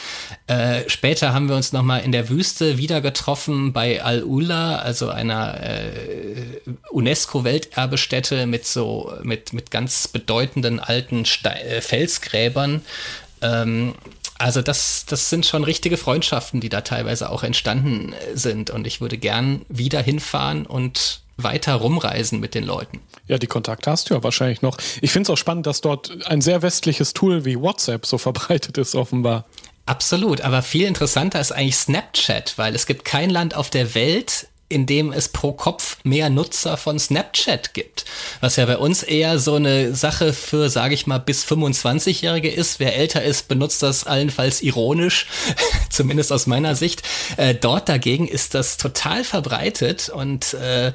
Äh, 0.48 0.82
später 0.88 1.34
haben 1.34 1.50
wir 1.50 1.56
uns 1.56 1.74
nochmal 1.74 2.02
in 2.04 2.12
der 2.12 2.30
Wüste 2.30 2.78
wieder 2.78 3.02
getroffen 3.02 3.74
bei 3.74 4.04
Al-Ula, 4.04 4.78
also 4.78 5.10
einer 5.10 5.62
äh, 5.62 6.60
UNESCO-Welterbestätte 6.92 8.46
mit 8.46 8.66
so, 8.66 9.14
mit, 9.24 9.54
mit 9.54 9.72
ganz 9.72 10.08
bedeutenden 10.08 10.80
alten 10.80 11.26
Ste 11.26 11.50
äh, 11.50 11.82
Felsgräbern. 11.82 12.82
Ähm, 13.42 13.96
also 14.38 14.62
das, 14.62 15.06
das 15.06 15.30
sind 15.30 15.46
schon 15.46 15.64
richtige 15.64 15.98
Freundschaften, 15.98 16.60
die 16.60 16.70
da 16.70 16.82
teilweise 16.82 17.30
auch 17.30 17.44
entstanden 17.44 18.14
sind. 18.34 18.70
Und 18.70 18.88
ich 18.88 19.00
würde 19.00 19.18
gern 19.18 19.62
wieder 19.70 20.02
hinfahren 20.02 20.66
und 20.66 21.23
weiter 21.38 21.76
rumreisen 21.76 22.40
mit 22.40 22.56
den 22.56 22.64
Leuten. 22.64 23.02
Ja, 23.28 23.38
die 23.38 23.48
Kontakte 23.48 23.90
hast 23.90 24.10
du 24.10 24.14
ja 24.14 24.24
wahrscheinlich 24.24 24.62
noch. 24.62 24.78
Ich 25.02 25.12
finde 25.12 25.28
es 25.28 25.30
auch 25.30 25.38
spannend, 25.38 25.66
dass 25.66 25.82
dort 25.82 26.28
ein 26.28 26.42
sehr 26.42 26.62
westliches 26.62 27.14
Tool 27.14 27.46
wie 27.46 27.60
WhatsApp 27.60 28.06
so 28.06 28.18
verbreitet 28.18 28.78
ist, 28.78 28.96
offenbar. 28.96 29.46
Absolut, 29.86 30.42
aber 30.42 30.62
viel 30.62 30.86
interessanter 30.86 31.42
ist 31.42 31.52
eigentlich 31.52 31.76
Snapchat, 31.76 32.58
weil 32.58 32.74
es 32.74 32.86
gibt 32.86 33.04
kein 33.04 33.30
Land 33.30 33.56
auf 33.56 33.70
der 33.70 33.96
Welt, 33.96 34.48
in 34.74 34.86
dem 34.88 35.14
es 35.14 35.30
pro 35.30 35.54
Kopf 35.54 35.98
mehr 36.04 36.30
Nutzer 36.30 36.78
von 36.78 36.98
Snapchat 36.98 37.74
gibt. 37.74 38.06
Was 38.42 38.56
ja 38.56 38.66
bei 38.66 38.78
uns 38.78 39.04
eher 39.04 39.38
so 39.38 39.56
eine 39.56 39.94
Sache 39.94 40.34
für, 40.34 40.70
sage 40.70 40.96
ich 40.96 41.06
mal, 41.06 41.20
bis 41.20 41.46
25-Jährige 41.46 42.50
ist. 42.50 42.80
Wer 42.80 42.96
älter 42.96 43.24
ist, 43.24 43.48
benutzt 43.48 43.84
das 43.84 44.06
allenfalls 44.06 44.62
ironisch, 44.62 45.28
zumindest 45.90 46.32
aus 46.32 46.48
meiner 46.48 46.76
Sicht. 46.76 47.04
Äh, 47.38 47.54
dort 47.54 47.88
dagegen 47.88 48.28
ist 48.28 48.56
das 48.56 48.78
total 48.78 49.24
verbreitet 49.24 50.10
und 50.10 50.56
äh, 50.56 50.88
äh, 50.88 50.92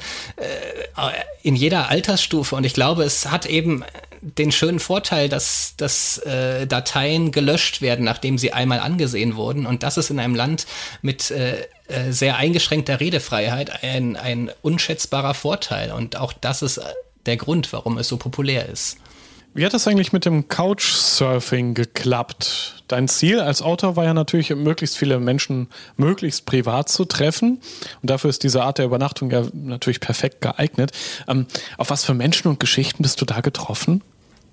in 1.43 1.55
jeder 1.55 1.89
Altersstufe. 1.89 2.57
Und 2.57 2.65
ich 2.65 2.75
glaube, 2.75 3.05
es 3.05 3.27
hat 3.27 3.47
eben 3.47 3.85
den 4.21 4.51
schönen 4.51 4.81
Vorteil, 4.81 5.29
dass, 5.29 5.75
dass 5.77 6.19
äh, 6.19 6.67
Dateien 6.67 7.31
gelöscht 7.31 7.81
werden, 7.81 8.05
nachdem 8.05 8.39
sie 8.39 8.53
einmal 8.53 8.81
angesehen 8.81 9.37
wurden. 9.37 9.67
Und 9.67 9.83
das 9.83 9.97
ist 9.97 10.11
in 10.11 10.19
einem 10.19 10.35
Land 10.35 10.67
mit 11.03 11.31
äh, 11.31 11.67
äh, 11.89 12.13
sehr 12.13 12.37
eingeschränkter 12.37 13.01
Redefreiheit 13.01 13.83
ein, 13.83 14.17
ein 14.17 14.51
unschätzbarer 14.63 15.35
Vorteil. 15.35 15.93
Und 15.93 16.17
auch 16.17 16.33
das 16.33 16.63
ist 16.63 16.81
der 17.27 17.37
Grund, 17.37 17.73
warum 17.73 17.99
es 17.99 18.09
so 18.09 18.17
populär 18.17 18.69
ist. 18.69 18.99
Wie 19.55 19.65
hat 19.65 19.75
das 19.75 19.89
eigentlich 19.89 20.13
mit 20.13 20.25
dem 20.25 20.49
Couchsurfing 20.49 21.75
geklappt? 21.75 22.85
Dein 22.87 23.09
Ziel 23.09 23.41
als 23.41 23.63
Autor 23.63 23.97
war 23.97 24.05
ja 24.05 24.15
natürlich, 24.15 24.51
möglichst 24.51 24.97
viele 24.97 25.19
Menschen 25.19 25.69
möglichst 25.97 26.47
privat 26.47 26.89
zu 26.89 27.07
treffen. 27.07 27.61
Und 28.03 28.11
dafür 28.11 28.31
ist 28.31 28.43
diese 28.43 28.63
Art 28.63 28.79
der 28.79 28.85
Übernachtung 28.85 29.31
ja 29.31 29.45
natürlich 29.53 30.01
perfekt 30.01 30.43
geeignet. 30.43 30.93
Ähm, 31.27 31.47
auf 31.77 31.91
was 31.91 32.05
für 32.05 32.15
Menschen 32.15 32.49
und 32.49 32.61
Geschichten 32.61 33.03
bist 33.03 33.21
du 33.21 33.25
da 33.25 33.41
getroffen? 33.41 34.03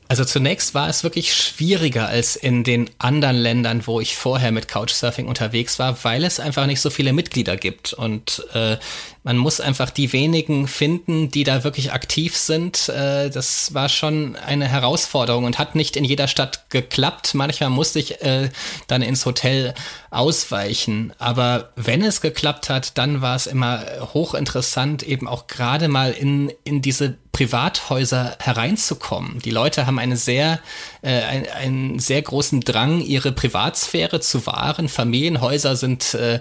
Also 0.08 0.24
zunächst 0.24 0.76
war 0.76 0.88
es 0.88 1.04
wirklich 1.04 1.34
schwieriger 1.34 2.08
als 2.08 2.36
in 2.36 2.64
den 2.64 2.90
anderen 3.00 3.38
Ländern, 3.38 3.88
wo 3.88 4.00
ich 4.00 4.16
vorher 4.16 4.52
mit 4.52 4.68
Couchsurfing 4.68 5.28
unterwegs 5.28 5.80
war, 5.80 5.98
weil 6.04 6.24
es 6.24 6.40
einfach 6.40 6.68
nicht 6.68 6.80
so 6.80 6.92
viele 6.92 7.12
Mitglieder 7.12 7.58
gibt. 7.58 7.94
Und 7.94 8.46
äh, 8.54 8.78
man 9.26 9.38
muss 9.38 9.60
einfach 9.60 9.90
die 9.90 10.14
wenigen 10.14 10.68
finden, 10.68 11.32
die 11.32 11.44
da 11.44 11.64
wirklich 11.64 11.92
aktiv 11.92 12.38
sind. 12.38 12.90
Äh, 12.90 13.32
das 13.32 13.74
war 13.74 13.90
schon 13.90 14.36
eine 14.36 14.68
Herausforderung 14.68 15.46
und 15.46 15.58
hat 15.58 15.74
nicht 15.74 15.98
in 15.98 16.04
jeder 16.04 16.28
Stadt 16.28 16.70
geklappt. 16.70 17.34
Manchmal 17.34 17.72
musste 17.72 17.98
ich 17.98 18.22
äh, 18.22 18.50
dann 18.86 19.02
ins 19.02 19.26
Hotel 19.26 19.74
ausweichen. 20.12 21.12
Aber 21.18 21.72
wenn 21.76 22.04
es 22.04 22.22
geklappt 22.22 22.70
hat, 22.70 23.00
dann 23.00 23.22
war 23.22 23.36
es 23.36 23.48
immer 23.48 23.84
hochinteressant, 24.14 25.02
eben 25.02 25.28
auch 25.28 25.48
gerade 25.48 25.88
mal 25.88 26.12
in, 26.12 26.54
in 26.64 26.84
diese 26.84 27.18
Privathäuser 27.36 28.38
hereinzukommen. 28.40 29.40
Die 29.44 29.50
Leute 29.50 29.86
haben 29.86 30.00
eine 30.00 30.16
sehr, 30.16 30.62
äh, 31.02 31.22
ein, 31.22 31.50
einen 31.50 32.00
sehr 32.00 32.22
großen 32.22 32.62
Drang, 32.62 33.02
ihre 33.02 33.34
Privatsphäre 33.34 34.22
zu 34.22 34.46
wahren. 34.46 34.88
Familienhäuser 34.88 35.76
sind 35.76 36.14
äh, 36.14 36.40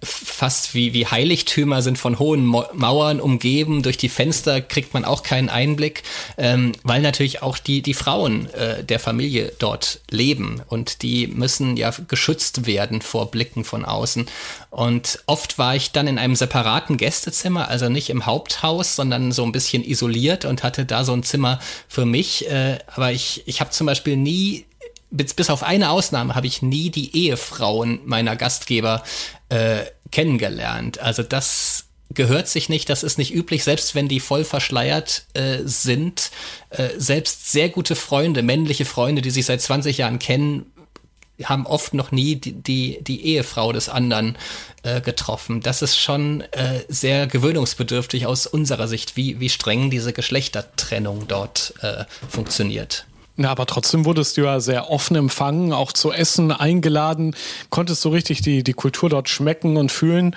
fast 0.00 0.74
wie, 0.74 0.92
wie 0.92 1.06
Heiligtümer, 1.06 1.82
sind 1.82 1.98
von 1.98 2.17
hohen 2.18 2.44
Mauern 2.44 3.20
umgeben. 3.20 3.82
Durch 3.82 3.96
die 3.96 4.08
Fenster 4.08 4.60
kriegt 4.60 4.94
man 4.94 5.04
auch 5.04 5.22
keinen 5.22 5.48
Einblick, 5.48 6.02
ähm, 6.36 6.72
weil 6.82 7.02
natürlich 7.02 7.42
auch 7.42 7.58
die, 7.58 7.82
die 7.82 7.94
Frauen 7.94 8.52
äh, 8.54 8.84
der 8.84 8.98
Familie 8.98 9.52
dort 9.58 10.00
leben 10.10 10.62
und 10.68 11.02
die 11.02 11.26
müssen 11.26 11.76
ja 11.76 11.92
geschützt 12.08 12.66
werden 12.66 13.02
vor 13.02 13.30
Blicken 13.30 13.64
von 13.64 13.84
außen. 13.84 14.26
Und 14.70 15.20
oft 15.26 15.58
war 15.58 15.74
ich 15.74 15.92
dann 15.92 16.06
in 16.06 16.18
einem 16.18 16.36
separaten 16.36 16.96
Gästezimmer, 16.96 17.68
also 17.68 17.88
nicht 17.88 18.10
im 18.10 18.26
Haupthaus, 18.26 18.96
sondern 18.96 19.32
so 19.32 19.44
ein 19.44 19.52
bisschen 19.52 19.84
isoliert 19.84 20.44
und 20.44 20.62
hatte 20.62 20.84
da 20.84 21.04
so 21.04 21.12
ein 21.12 21.22
Zimmer 21.22 21.58
für 21.88 22.04
mich. 22.04 22.48
Äh, 22.50 22.78
aber 22.94 23.12
ich, 23.12 23.42
ich 23.46 23.60
habe 23.60 23.70
zum 23.70 23.86
Beispiel 23.86 24.16
nie 24.16 24.66
bis, 25.10 25.34
bis 25.34 25.50
auf 25.50 25.62
eine 25.62 25.90
Ausnahme 25.90 26.34
habe 26.34 26.46
ich 26.46 26.62
nie 26.62 26.90
die 26.90 27.16
Ehefrauen 27.16 28.00
meiner 28.04 28.36
Gastgeber 28.36 29.02
äh, 29.48 29.84
kennengelernt. 30.10 31.00
Also 31.00 31.22
das 31.22 31.87
gehört 32.14 32.48
sich 32.48 32.68
nicht, 32.68 32.88
das 32.88 33.02
ist 33.02 33.18
nicht 33.18 33.34
üblich, 33.34 33.64
selbst 33.64 33.94
wenn 33.94 34.08
die 34.08 34.20
voll 34.20 34.44
verschleiert 34.44 35.24
äh, 35.34 35.58
sind. 35.64 36.30
Äh, 36.70 36.88
selbst 36.96 37.52
sehr 37.52 37.68
gute 37.68 37.96
Freunde, 37.96 38.42
männliche 38.42 38.84
Freunde, 38.84 39.22
die 39.22 39.30
sich 39.30 39.46
seit 39.46 39.60
20 39.60 39.98
Jahren 39.98 40.18
kennen, 40.18 40.66
haben 41.44 41.66
oft 41.66 41.94
noch 41.94 42.10
nie 42.10 42.36
die, 42.36 42.52
die, 42.52 42.98
die 43.02 43.26
Ehefrau 43.26 43.72
des 43.72 43.88
anderen 43.88 44.36
äh, 44.82 45.00
getroffen. 45.00 45.60
Das 45.60 45.82
ist 45.82 45.96
schon 45.98 46.40
äh, 46.52 46.80
sehr 46.88 47.26
gewöhnungsbedürftig 47.26 48.26
aus 48.26 48.46
unserer 48.46 48.88
Sicht, 48.88 49.16
wie, 49.16 49.38
wie 49.38 49.48
streng 49.48 49.90
diese 49.90 50.12
Geschlechtertrennung 50.12 51.28
dort 51.28 51.74
äh, 51.82 52.04
funktioniert. 52.28 53.06
Ja, 53.36 53.52
aber 53.52 53.66
trotzdem 53.66 54.04
wurdest 54.04 54.36
du 54.36 54.42
ja 54.42 54.58
sehr 54.58 54.90
offen 54.90 55.14
empfangen, 55.14 55.72
auch 55.72 55.92
zu 55.92 56.10
essen 56.10 56.50
eingeladen, 56.50 57.36
konntest 57.70 58.04
du 58.04 58.08
richtig 58.08 58.42
die, 58.42 58.64
die 58.64 58.72
Kultur 58.72 59.08
dort 59.08 59.28
schmecken 59.28 59.76
und 59.76 59.92
fühlen. 59.92 60.34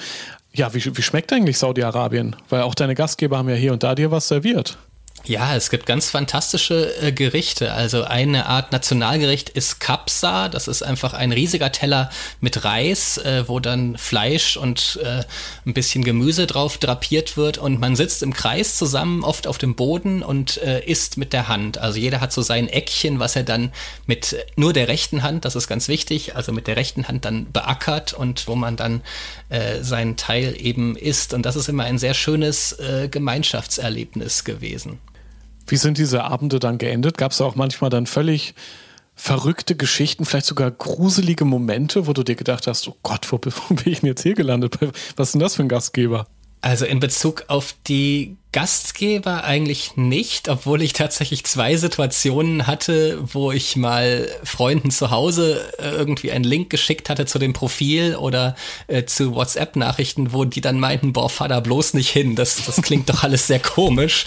Ja, 0.53 0.73
wie, 0.73 0.83
wie 0.83 1.01
schmeckt 1.01 1.31
eigentlich 1.31 1.57
Saudi-Arabien? 1.57 2.35
Weil 2.49 2.61
auch 2.61 2.75
deine 2.75 2.95
Gastgeber 2.95 3.37
haben 3.37 3.49
ja 3.49 3.55
hier 3.55 3.71
und 3.71 3.83
da 3.83 3.95
dir 3.95 4.11
was 4.11 4.27
serviert. 4.27 4.77
Ja, 5.23 5.55
es 5.55 5.69
gibt 5.69 5.85
ganz 5.85 6.09
fantastische 6.09 6.95
äh, 6.99 7.11
Gerichte. 7.11 7.73
Also 7.73 8.03
eine 8.03 8.47
Art 8.47 8.71
Nationalgericht 8.71 9.49
ist 9.49 9.79
Kapsa. 9.79 10.49
Das 10.49 10.67
ist 10.67 10.81
einfach 10.81 11.13
ein 11.13 11.31
riesiger 11.31 11.71
Teller 11.71 12.09
mit 12.39 12.63
Reis, 12.63 13.19
äh, 13.19 13.47
wo 13.47 13.59
dann 13.59 13.97
Fleisch 13.97 14.57
und 14.57 14.99
äh, 15.03 15.23
ein 15.65 15.75
bisschen 15.75 16.03
Gemüse 16.03 16.47
drauf 16.47 16.79
drapiert 16.79 17.37
wird. 17.37 17.59
Und 17.59 17.79
man 17.79 17.95
sitzt 17.95 18.23
im 18.23 18.33
Kreis 18.33 18.77
zusammen, 18.77 19.23
oft 19.23 19.45
auf 19.45 19.59
dem 19.59 19.75
Boden 19.75 20.23
und 20.23 20.57
äh, 20.57 20.83
isst 20.85 21.17
mit 21.17 21.33
der 21.33 21.47
Hand. 21.47 21.77
Also 21.77 21.99
jeder 21.99 22.19
hat 22.19 22.33
so 22.33 22.41
sein 22.41 22.67
Eckchen, 22.67 23.19
was 23.19 23.35
er 23.35 23.43
dann 23.43 23.71
mit 24.07 24.35
nur 24.55 24.73
der 24.73 24.87
rechten 24.87 25.21
Hand, 25.21 25.45
das 25.45 25.55
ist 25.55 25.67
ganz 25.67 25.87
wichtig, 25.87 26.35
also 26.35 26.51
mit 26.51 26.65
der 26.65 26.77
rechten 26.77 27.07
Hand 27.07 27.25
dann 27.25 27.51
beackert 27.51 28.13
und 28.13 28.47
wo 28.47 28.55
man 28.55 28.75
dann 28.75 29.01
äh, 29.49 29.83
seinen 29.83 30.17
Teil 30.17 30.55
eben 30.57 30.95
isst. 30.95 31.35
Und 31.35 31.45
das 31.45 31.55
ist 31.55 31.69
immer 31.69 31.83
ein 31.83 31.99
sehr 31.99 32.15
schönes 32.15 32.73
äh, 32.79 33.07
Gemeinschaftserlebnis 33.07 34.43
gewesen. 34.43 34.99
Wie 35.71 35.77
sind 35.77 35.97
diese 35.97 36.25
Abende 36.25 36.59
dann 36.59 36.77
geendet? 36.77 37.17
Gab 37.17 37.31
es 37.31 37.39
auch 37.39 37.55
manchmal 37.55 37.89
dann 37.89 38.05
völlig 38.05 38.55
verrückte 39.15 39.77
Geschichten, 39.77 40.25
vielleicht 40.25 40.45
sogar 40.45 40.69
gruselige 40.69 41.45
Momente, 41.45 42.07
wo 42.07 42.13
du 42.13 42.23
dir 42.23 42.35
gedacht 42.35 42.67
hast, 42.67 42.87
oh 42.89 42.95
Gott, 43.03 43.31
wo, 43.31 43.39
wo 43.69 43.73
bin 43.75 43.93
ich 43.93 44.01
denn 44.01 44.07
jetzt 44.07 44.23
hier 44.23 44.33
gelandet? 44.33 44.77
Was 45.15 45.29
ist 45.29 45.33
denn 45.33 45.39
das 45.39 45.55
für 45.55 45.63
ein 45.63 45.69
Gastgeber? 45.69 46.27
Also 46.59 46.85
in 46.85 46.99
Bezug 46.99 47.45
auf 47.47 47.73
die 47.87 48.35
Gastgeber 48.53 49.45
eigentlich 49.45 49.95
nicht, 49.95 50.49
obwohl 50.49 50.81
ich 50.81 50.91
tatsächlich 50.91 51.45
zwei 51.45 51.77
Situationen 51.77 52.67
hatte, 52.67 53.19
wo 53.21 53.53
ich 53.53 53.77
mal 53.77 54.27
Freunden 54.43 54.91
zu 54.91 55.09
Hause 55.09 55.61
äh, 55.79 55.91
irgendwie 55.91 56.33
einen 56.33 56.43
Link 56.43 56.69
geschickt 56.69 57.09
hatte 57.09 57.25
zu 57.25 57.39
dem 57.39 57.53
Profil 57.53 58.17
oder 58.17 58.57
äh, 58.87 59.05
zu 59.05 59.35
WhatsApp-Nachrichten, 59.35 60.33
wo 60.33 60.43
die 60.43 60.59
dann 60.59 60.81
meinten, 60.81 61.13
boah, 61.13 61.29
fahr 61.29 61.47
da 61.47 61.61
bloß 61.61 61.93
nicht 61.93 62.09
hin, 62.09 62.35
das, 62.35 62.65
das 62.65 62.81
klingt 62.81 63.09
doch 63.09 63.23
alles 63.23 63.47
sehr 63.47 63.59
komisch. 63.59 64.25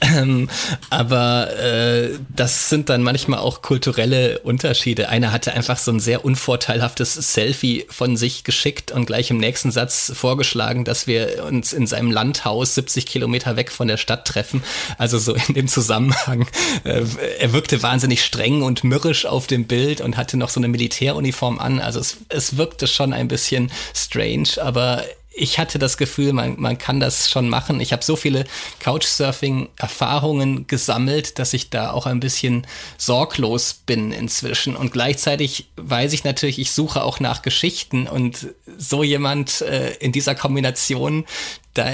Ähm, 0.00 0.48
aber 0.90 1.56
äh, 1.58 2.10
das 2.34 2.68
sind 2.68 2.88
dann 2.88 3.02
manchmal 3.02 3.40
auch 3.40 3.62
kulturelle 3.62 4.40
Unterschiede. 4.40 5.08
Einer 5.08 5.32
hatte 5.32 5.54
einfach 5.54 5.78
so 5.78 5.90
ein 5.90 6.00
sehr 6.00 6.24
unvorteilhaftes 6.24 7.14
Selfie 7.14 7.86
von 7.88 8.16
sich 8.16 8.44
geschickt 8.44 8.92
und 8.92 9.06
gleich 9.06 9.30
im 9.30 9.38
nächsten 9.38 9.70
Satz 9.70 10.12
vorgeschlagen, 10.14 10.84
dass 10.84 11.06
wir 11.06 11.44
uns 11.44 11.72
in 11.72 11.86
seinem 11.86 12.10
Landhaus 12.10 12.74
70 12.74 13.06
Kilometer 13.06 13.56
weg 13.56 13.65
weg 13.66 13.72
von 13.72 13.88
der 13.88 13.96
Stadt 13.96 14.26
treffen. 14.26 14.62
Also 14.98 15.18
so 15.18 15.34
in 15.34 15.54
dem 15.54 15.68
Zusammenhang. 15.68 16.46
Äh, 16.84 17.04
er 17.40 17.52
wirkte 17.52 17.82
wahnsinnig 17.82 18.24
streng 18.24 18.62
und 18.62 18.84
mürrisch 18.84 19.26
auf 19.26 19.46
dem 19.46 19.66
Bild 19.66 20.00
und 20.00 20.16
hatte 20.16 20.36
noch 20.36 20.50
so 20.50 20.60
eine 20.60 20.68
Militäruniform 20.68 21.58
an. 21.58 21.80
Also 21.80 22.00
es, 22.00 22.18
es 22.28 22.56
wirkte 22.56 22.86
schon 22.86 23.12
ein 23.12 23.28
bisschen 23.28 23.70
strange, 23.94 24.48
aber 24.62 25.04
ich 25.38 25.58
hatte 25.58 25.78
das 25.78 25.98
Gefühl, 25.98 26.32
man, 26.32 26.58
man 26.58 26.78
kann 26.78 26.98
das 26.98 27.30
schon 27.30 27.50
machen. 27.50 27.80
Ich 27.80 27.92
habe 27.92 28.02
so 28.02 28.16
viele 28.16 28.44
Couchsurfing-Erfahrungen 28.80 30.66
gesammelt, 30.66 31.38
dass 31.38 31.52
ich 31.52 31.68
da 31.68 31.90
auch 31.90 32.06
ein 32.06 32.20
bisschen 32.20 32.66
sorglos 32.96 33.74
bin 33.84 34.12
inzwischen. 34.12 34.76
Und 34.76 34.92
gleichzeitig 34.92 35.68
weiß 35.76 36.14
ich 36.14 36.24
natürlich, 36.24 36.58
ich 36.58 36.70
suche 36.70 37.04
auch 37.04 37.20
nach 37.20 37.42
Geschichten 37.42 38.06
und 38.06 38.48
so 38.78 39.02
jemand 39.02 39.60
äh, 39.60 39.90
in 39.96 40.12
dieser 40.12 40.34
Kombination, 40.34 41.26
da 41.74 41.92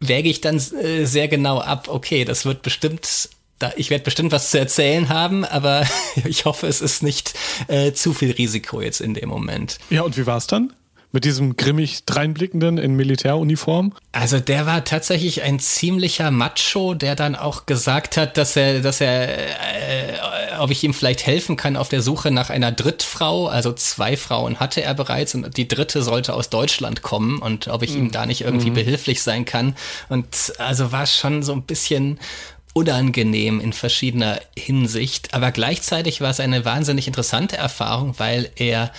wäge 0.00 0.28
ich 0.28 0.40
dann 0.40 0.56
äh, 0.56 1.04
sehr 1.04 1.28
genau 1.28 1.58
ab, 1.60 1.88
okay, 1.88 2.24
das 2.24 2.44
wird 2.44 2.62
bestimmt 2.62 3.28
da, 3.60 3.72
ich 3.76 3.90
werde 3.90 4.04
bestimmt 4.04 4.32
was 4.32 4.50
zu 4.50 4.58
erzählen 4.58 5.10
haben, 5.10 5.44
aber 5.44 5.86
ich 6.24 6.46
hoffe, 6.46 6.66
es 6.66 6.80
ist 6.80 7.02
nicht 7.02 7.34
äh, 7.68 7.92
zu 7.92 8.14
viel 8.14 8.32
Risiko 8.32 8.80
jetzt 8.80 9.00
in 9.00 9.14
dem 9.14 9.28
Moment. 9.28 9.78
Ja, 9.90 10.02
und 10.02 10.16
wie 10.16 10.26
war 10.26 10.38
es 10.38 10.46
dann? 10.46 10.72
Mit 11.12 11.24
diesem 11.24 11.56
grimmig 11.56 12.04
dreinblickenden 12.04 12.78
in 12.78 12.94
Militäruniform? 12.94 13.94
Also 14.12 14.38
der 14.38 14.66
war 14.66 14.84
tatsächlich 14.84 15.42
ein 15.42 15.58
ziemlicher 15.58 16.30
Macho, 16.30 16.94
der 16.94 17.16
dann 17.16 17.34
auch 17.34 17.66
gesagt 17.66 18.16
hat, 18.16 18.36
dass 18.36 18.54
er, 18.54 18.80
dass 18.80 19.00
er, 19.00 19.28
äh, 19.28 20.18
ob 20.60 20.70
ich 20.70 20.84
ihm 20.84 20.94
vielleicht 20.94 21.26
helfen 21.26 21.56
kann 21.56 21.76
auf 21.76 21.88
der 21.88 22.00
Suche 22.00 22.30
nach 22.30 22.50
einer 22.50 22.70
Drittfrau. 22.70 23.48
Also 23.48 23.72
zwei 23.72 24.16
Frauen 24.16 24.60
hatte 24.60 24.82
er 24.82 24.94
bereits 24.94 25.34
und 25.34 25.56
die 25.56 25.66
dritte 25.66 26.02
sollte 26.02 26.32
aus 26.32 26.48
Deutschland 26.48 27.02
kommen 27.02 27.40
und 27.40 27.66
ob 27.66 27.82
ich 27.82 27.94
mhm. 27.94 27.98
ihm 27.98 28.10
da 28.12 28.24
nicht 28.24 28.42
irgendwie 28.42 28.70
mhm. 28.70 28.74
behilflich 28.74 29.22
sein 29.22 29.44
kann. 29.44 29.74
Und 30.08 30.52
also 30.58 30.92
war 30.92 31.06
schon 31.06 31.42
so 31.42 31.52
ein 31.52 31.62
bisschen 31.62 32.20
unangenehm 32.72 33.58
in 33.60 33.72
verschiedener 33.72 34.40
Hinsicht, 34.56 35.34
aber 35.34 35.50
gleichzeitig 35.50 36.20
war 36.20 36.30
es 36.30 36.38
eine 36.38 36.64
wahnsinnig 36.64 37.08
interessante 37.08 37.56
Erfahrung, 37.56 38.14
weil 38.18 38.50
er, 38.54 38.92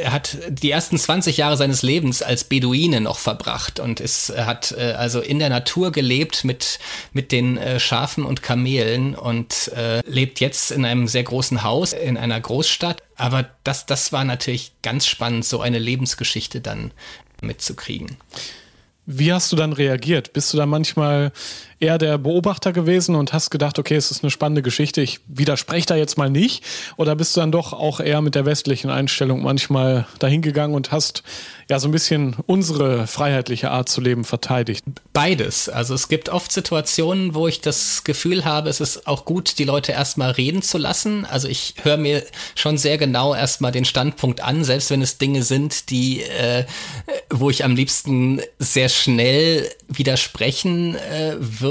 er 0.00 0.12
hat 0.12 0.38
die 0.48 0.70
ersten 0.70 0.96
20 0.96 1.36
Jahre 1.36 1.56
seines 1.56 1.82
Lebens 1.82 2.22
als 2.22 2.44
Beduine 2.44 3.00
noch 3.00 3.18
verbracht 3.18 3.80
und 3.80 3.98
ist, 3.98 4.32
hat 4.36 4.72
äh, 4.72 4.92
also 4.92 5.20
in 5.20 5.40
der 5.40 5.48
Natur 5.48 5.90
gelebt 5.90 6.44
mit, 6.44 6.78
mit 7.12 7.32
den 7.32 7.58
äh, 7.58 7.80
Schafen 7.80 8.24
und 8.24 8.42
Kamelen 8.42 9.16
und 9.16 9.72
äh, 9.74 10.00
lebt 10.06 10.38
jetzt 10.38 10.70
in 10.70 10.84
einem 10.84 11.08
sehr 11.08 11.24
großen 11.24 11.64
Haus 11.64 11.92
in 11.92 12.16
einer 12.16 12.40
Großstadt. 12.40 13.02
Aber 13.16 13.48
das, 13.64 13.86
das 13.86 14.12
war 14.12 14.24
natürlich 14.24 14.72
ganz 14.82 15.06
spannend, 15.06 15.44
so 15.44 15.60
eine 15.60 15.80
Lebensgeschichte 15.80 16.60
dann 16.60 16.92
mitzukriegen. 17.42 18.16
Wie 19.10 19.32
hast 19.32 19.50
du 19.50 19.56
dann 19.56 19.72
reagiert? 19.72 20.34
Bist 20.34 20.52
du 20.52 20.58
da 20.58 20.66
manchmal 20.66 21.32
eher 21.80 21.98
der 21.98 22.18
Beobachter 22.18 22.72
gewesen 22.72 23.14
und 23.14 23.32
hast 23.32 23.50
gedacht, 23.50 23.78
okay, 23.78 23.94
es 23.94 24.10
ist 24.10 24.24
eine 24.24 24.30
spannende 24.30 24.62
Geschichte, 24.62 25.00
ich 25.00 25.20
widerspreche 25.26 25.86
da 25.86 25.96
jetzt 25.96 26.18
mal 26.18 26.30
nicht? 26.30 26.64
Oder 26.96 27.14
bist 27.14 27.36
du 27.36 27.40
dann 27.40 27.52
doch 27.52 27.72
auch 27.72 28.00
eher 28.00 28.20
mit 28.20 28.34
der 28.34 28.46
westlichen 28.46 28.90
Einstellung 28.90 29.42
manchmal 29.42 30.06
dahingegangen 30.18 30.74
und 30.74 30.90
hast 30.90 31.22
ja 31.70 31.78
so 31.78 31.86
ein 31.88 31.92
bisschen 31.92 32.36
unsere 32.46 33.06
freiheitliche 33.06 33.70
Art 33.70 33.88
zu 33.88 34.00
leben 34.00 34.24
verteidigt? 34.24 34.84
Beides. 35.12 35.68
Also 35.68 35.94
es 35.94 36.08
gibt 36.08 36.30
oft 36.30 36.50
Situationen, 36.50 37.34
wo 37.34 37.46
ich 37.46 37.60
das 37.60 38.02
Gefühl 38.02 38.44
habe, 38.44 38.68
es 38.68 38.80
ist 38.80 39.06
auch 39.06 39.24
gut, 39.24 39.58
die 39.58 39.64
Leute 39.64 39.92
erstmal 39.92 40.32
reden 40.32 40.62
zu 40.62 40.78
lassen. 40.78 41.26
Also 41.26 41.46
ich 41.46 41.74
höre 41.82 41.96
mir 41.96 42.24
schon 42.56 42.76
sehr 42.76 42.98
genau 42.98 43.34
erstmal 43.34 43.70
den 43.70 43.84
Standpunkt 43.84 44.40
an, 44.40 44.64
selbst 44.64 44.90
wenn 44.90 45.02
es 45.02 45.18
Dinge 45.18 45.44
sind, 45.44 45.90
die, 45.90 46.22
äh, 46.22 46.64
wo 47.30 47.50
ich 47.50 47.64
am 47.64 47.76
liebsten 47.76 48.40
sehr 48.58 48.88
schnell 48.88 49.70
widersprechen 49.86 50.96
äh, 50.96 51.36
würde. 51.38 51.67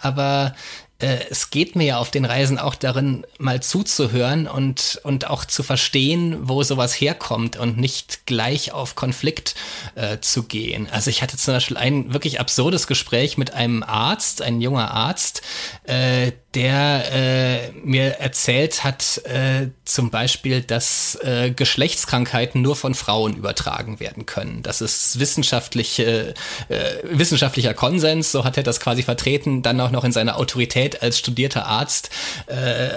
Aber 0.00 0.54
äh, 1.00 1.18
es 1.30 1.50
geht 1.50 1.76
mir 1.76 1.84
ja 1.84 1.98
auf 1.98 2.10
den 2.10 2.24
Reisen 2.24 2.58
auch 2.58 2.74
darin, 2.74 3.24
mal 3.38 3.62
zuzuhören 3.62 4.48
und, 4.48 5.00
und 5.04 5.28
auch 5.28 5.44
zu 5.44 5.62
verstehen, 5.62 6.48
wo 6.48 6.62
sowas 6.62 6.92
herkommt 6.92 7.56
und 7.56 7.78
nicht 7.78 8.26
gleich 8.26 8.72
auf 8.72 8.96
Konflikt 8.96 9.54
äh, 9.94 10.18
zu 10.20 10.42
gehen. 10.42 10.88
Also 10.90 11.10
ich 11.10 11.22
hatte 11.22 11.36
zum 11.36 11.54
Beispiel 11.54 11.76
ein 11.76 12.12
wirklich 12.12 12.40
absurdes 12.40 12.86
Gespräch 12.88 13.38
mit 13.38 13.54
einem 13.54 13.84
Arzt, 13.84 14.42
ein 14.42 14.60
junger 14.60 14.90
Arzt, 14.90 15.42
äh, 15.84 16.32
der 16.58 17.12
äh, 17.12 17.70
mir 17.84 18.18
erzählt 18.18 18.82
hat, 18.82 19.18
äh, 19.26 19.68
zum 19.84 20.10
Beispiel, 20.10 20.60
dass 20.60 21.14
äh, 21.22 21.52
Geschlechtskrankheiten 21.52 22.60
nur 22.60 22.74
von 22.74 22.96
Frauen 22.96 23.36
übertragen 23.36 24.00
werden 24.00 24.26
können. 24.26 24.64
Das 24.64 24.80
ist 24.80 25.20
wissenschaftliche, 25.20 26.34
äh, 26.68 26.74
wissenschaftlicher 27.04 27.74
Konsens, 27.74 28.32
so 28.32 28.42
hat 28.42 28.56
er 28.56 28.64
das 28.64 28.80
quasi 28.80 29.04
vertreten. 29.04 29.62
Dann 29.62 29.80
auch 29.80 29.92
noch 29.92 30.02
in 30.02 30.10
seiner 30.10 30.36
Autorität 30.36 31.00
als 31.00 31.20
studierter 31.20 31.66
Arzt 31.66 32.10
äh, 32.48 32.88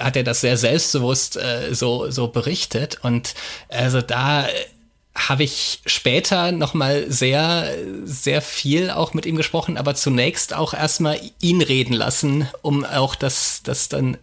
hat 0.00 0.16
er 0.16 0.24
das 0.24 0.40
sehr 0.40 0.56
selbstbewusst 0.56 1.36
äh, 1.36 1.72
so, 1.72 2.10
so 2.10 2.26
berichtet. 2.26 2.98
Und 3.02 3.34
also 3.68 4.02
da 4.02 4.48
habe 5.16 5.44
ich 5.44 5.80
später 5.86 6.50
noch 6.50 6.74
mal 6.74 7.10
sehr 7.10 7.72
sehr 8.04 8.42
viel 8.42 8.90
auch 8.90 9.14
mit 9.14 9.26
ihm 9.26 9.36
gesprochen, 9.36 9.76
aber 9.76 9.94
zunächst 9.94 10.54
auch 10.54 10.74
erstmal 10.74 11.20
ihn 11.40 11.62
reden 11.62 11.94
lassen, 11.94 12.48
um 12.62 12.84
auch 12.84 13.14
das 13.14 13.62
das 13.62 13.88
dann 13.88 14.16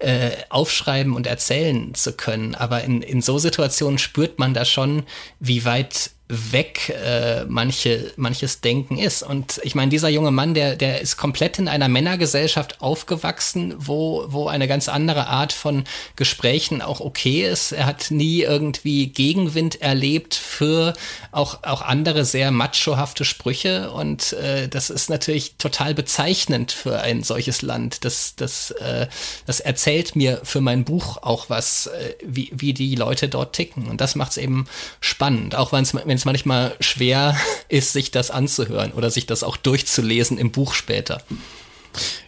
äh, 0.00 0.32
aufschreiben 0.48 1.14
und 1.14 1.26
erzählen 1.26 1.94
zu 1.94 2.12
können. 2.12 2.54
Aber 2.56 2.82
in 2.82 3.02
in 3.02 3.22
so 3.22 3.38
Situationen 3.38 3.98
spürt 3.98 4.38
man 4.38 4.52
da 4.52 4.64
schon, 4.64 5.04
wie 5.38 5.64
weit 5.64 6.10
weg 6.28 6.88
äh, 6.88 7.44
manche, 7.44 8.12
manches 8.16 8.60
Denken 8.60 8.98
ist. 8.98 9.22
Und 9.22 9.60
ich 9.62 9.76
meine, 9.76 9.90
dieser 9.90 10.08
junge 10.08 10.32
Mann, 10.32 10.54
der, 10.54 10.74
der 10.74 11.00
ist 11.00 11.16
komplett 11.16 11.58
in 11.58 11.68
einer 11.68 11.88
Männergesellschaft 11.88 12.80
aufgewachsen, 12.80 13.74
wo, 13.78 14.24
wo 14.28 14.48
eine 14.48 14.66
ganz 14.66 14.88
andere 14.88 15.28
Art 15.28 15.52
von 15.52 15.84
Gesprächen 16.16 16.82
auch 16.82 16.98
okay 17.00 17.48
ist. 17.48 17.70
Er 17.70 17.86
hat 17.86 18.10
nie 18.10 18.42
irgendwie 18.42 19.06
Gegenwind 19.06 19.80
erlebt 19.80 20.34
für 20.34 20.94
auch, 21.30 21.62
auch 21.62 21.82
andere 21.82 22.24
sehr 22.24 22.50
machohafte 22.50 23.24
Sprüche. 23.24 23.92
Und 23.92 24.32
äh, 24.32 24.68
das 24.68 24.90
ist 24.90 25.08
natürlich 25.08 25.54
total 25.58 25.94
bezeichnend 25.94 26.72
für 26.72 27.00
ein 27.00 27.22
solches 27.22 27.62
Land. 27.62 28.04
Das, 28.04 28.34
das, 28.34 28.72
äh, 28.72 29.06
das 29.46 29.60
erzählt 29.60 30.16
mir 30.16 30.40
für 30.42 30.60
mein 30.60 30.84
Buch 30.84 31.18
auch 31.18 31.50
was, 31.50 31.86
äh, 31.86 32.14
wie, 32.24 32.50
wie 32.52 32.74
die 32.74 32.96
Leute 32.96 33.28
dort 33.28 33.54
ticken. 33.54 33.86
Und 33.86 34.00
das 34.00 34.16
macht 34.16 34.32
es 34.32 34.38
eben 34.38 34.66
spannend, 35.00 35.54
auch 35.54 35.70
wenn 35.70 35.84
es 35.84 35.94
es 36.16 36.24
manchmal 36.24 36.76
schwer 36.80 37.36
ist, 37.68 37.92
sich 37.92 38.10
das 38.10 38.30
anzuhören 38.30 38.92
oder 38.92 39.10
sich 39.10 39.26
das 39.26 39.42
auch 39.42 39.56
durchzulesen 39.56 40.38
im 40.38 40.50
Buch 40.50 40.74
später. 40.74 41.22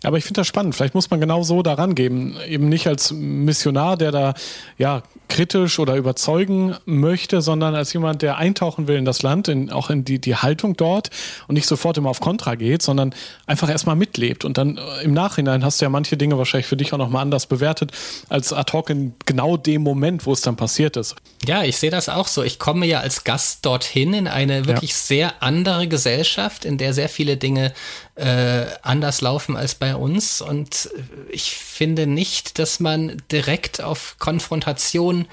Ja, 0.02 0.08
aber 0.08 0.18
ich 0.18 0.24
finde 0.24 0.40
das 0.40 0.46
spannend. 0.46 0.74
Vielleicht 0.74 0.94
muss 0.94 1.10
man 1.10 1.20
genau 1.20 1.42
so 1.42 1.62
daran 1.62 1.94
geben. 1.94 2.36
Eben 2.46 2.68
nicht 2.68 2.86
als 2.86 3.12
Missionar, 3.12 3.96
der 3.96 4.12
da 4.12 4.34
ja 4.76 5.02
kritisch 5.28 5.78
oder 5.78 5.96
überzeugen 5.96 6.74
möchte, 6.86 7.42
sondern 7.42 7.74
als 7.74 7.92
jemand, 7.92 8.22
der 8.22 8.38
eintauchen 8.38 8.88
will 8.88 8.96
in 8.96 9.04
das 9.04 9.22
Land, 9.22 9.48
in, 9.48 9.70
auch 9.70 9.90
in 9.90 10.04
die, 10.04 10.18
die 10.18 10.36
Haltung 10.36 10.76
dort 10.76 11.10
und 11.46 11.54
nicht 11.54 11.66
sofort 11.66 11.98
immer 11.98 12.10
auf 12.10 12.20
Kontra 12.20 12.54
geht, 12.54 12.82
sondern 12.82 13.14
einfach 13.46 13.68
erstmal 13.68 13.96
mitlebt. 13.96 14.44
Und 14.44 14.58
dann 14.58 14.78
äh, 14.78 15.04
im 15.04 15.12
Nachhinein 15.12 15.64
hast 15.64 15.80
du 15.80 15.84
ja 15.84 15.90
manche 15.90 16.16
Dinge 16.16 16.38
wahrscheinlich 16.38 16.66
für 16.66 16.76
dich 16.76 16.92
auch 16.92 16.98
nochmal 16.98 17.22
anders 17.22 17.46
bewertet, 17.46 17.92
als 18.28 18.52
ad 18.52 18.72
hoc 18.72 18.90
in 18.90 19.14
genau 19.26 19.56
dem 19.56 19.82
Moment, 19.82 20.26
wo 20.26 20.32
es 20.32 20.40
dann 20.40 20.56
passiert 20.56 20.96
ist. 20.96 21.14
Ja, 21.46 21.62
ich 21.62 21.76
sehe 21.76 21.90
das 21.90 22.08
auch 22.08 22.26
so. 22.26 22.42
Ich 22.42 22.58
komme 22.58 22.86
ja 22.86 23.00
als 23.00 23.24
Gast 23.24 23.64
dorthin 23.66 24.14
in 24.14 24.28
eine 24.28 24.66
wirklich 24.66 24.90
ja. 24.90 24.96
sehr 24.96 25.42
andere 25.42 25.88
Gesellschaft, 25.88 26.64
in 26.64 26.78
der 26.78 26.94
sehr 26.94 27.08
viele 27.08 27.36
Dinge 27.36 27.72
äh, 28.18 28.66
anders 28.82 29.20
laufen 29.20 29.56
als 29.56 29.74
bei 29.74 29.94
uns. 29.94 30.40
Und 30.40 30.90
ich 31.30 31.52
finde 31.56 32.06
nicht, 32.06 32.58
dass 32.58 32.80
man 32.80 33.22
direkt 33.30 33.80
auf 33.80 34.16
Konfrontation 34.18 35.26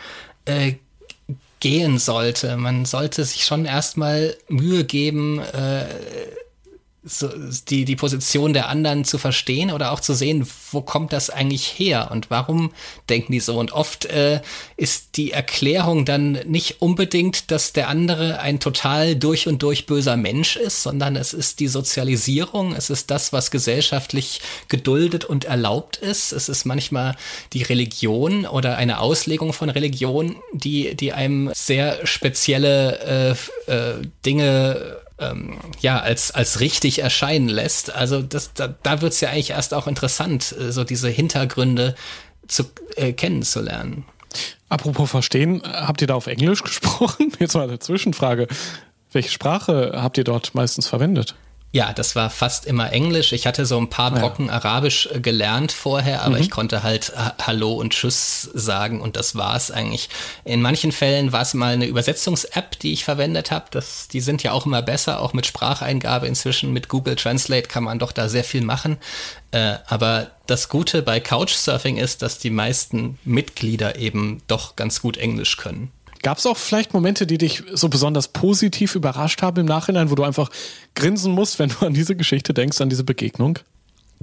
äh, 0.45 0.73
gehen 1.59 1.97
sollte. 1.97 2.57
Man 2.57 2.85
sollte 2.85 3.25
sich 3.25 3.45
schon 3.45 3.65
erstmal 3.65 4.37
Mühe 4.47 4.83
geben, 4.83 5.39
äh, 5.39 5.85
so 7.07 7.29
die, 7.69 7.85
die 7.85 7.95
Position 7.95 8.53
der 8.53 8.67
anderen 8.67 9.05
zu 9.05 9.19
verstehen 9.19 9.71
oder 9.71 9.91
auch 9.91 9.99
zu 9.99 10.15
sehen, 10.15 10.47
wo 10.71 10.81
kommt 10.81 11.13
das 11.13 11.29
eigentlich 11.29 11.67
her 11.77 12.09
und 12.11 12.31
warum 12.31 12.71
denken 13.09 13.31
die 13.31 13.39
so. 13.39 13.59
Und 13.59 13.71
oft 13.71 14.05
äh, 14.05 14.41
ist 14.75 15.15
die 15.15 15.31
Erklärung 15.31 16.05
dann 16.05 16.31
nicht 16.47 16.81
unbedingt, 16.81 17.51
dass 17.51 17.73
der 17.73 17.89
andere 17.89 18.39
ein 18.39 18.59
total 18.59 19.15
durch 19.15 19.47
und 19.47 19.61
durch 19.61 19.85
böser 19.85 20.17
Mensch 20.17 20.55
ist, 20.55 20.81
sondern 20.81 21.15
es 21.15 21.33
ist 21.33 21.59
die 21.59 21.67
Sozialisierung, 21.67 22.73
es 22.73 22.89
ist 22.89 23.11
das, 23.11 23.31
was 23.31 23.51
gesellschaftlich 23.51 24.41
geduldet 24.67 25.25
und 25.25 25.45
erlaubt 25.45 25.97
ist. 25.97 26.31
Es 26.31 26.49
ist 26.49 26.65
manchmal 26.65 27.15
die 27.53 27.61
Religion 27.61 28.47
oder 28.47 28.77
eine 28.77 28.99
Auslegung 28.99 29.53
von 29.53 29.69
Religion, 29.69 30.37
die, 30.53 30.95
die 30.95 31.13
einem 31.13 31.51
sehr 31.53 32.05
spezielle 32.07 33.37
äh, 33.67 33.71
äh, 33.71 34.01
Dinge 34.25 35.04
ähm, 35.19 35.57
ja, 35.79 35.99
als, 35.99 36.31
als 36.31 36.59
richtig 36.59 36.99
erscheinen 36.99 37.47
lässt. 37.47 37.93
Also 37.93 38.21
das, 38.21 38.53
da, 38.53 38.75
da 38.83 39.01
wird 39.01 39.13
es 39.13 39.21
ja 39.21 39.29
eigentlich 39.29 39.51
erst 39.51 39.73
auch 39.73 39.87
interessant, 39.87 40.55
äh, 40.59 40.71
so 40.71 40.83
diese 40.83 41.09
Hintergründe 41.09 41.95
zu, 42.47 42.65
äh, 42.95 43.13
kennenzulernen. 43.13 44.05
Apropos 44.67 45.09
verstehen, 45.09 45.61
habt 45.63 46.01
ihr 46.01 46.07
da 46.07 46.15
auf 46.15 46.27
Englisch 46.27 46.63
gesprochen? 46.63 47.31
Jetzt 47.39 47.53
mal 47.53 47.63
eine 47.63 47.79
Zwischenfrage. 47.79 48.47
Welche 49.11 49.29
Sprache 49.29 49.93
habt 49.95 50.17
ihr 50.17 50.25
dort 50.25 50.55
meistens 50.55 50.87
verwendet? 50.87 51.35
Ja, 51.75 51.91
das 51.91 52.15
war 52.15 52.29
fast 52.29 52.65
immer 52.65 52.93
Englisch. 52.93 53.33
Ich 53.33 53.45
hatte 53.45 53.65
so 53.65 53.77
ein 53.77 53.89
paar 53.89 54.09
Brocken 54.11 54.45
ja. 54.45 54.53
Arabisch 54.53 55.09
äh, 55.11 55.19
gelernt 55.19 55.73
vorher, 55.73 56.21
aber 56.21 56.37
mhm. 56.37 56.41
ich 56.41 56.49
konnte 56.49 56.83
halt 56.83 57.11
Hallo 57.41 57.73
und 57.73 57.91
Tschüss 57.91 58.49
sagen 58.53 59.01
und 59.01 59.17
das 59.17 59.35
war's 59.35 59.71
eigentlich. 59.71 60.07
In 60.45 60.61
manchen 60.61 60.93
Fällen 60.93 61.33
war 61.33 61.41
es 61.41 61.53
mal 61.53 61.73
eine 61.73 61.85
Übersetzungs-App, 61.85 62.79
die 62.79 62.93
ich 62.93 63.03
verwendet 63.03 63.51
habe. 63.51 63.65
die 64.13 64.21
sind 64.21 64.41
ja 64.41 64.53
auch 64.53 64.65
immer 64.65 64.81
besser, 64.81 65.19
auch 65.19 65.33
mit 65.33 65.47
Spracheingabe 65.47 66.27
inzwischen. 66.27 66.71
Mit 66.71 66.87
Google 66.87 67.17
Translate 67.17 67.67
kann 67.67 67.83
man 67.83 67.99
doch 67.99 68.13
da 68.13 68.29
sehr 68.29 68.45
viel 68.45 68.61
machen. 68.61 68.95
Äh, 69.51 69.73
aber 69.87 70.31
das 70.47 70.69
Gute 70.69 71.01
bei 71.01 71.19
Couchsurfing 71.19 71.97
ist, 71.97 72.21
dass 72.21 72.39
die 72.39 72.51
meisten 72.51 73.19
Mitglieder 73.25 73.97
eben 73.97 74.41
doch 74.47 74.77
ganz 74.77 75.01
gut 75.01 75.17
Englisch 75.17 75.57
können. 75.57 75.91
Gab 76.25 76.39
es 76.39 76.47
auch 76.47 76.57
vielleicht 76.57 76.91
Momente, 76.91 77.27
die 77.27 77.37
dich 77.37 77.61
so 77.71 77.87
besonders 77.87 78.29
positiv 78.29 78.95
überrascht 78.95 79.43
haben 79.43 79.59
im 79.59 79.67
Nachhinein, 79.67 80.09
wo 80.09 80.15
du 80.15 80.23
einfach 80.23 80.49
grinsen 80.95 81.31
musst, 81.31 81.59
wenn 81.59 81.69
du 81.69 81.85
an 81.85 81.93
diese 81.93 82.15
Geschichte 82.15 82.51
denkst, 82.51 82.81
an 82.81 82.89
diese 82.89 83.03
Begegnung? 83.03 83.59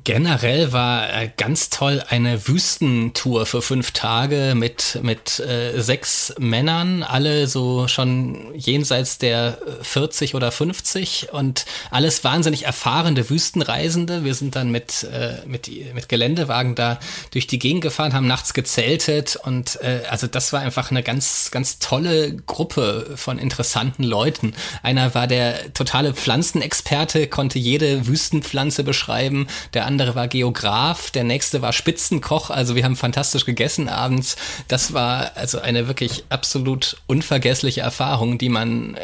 Generell 0.05 0.73
war 0.73 1.15
äh, 1.15 1.31
ganz 1.37 1.71
toll 1.71 2.03
eine 2.09 2.49
Wüstentour 2.49 3.47
für 3.47 3.63
fünf 3.63 3.93
Tage 3.93 4.55
mit, 4.57 4.99
mit 5.03 5.39
äh, 5.39 5.81
sechs 5.81 6.35
Männern, 6.39 7.05
alle 7.05 7.47
so 7.47 7.87
schon 7.87 8.53
jenseits 8.57 9.19
der 9.19 9.59
40 9.83 10.35
oder 10.35 10.51
50 10.51 11.33
und 11.33 11.67
alles 11.93 12.25
wahnsinnig 12.25 12.65
erfahrene 12.65 13.31
Wüstenreisende. 13.31 14.25
Wir 14.25 14.35
sind 14.35 14.57
dann 14.57 14.73
mit, 14.73 15.05
äh, 15.05 15.47
mit, 15.47 15.71
mit 15.95 16.09
Geländewagen 16.09 16.75
da 16.75 16.99
durch 17.31 17.47
die 17.47 17.61
Gegend 17.61 17.83
gefahren, 17.83 18.13
haben 18.13 18.27
nachts 18.27 18.55
gezeltet 18.55 19.37
und 19.37 19.79
äh, 19.83 20.01
also 20.11 20.27
das 20.27 20.53
war 20.53 20.63
einfach 20.63 20.91
eine 20.91 21.05
ganz, 21.05 21.53
ganz 21.53 21.79
tolle 21.79 22.35
Gruppe 22.35 23.13
von 23.15 23.39
interessanten 23.39 24.03
Leuten. 24.03 24.55
Einer 24.83 25.15
war 25.15 25.29
der 25.29 25.73
totale 25.75 26.13
Pflanzenexperte, 26.13 27.29
konnte 27.29 27.61
jede 27.61 28.09
Wüstenpflanze 28.09 28.83
beschreiben. 28.83 29.47
Der 29.75 29.82
andere 29.87 30.14
war 30.14 30.29
Geograf, 30.29 31.11
der 31.11 31.25
nächste 31.25 31.62
war 31.62 31.73
Spitzenkoch. 31.73 32.51
Also 32.51 32.75
wir 32.75 32.85
haben 32.85 32.97
fantastisch 32.97 33.45
gegessen 33.45 33.88
abends. 33.88 34.37
Das 34.68 34.92
war 34.92 35.33
also 35.37 35.61
eine 35.61 35.88
wirklich 35.88 36.25
absolut 36.29 36.97
unvergessliche 37.07 37.81
Erfahrung, 37.81 38.38
die 38.38 38.49
man, 38.49 38.95
äh, 38.95 39.01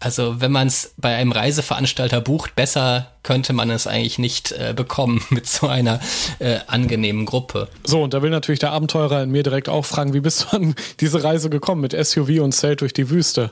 also 0.00 0.40
wenn 0.40 0.52
man 0.52 0.68
es 0.68 0.94
bei 0.96 1.14
einem 1.14 1.32
Reiseveranstalter 1.32 2.20
bucht, 2.20 2.54
besser 2.54 3.12
könnte 3.22 3.52
man 3.52 3.70
es 3.70 3.86
eigentlich 3.86 4.18
nicht 4.18 4.52
äh, 4.52 4.72
bekommen 4.74 5.24
mit 5.30 5.46
so 5.46 5.68
einer 5.68 6.00
äh, 6.38 6.58
angenehmen 6.66 7.26
Gruppe. 7.26 7.68
So, 7.84 8.02
und 8.02 8.14
da 8.14 8.22
will 8.22 8.30
natürlich 8.30 8.60
der 8.60 8.72
Abenteurer 8.72 9.22
in 9.22 9.30
mir 9.30 9.42
direkt 9.42 9.68
auch 9.68 9.84
fragen, 9.84 10.14
wie 10.14 10.20
bist 10.20 10.46
du 10.50 10.56
an 10.56 10.74
diese 11.00 11.22
Reise 11.22 11.50
gekommen 11.50 11.80
mit 11.80 11.92
SUV 11.92 12.40
und 12.40 12.52
Zelt 12.52 12.80
durch 12.80 12.92
die 12.92 13.10
Wüste? 13.10 13.50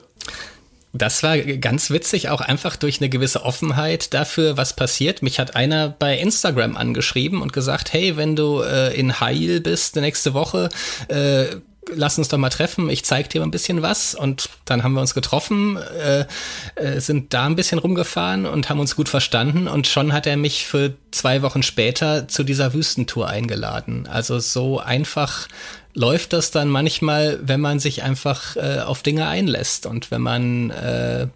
Das 0.92 1.22
war 1.22 1.38
ganz 1.38 1.90
witzig, 1.90 2.30
auch 2.30 2.40
einfach 2.40 2.74
durch 2.74 3.00
eine 3.00 3.08
gewisse 3.08 3.44
Offenheit 3.44 4.12
dafür, 4.12 4.56
was 4.56 4.74
passiert. 4.74 5.22
Mich 5.22 5.38
hat 5.38 5.54
einer 5.54 5.88
bei 5.88 6.18
Instagram 6.18 6.76
angeschrieben 6.76 7.42
und 7.42 7.52
gesagt, 7.52 7.92
hey, 7.92 8.16
wenn 8.16 8.34
du 8.34 8.60
äh, 8.62 8.92
in 8.98 9.20
Heil 9.20 9.60
bist 9.60 9.94
nächste 9.96 10.34
Woche, 10.34 10.68
äh, 11.06 11.46
lass 11.88 12.18
uns 12.18 12.28
doch 12.28 12.38
mal 12.38 12.50
treffen, 12.50 12.88
ich 12.90 13.04
zeig 13.04 13.30
dir 13.30 13.42
ein 13.42 13.50
bisschen 13.50 13.82
was. 13.82 14.14
Und 14.14 14.48
dann 14.64 14.82
haben 14.82 14.92
wir 14.92 15.00
uns 15.00 15.14
getroffen, 15.14 15.76
äh, 15.76 16.26
äh, 16.74 17.00
sind 17.00 17.32
da 17.34 17.46
ein 17.46 17.56
bisschen 17.56 17.78
rumgefahren 17.78 18.46
und 18.46 18.68
haben 18.68 18.80
uns 18.80 18.96
gut 18.96 19.08
verstanden. 19.08 19.68
Und 19.68 19.86
schon 19.86 20.12
hat 20.12 20.26
er 20.26 20.36
mich 20.36 20.66
für 20.66 20.94
zwei 21.10 21.42
Wochen 21.42 21.62
später 21.62 22.28
zu 22.28 22.44
dieser 22.44 22.74
Wüstentour 22.74 23.28
eingeladen. 23.28 24.06
Also 24.06 24.38
so 24.38 24.78
einfach 24.78 25.48
läuft 25.94 26.32
das 26.32 26.50
dann 26.50 26.68
manchmal, 26.68 27.40
wenn 27.42 27.60
man 27.60 27.80
sich 27.80 28.02
einfach 28.02 28.56
äh, 28.56 28.80
auf 28.80 29.02
Dinge 29.02 29.26
einlässt 29.26 29.86
und 29.86 30.10
wenn 30.10 30.22
man 30.22 30.70
äh, 30.70 31.26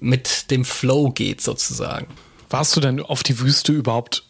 mit 0.00 0.50
dem 0.50 0.64
Flow 0.64 1.10
geht 1.10 1.40
sozusagen. 1.40 2.06
Warst 2.48 2.76
du 2.76 2.80
denn 2.80 3.00
auf 3.00 3.22
die 3.22 3.40
Wüste 3.40 3.72
überhaupt 3.72 4.24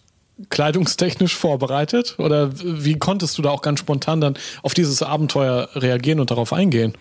kleidungstechnisch 0.51 1.35
vorbereitet? 1.35 2.17
Oder 2.19 2.51
wie 2.55 2.99
konntest 2.99 3.39
du 3.39 3.43
da 3.43 3.51
auch 3.51 3.63
ganz 3.63 3.81
spontan 3.81 4.21
dann 4.21 4.35
auf 4.63 4.75
dieses 4.75 5.03
Abenteuer 5.03 5.69
reagieren 5.75 6.21
und 6.21 6.31
darauf 6.31 6.53
eingehen? 6.53 6.97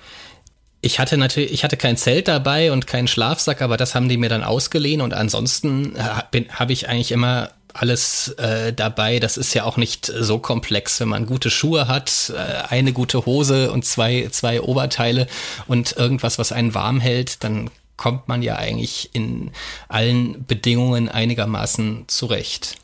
Ich 0.81 0.99
hatte 0.99 1.17
natürlich, 1.17 1.53
ich 1.53 1.63
hatte 1.63 1.77
kein 1.77 1.95
Zelt 1.95 2.27
dabei 2.27 2.71
und 2.71 2.87
keinen 2.87 3.07
Schlafsack, 3.07 3.61
aber 3.61 3.77
das 3.77 3.95
haben 3.95 4.09
die 4.09 4.17
mir 4.17 4.29
dann 4.29 4.43
ausgeliehen 4.43 4.99
und 4.99 5.13
ansonsten 5.13 5.93
habe 5.97 6.73
ich 6.73 6.89
eigentlich 6.89 7.13
immer 7.13 7.51
alles 7.73 8.29
äh, 8.37 8.73
dabei. 8.73 9.19
Das 9.19 9.37
ist 9.37 9.53
ja 9.53 9.63
auch 9.63 9.77
nicht 9.77 10.05
so 10.05 10.39
komplex, 10.39 10.99
wenn 10.99 11.07
man 11.07 11.25
gute 11.25 11.49
Schuhe 11.49 11.87
hat, 11.87 12.33
äh, 12.35 12.67
eine 12.67 12.93
gute 12.93 13.25
Hose 13.25 13.71
und 13.71 13.85
zwei, 13.85 14.27
zwei 14.31 14.61
Oberteile 14.61 15.27
und 15.67 15.95
irgendwas, 15.95 16.37
was 16.37 16.51
einen 16.51 16.75
warm 16.75 16.99
hält, 16.99 17.43
dann 17.43 17.69
kommt 17.97 18.27
man 18.27 18.41
ja 18.41 18.57
eigentlich 18.57 19.09
in 19.13 19.51
allen 19.87 20.45
Bedingungen 20.45 21.09
einigermaßen 21.09 22.05
zurecht. 22.07 22.75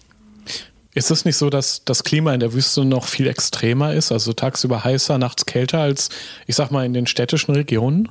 Ist 0.94 1.12
es 1.12 1.24
nicht 1.24 1.38
so, 1.38 1.50
dass 1.50 1.84
das 1.86 2.04
Klima 2.04 2.34
in 2.34 2.40
der 2.40 2.54
Wüste 2.54 2.84
noch 2.84 3.06
viel 3.06 3.28
extremer 3.28 3.94
ist, 3.94 4.12
also 4.12 4.34
tagsüber 4.34 4.84
heißer, 4.84 5.18
nachts 5.18 5.46
kälter 5.46 5.80
als, 5.80 6.10
ich 6.48 6.56
sag 6.56 6.72
mal, 6.72 6.86
in 6.86 6.94
den 6.94 7.06
städtischen 7.06 7.54
Regionen? 7.54 8.10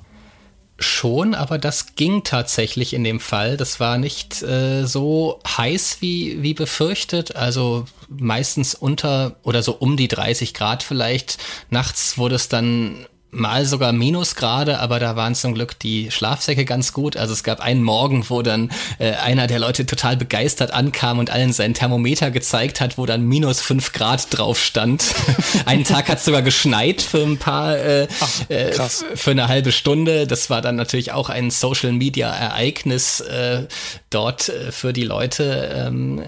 Schon, 0.81 1.35
aber 1.35 1.59
das 1.59 1.97
ging 1.97 2.23
tatsächlich 2.23 2.95
in 2.95 3.03
dem 3.03 3.19
Fall. 3.19 3.57
Das 3.57 3.81
war 3.81 3.99
nicht 3.99 4.43
äh, 4.43 4.85
so 4.85 5.41
heiß 5.45 5.97
wie, 6.01 6.41
wie 6.41 6.55
befürchtet. 6.55 7.35
Also 7.35 7.87
meistens 8.09 8.77
unter 8.77 9.35
oder 9.43 9.65
so 9.65 9.73
um 9.73 9.97
die 9.97 10.07
30 10.07 10.55
Grad 10.55 10.85
vielleicht. 10.85 11.39
Nachts 11.69 12.17
wurde 12.17 12.37
es 12.37 12.49
dann 12.49 13.07
mal 13.31 13.67
sogar 13.67 13.93
Minusgrade, 13.93 14.79
aber 14.79 14.99
da 14.99 15.15
waren 15.15 15.35
zum 15.35 15.55
Glück 15.55 15.79
die 15.79 16.11
Schlafsäcke 16.11 16.65
ganz 16.65 16.93
gut. 16.93 17.17
Also 17.17 17.33
es 17.33 17.43
gab 17.45 17.61
einen 17.61 17.83
Morgen, 17.83 18.29
wo 18.29 18.43
dann 18.43 18.71
äh, 18.99 19.13
einer 19.13 19.47
der 19.47 19.59
Leute 19.59 19.85
total 19.87 20.17
begeistert 20.17 20.73
ankam 20.73 21.19
und 21.19 21.31
allen 21.31 21.53
sein 21.53 21.75
Thermometer 21.75 22.31
gezeigt 22.31 22.81
hat, 22.81 22.97
wo 22.97 23.07
dann 23.07 23.23
minus 23.23 23.61
fünf 23.61 23.93
Grad 23.93 24.27
drauf 24.37 24.59
stand. 24.59 25.05
einen 25.67 25.85
Tag 25.85 26.09
hat 26.09 26.23
sogar 26.23 26.43
geschneit 26.43 27.03
für 27.03 27.23
ein 27.23 27.37
paar, 27.39 27.77
äh, 27.77 28.09
Ach, 28.21 28.51
äh, 28.51 28.73
für 29.15 29.33
eine 29.33 29.49
halbe 29.49 29.73
Stunde. 29.73 30.27
Das 30.27 30.49
war 30.49 30.63
dann 30.63 30.77
natürlich 30.77 31.13
auch 31.13 31.29
ein 31.29 31.51
Social 31.51 31.93
Media 31.93 32.31
Ereignis 32.31 33.21
äh, 33.21 33.67
dort 34.11 34.49
äh, 34.49 34.73
für 34.73 34.93
die 34.93 35.05
Leute. 35.05 35.71
Ähm, 35.75 36.23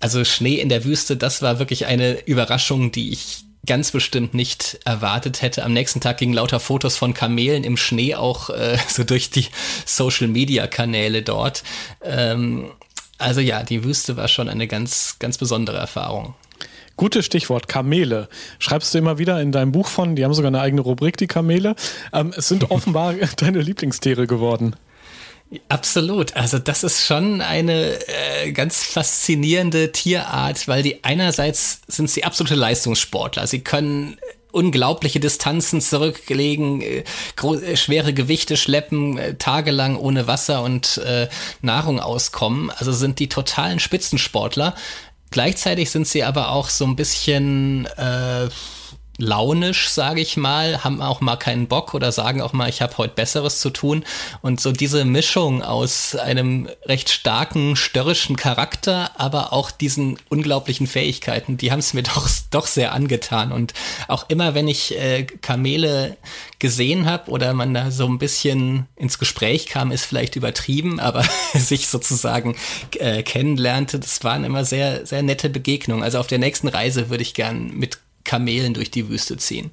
also 0.00 0.24
Schnee 0.24 0.56
in 0.56 0.68
der 0.68 0.84
Wüste, 0.84 1.16
das 1.16 1.42
war 1.42 1.58
wirklich 1.58 1.86
eine 1.86 2.20
Überraschung, 2.26 2.92
die 2.92 3.12
ich 3.12 3.41
ganz 3.66 3.92
bestimmt 3.92 4.34
nicht 4.34 4.80
erwartet 4.84 5.42
hätte. 5.42 5.64
Am 5.64 5.72
nächsten 5.72 6.00
Tag 6.00 6.18
gingen 6.18 6.34
lauter 6.34 6.60
Fotos 6.60 6.96
von 6.96 7.14
Kamelen 7.14 7.64
im 7.64 7.76
Schnee 7.76 8.14
auch 8.14 8.50
äh, 8.50 8.76
so 8.88 9.04
durch 9.04 9.30
die 9.30 9.46
Social-Media-Kanäle 9.86 11.22
dort. 11.22 11.62
Ähm, 12.02 12.70
also 13.18 13.40
ja, 13.40 13.62
die 13.62 13.84
Wüste 13.84 14.16
war 14.16 14.28
schon 14.28 14.48
eine 14.48 14.66
ganz, 14.66 15.16
ganz 15.18 15.38
besondere 15.38 15.78
Erfahrung. 15.78 16.34
Gutes 16.96 17.24
Stichwort, 17.24 17.68
Kamele. 17.68 18.28
Schreibst 18.58 18.92
du 18.92 18.98
immer 18.98 19.18
wieder 19.18 19.40
in 19.40 19.52
deinem 19.52 19.72
Buch 19.72 19.88
von, 19.88 20.14
die 20.14 20.24
haben 20.24 20.34
sogar 20.34 20.48
eine 20.48 20.60
eigene 20.60 20.82
Rubrik, 20.82 21.16
die 21.16 21.26
Kamele. 21.26 21.74
Ähm, 22.12 22.34
es 22.36 22.48
sind 22.48 22.70
offenbar 22.70 23.14
deine 23.36 23.60
Lieblingstiere 23.60 24.26
geworden. 24.26 24.76
Absolut. 25.68 26.34
Also 26.34 26.58
das 26.58 26.82
ist 26.82 27.04
schon 27.04 27.40
eine 27.40 27.98
äh, 28.08 28.52
ganz 28.52 28.84
faszinierende 28.84 29.92
Tierart, 29.92 30.66
weil 30.66 30.82
die 30.82 31.04
einerseits 31.04 31.80
sind 31.88 32.10
sie 32.10 32.24
absolute 32.24 32.54
Leistungssportler. 32.54 33.46
Sie 33.46 33.60
können 33.60 34.16
unglaubliche 34.52 35.18
Distanzen 35.18 35.80
zurücklegen, 35.80 36.80
äh, 36.82 37.04
äh, 37.42 37.76
schwere 37.76 38.12
Gewichte 38.12 38.56
schleppen, 38.56 39.18
äh, 39.18 39.34
tagelang 39.34 39.96
ohne 39.96 40.26
Wasser 40.26 40.62
und 40.62 40.98
äh, 40.98 41.28
Nahrung 41.60 42.00
auskommen. 42.00 42.70
Also 42.70 42.92
sind 42.92 43.18
die 43.18 43.28
totalen 43.28 43.78
Spitzensportler. 43.78 44.74
Gleichzeitig 45.30 45.90
sind 45.90 46.06
sie 46.06 46.22
aber 46.24 46.50
auch 46.50 46.68
so 46.68 46.84
ein 46.84 46.96
bisschen 46.96 47.86
äh, 47.96 48.48
launisch, 49.18 49.88
sage 49.90 50.20
ich 50.20 50.36
mal, 50.36 50.82
haben 50.84 51.02
auch 51.02 51.20
mal 51.20 51.36
keinen 51.36 51.68
Bock 51.68 51.94
oder 51.94 52.12
sagen 52.12 52.40
auch 52.40 52.52
mal, 52.52 52.68
ich 52.68 52.80
habe 52.80 52.96
heute 52.98 53.14
Besseres 53.14 53.60
zu 53.60 53.70
tun. 53.70 54.04
Und 54.40 54.60
so 54.60 54.72
diese 54.72 55.04
Mischung 55.04 55.62
aus 55.62 56.16
einem 56.16 56.68
recht 56.86 57.10
starken, 57.10 57.76
störrischen 57.76 58.36
Charakter, 58.36 59.10
aber 59.20 59.52
auch 59.52 59.70
diesen 59.70 60.18
unglaublichen 60.30 60.86
Fähigkeiten, 60.86 61.56
die 61.56 61.70
haben 61.72 61.80
es 61.80 61.94
mir 61.94 62.02
doch, 62.14 62.28
doch 62.50 62.66
sehr 62.66 62.92
angetan. 62.92 63.52
Und 63.52 63.74
auch 64.08 64.28
immer, 64.28 64.54
wenn 64.54 64.66
ich 64.66 64.98
äh, 64.98 65.24
Kamele 65.24 66.16
gesehen 66.58 67.06
habe 67.06 67.30
oder 67.30 67.52
man 67.52 67.74
da 67.74 67.90
so 67.90 68.06
ein 68.06 68.18
bisschen 68.18 68.86
ins 68.96 69.18
Gespräch 69.18 69.66
kam, 69.66 69.92
ist 69.92 70.04
vielleicht 70.04 70.36
übertrieben, 70.36 71.00
aber 71.00 71.24
sich 71.54 71.88
sozusagen 71.88 72.56
äh, 72.98 73.22
kennenlernte, 73.22 73.98
das 73.98 74.24
waren 74.24 74.44
immer 74.44 74.64
sehr, 74.64 75.04
sehr 75.04 75.22
nette 75.22 75.50
Begegnungen. 75.50 76.02
Also 76.02 76.18
auf 76.18 76.28
der 76.28 76.38
nächsten 76.38 76.68
Reise 76.68 77.10
würde 77.10 77.22
ich 77.22 77.34
gern 77.34 77.72
mit 77.74 77.98
Kamelen 78.24 78.74
durch 78.74 78.90
die 78.90 79.08
Wüste 79.08 79.36
ziehen. 79.36 79.70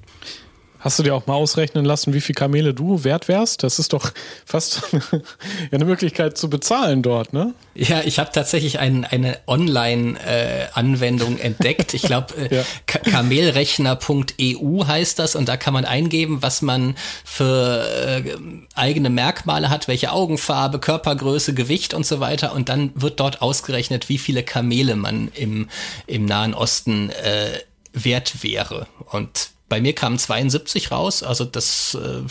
Hast 0.80 0.98
du 0.98 1.02
dir 1.02 1.14
auch 1.14 1.26
mal 1.26 1.34
ausrechnen 1.34 1.84
lassen, 1.84 2.14
wie 2.14 2.22
viel 2.22 2.34
Kamele 2.34 2.72
du 2.72 3.04
wert 3.04 3.28
wärst? 3.28 3.62
Das 3.62 3.78
ist 3.78 3.92
doch 3.92 4.12
fast 4.46 4.80
eine 5.70 5.84
Möglichkeit 5.84 6.38
zu 6.38 6.48
bezahlen 6.48 7.02
dort, 7.02 7.34
ne? 7.34 7.52
Ja, 7.74 8.00
ich 8.02 8.18
habe 8.18 8.30
tatsächlich 8.32 8.78
ein, 8.78 9.04
eine 9.04 9.36
Online-Anwendung 9.46 11.38
äh, 11.38 11.42
entdeckt. 11.42 11.92
Ich 11.92 12.00
glaube, 12.00 12.34
äh, 12.50 12.56
ja. 12.56 12.64
kamelrechner.eu 12.86 14.86
heißt 14.86 15.18
das 15.18 15.36
und 15.36 15.50
da 15.50 15.58
kann 15.58 15.74
man 15.74 15.84
eingeben, 15.84 16.38
was 16.40 16.62
man 16.62 16.94
für 17.24 18.22
äh, 18.24 18.36
eigene 18.74 19.10
Merkmale 19.10 19.68
hat, 19.68 19.86
welche 19.86 20.12
Augenfarbe, 20.12 20.78
Körpergröße, 20.78 21.52
Gewicht 21.52 21.92
und 21.92 22.06
so 22.06 22.20
weiter. 22.20 22.54
Und 22.54 22.70
dann 22.70 22.92
wird 22.94 23.20
dort 23.20 23.42
ausgerechnet, 23.42 24.08
wie 24.08 24.16
viele 24.16 24.42
Kamele 24.42 24.96
man 24.96 25.28
im, 25.34 25.68
im 26.06 26.24
Nahen 26.24 26.54
Osten 26.54 27.10
äh, 27.10 27.58
wert 27.92 28.42
wäre. 28.42 28.86
Und 29.10 29.50
bei 29.68 29.80
mir 29.80 29.94
kamen 29.94 30.18
72 30.18 30.90
raus, 30.90 31.22
also 31.22 31.44
das 31.44 31.94
äh, 31.94 32.22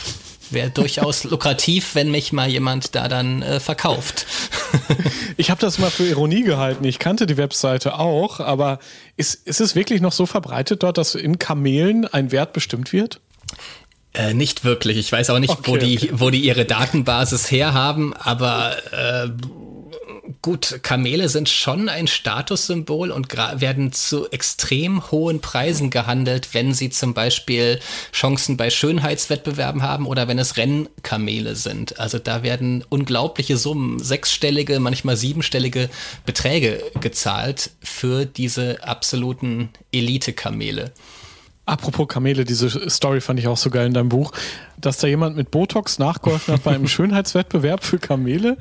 wäre 0.52 0.70
durchaus 0.70 1.24
lukrativ, 1.26 1.96
wenn 1.96 2.12
mich 2.12 2.34
mal 2.34 2.50
jemand 2.50 2.96
da 2.96 3.08
dann 3.08 3.42
äh, 3.42 3.60
verkauft. 3.60 4.26
ich 5.38 5.50
habe 5.50 5.62
das 5.62 5.80
mal 5.80 5.90
für 5.90 6.06
Ironie 6.06 6.44
gehalten. 6.44 6.84
Ich 6.84 7.00
kannte 7.00 7.26
die 7.26 7.38
Webseite 7.38 7.98
auch, 7.98 8.40
aber 8.40 8.80
ist, 9.16 9.36
ist 9.48 9.62
es 9.62 9.76
wirklich 9.76 10.02
noch 10.02 10.12
so 10.12 10.26
verbreitet 10.26 10.84
dort, 10.84 10.98
dass 10.98 11.16
in 11.16 11.40
Kamelen 11.40 12.06
ein 12.06 12.32
Wert 12.32 12.54
bestimmt 12.54 12.94
wird? 12.94 13.20
Äh, 14.14 14.34
nicht 14.34 14.64
wirklich. 14.64 14.98
Ich 14.98 15.12
weiß 15.12 15.30
auch 15.30 15.40
nicht, 15.40 15.52
okay, 15.52 15.72
wo 15.72 15.78
die, 15.78 15.98
okay. 15.98 16.10
wo 16.14 16.30
die 16.30 16.40
ihre 16.40 16.66
Datenbasis 16.66 17.52
herhaben, 17.52 18.14
aber 18.14 18.76
äh, 18.92 19.30
Gut, 20.44 20.82
Kamele 20.84 21.28
sind 21.28 21.50
schon 21.50 21.90
ein 21.90 22.06
Statussymbol 22.06 23.10
und 23.10 23.36
werden 23.36 23.92
zu 23.92 24.30
extrem 24.30 25.10
hohen 25.10 25.42
Preisen 25.42 25.90
gehandelt, 25.90 26.54
wenn 26.54 26.76
sie 26.76 26.92
zum 26.92 27.16
Beispiel 27.16 27.80
Chancen 28.14 28.56
bei 28.56 28.70
Schönheitswettbewerben 28.70 29.82
haben 29.82 30.06
oder 30.06 30.28
wenn 30.28 30.38
es 30.38 30.56
Rennkamele 30.56 31.56
sind. 31.56 32.00
Also 32.00 32.20
da 32.20 32.44
werden 32.44 32.86
unglaubliche 32.90 33.58
Summen, 33.58 33.98
sechsstellige, 33.98 34.80
manchmal 34.80 35.18
siebenstellige 35.18 35.90
Beträge 36.28 36.84
gezahlt 37.00 37.72
für 37.82 38.26
diese 38.26 38.84
absoluten 38.84 39.70
Elite-Kamele. 39.92 40.92
Apropos 41.66 42.08
Kamele, 42.08 42.46
diese 42.46 42.88
Story 42.90 43.22
fand 43.22 43.40
ich 43.40 43.48
auch 43.48 43.58
so 43.58 43.72
geil 43.72 43.88
in 43.88 43.94
deinem 43.96 44.10
Buch, 44.10 44.32
dass 44.78 44.98
da 44.98 45.08
jemand 45.08 45.38
mit 45.38 45.50
Botox 45.50 45.98
nachgeholfen 45.98 46.54
hat 46.54 46.64
bei 46.64 46.76
einem 46.76 46.88
Schönheitswettbewerb 46.88 47.84
für 47.84 47.98
Kamele. 47.98 48.58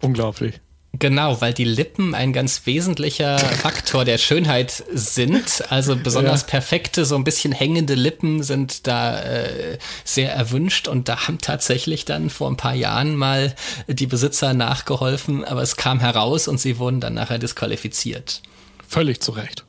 Unglaublich. 0.00 0.60
Genau, 0.94 1.40
weil 1.40 1.52
die 1.52 1.64
Lippen 1.64 2.14
ein 2.14 2.32
ganz 2.32 2.62
wesentlicher 2.64 3.38
Faktor 3.62 4.04
der 4.04 4.18
Schönheit 4.18 4.82
sind. 4.92 5.64
Also 5.70 5.96
besonders 5.96 6.42
ja. 6.42 6.46
perfekte, 6.48 7.04
so 7.04 7.14
ein 7.14 7.24
bisschen 7.24 7.52
hängende 7.52 7.94
Lippen 7.94 8.42
sind 8.42 8.86
da 8.86 9.20
äh, 9.20 9.78
sehr 10.04 10.32
erwünscht 10.32 10.88
und 10.88 11.08
da 11.08 11.28
haben 11.28 11.38
tatsächlich 11.38 12.04
dann 12.04 12.30
vor 12.30 12.50
ein 12.50 12.56
paar 12.56 12.74
Jahren 12.74 13.16
mal 13.16 13.54
die 13.86 14.06
Besitzer 14.06 14.54
nachgeholfen, 14.54 15.44
aber 15.44 15.62
es 15.62 15.76
kam 15.76 16.00
heraus 16.00 16.48
und 16.48 16.58
sie 16.58 16.78
wurden 16.78 17.00
dann 17.00 17.14
nachher 17.14 17.38
disqualifiziert. 17.38 18.42
Völlig 18.88 19.20
zu 19.20 19.32
Recht. 19.32 19.64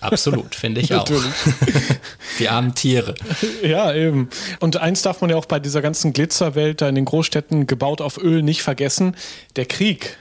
Absolut, 0.00 0.54
finde 0.54 0.80
ich 0.80 0.94
auch. 0.94 1.06
Die 2.38 2.48
armen 2.48 2.74
Tiere. 2.74 3.14
Ja, 3.62 3.92
eben. 3.94 4.30
Und 4.60 4.76
eins 4.78 5.02
darf 5.02 5.20
man 5.20 5.30
ja 5.30 5.36
auch 5.36 5.46
bei 5.46 5.60
dieser 5.60 5.82
ganzen 5.82 6.12
Glitzerwelt 6.12 6.80
da 6.80 6.88
in 6.88 6.94
den 6.94 7.04
Großstädten 7.04 7.66
gebaut 7.66 8.00
auf 8.00 8.18
Öl 8.18 8.42
nicht 8.42 8.62
vergessen. 8.62 9.16
Der 9.56 9.66
Krieg 9.66 10.16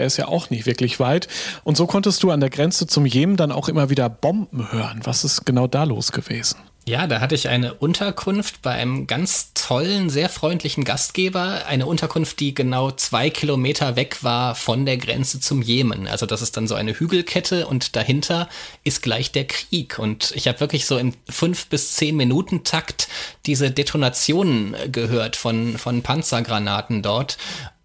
der 0.00 0.06
ist 0.06 0.16
ja 0.16 0.28
auch 0.28 0.48
nicht 0.48 0.64
wirklich 0.64 0.98
weit. 0.98 1.28
Und 1.62 1.76
so 1.76 1.86
konntest 1.86 2.22
du 2.22 2.30
an 2.30 2.40
der 2.40 2.48
Grenze 2.48 2.86
zum 2.86 3.04
Jemen 3.04 3.36
dann 3.36 3.52
auch 3.52 3.68
immer 3.68 3.90
wieder 3.90 4.08
Bomben 4.08 4.72
hören. 4.72 5.00
Was 5.04 5.24
ist 5.24 5.44
genau 5.44 5.66
da 5.66 5.84
los 5.84 6.10
gewesen? 6.10 6.56
Ja, 6.86 7.06
da 7.06 7.20
hatte 7.20 7.34
ich 7.34 7.50
eine 7.50 7.74
Unterkunft 7.74 8.62
bei 8.62 8.70
einem 8.70 9.06
ganz 9.06 9.52
tollen, 9.52 10.08
sehr 10.08 10.30
freundlichen 10.30 10.84
Gastgeber. 10.84 11.66
Eine 11.66 11.84
Unterkunft, 11.84 12.40
die 12.40 12.54
genau 12.54 12.90
zwei 12.90 13.28
Kilometer 13.28 13.94
weg 13.94 14.24
war 14.24 14.54
von 14.54 14.86
der 14.86 14.96
Grenze 14.96 15.38
zum 15.38 15.60
Jemen. 15.60 16.08
Also 16.08 16.24
das 16.24 16.40
ist 16.40 16.56
dann 16.56 16.66
so 16.66 16.74
eine 16.74 16.98
Hügelkette 16.98 17.66
und 17.66 17.94
dahinter 17.94 18.48
ist 18.84 19.02
gleich 19.02 19.30
der 19.32 19.46
Krieg. 19.46 19.98
Und 19.98 20.32
ich 20.34 20.48
habe 20.48 20.60
wirklich 20.60 20.86
so 20.86 20.96
im 20.96 21.12
fünf 21.28 21.66
bis 21.66 21.92
zehn 21.96 22.16
Minuten 22.16 22.64
Takt 22.64 23.08
diese 23.44 23.70
Detonationen 23.70 24.74
gehört 24.90 25.36
von, 25.36 25.76
von 25.76 26.00
Panzergranaten 26.00 27.02
dort. 27.02 27.36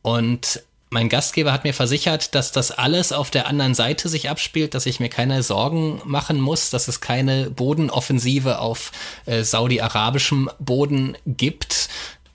Und 0.01 0.62
Mein 0.95 1.10
Gastgeber 1.10 1.51
hat 1.51 1.65
mir 1.65 1.73
versichert, 1.73 2.36
dass 2.36 2.53
das 2.53 2.71
alles 2.71 3.12
auf 3.12 3.29
der 3.29 3.47
anderen 3.47 3.73
Seite 3.73 4.08
sich 4.08 4.29
abspielt, 4.29 4.73
dass 4.75 4.86
ich 4.86 5.01
mir 5.01 5.10
keine 5.10 5.43
Sorgen 5.43 6.01
machen 6.05 6.39
muss, 6.39 6.69
dass 6.69 6.88
es 6.88 7.01
keine 7.01 7.49
Bodenoffensive 7.49 8.60
auf 8.60 8.93
äh, 9.25 9.43
saudi-arabischem 9.43 10.49
Boden 10.58 11.17
gibt. 11.25 11.89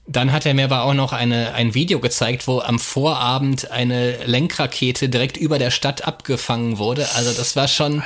Dann 0.07 0.31
hat 0.31 0.45
er 0.45 0.53
mir 0.53 0.65
aber 0.65 0.83
auch 0.83 0.93
noch 0.93 1.15
eine, 1.15 1.55
ein 1.55 1.73
Video 1.73 2.01
gezeigt, 2.01 2.47
wo 2.47 2.61
am 2.61 2.79
Vorabend 2.79 3.71
eine 3.71 4.27
Lenkrakete 4.27 5.09
direkt 5.09 5.39
über 5.39 5.59
der 5.59 5.71
Stadt 5.71 6.07
abgefangen 6.07 6.77
wurde. 6.77 7.09
Also 7.15 7.33
das 7.33 7.57
war 7.57 7.67
schon 7.67 8.03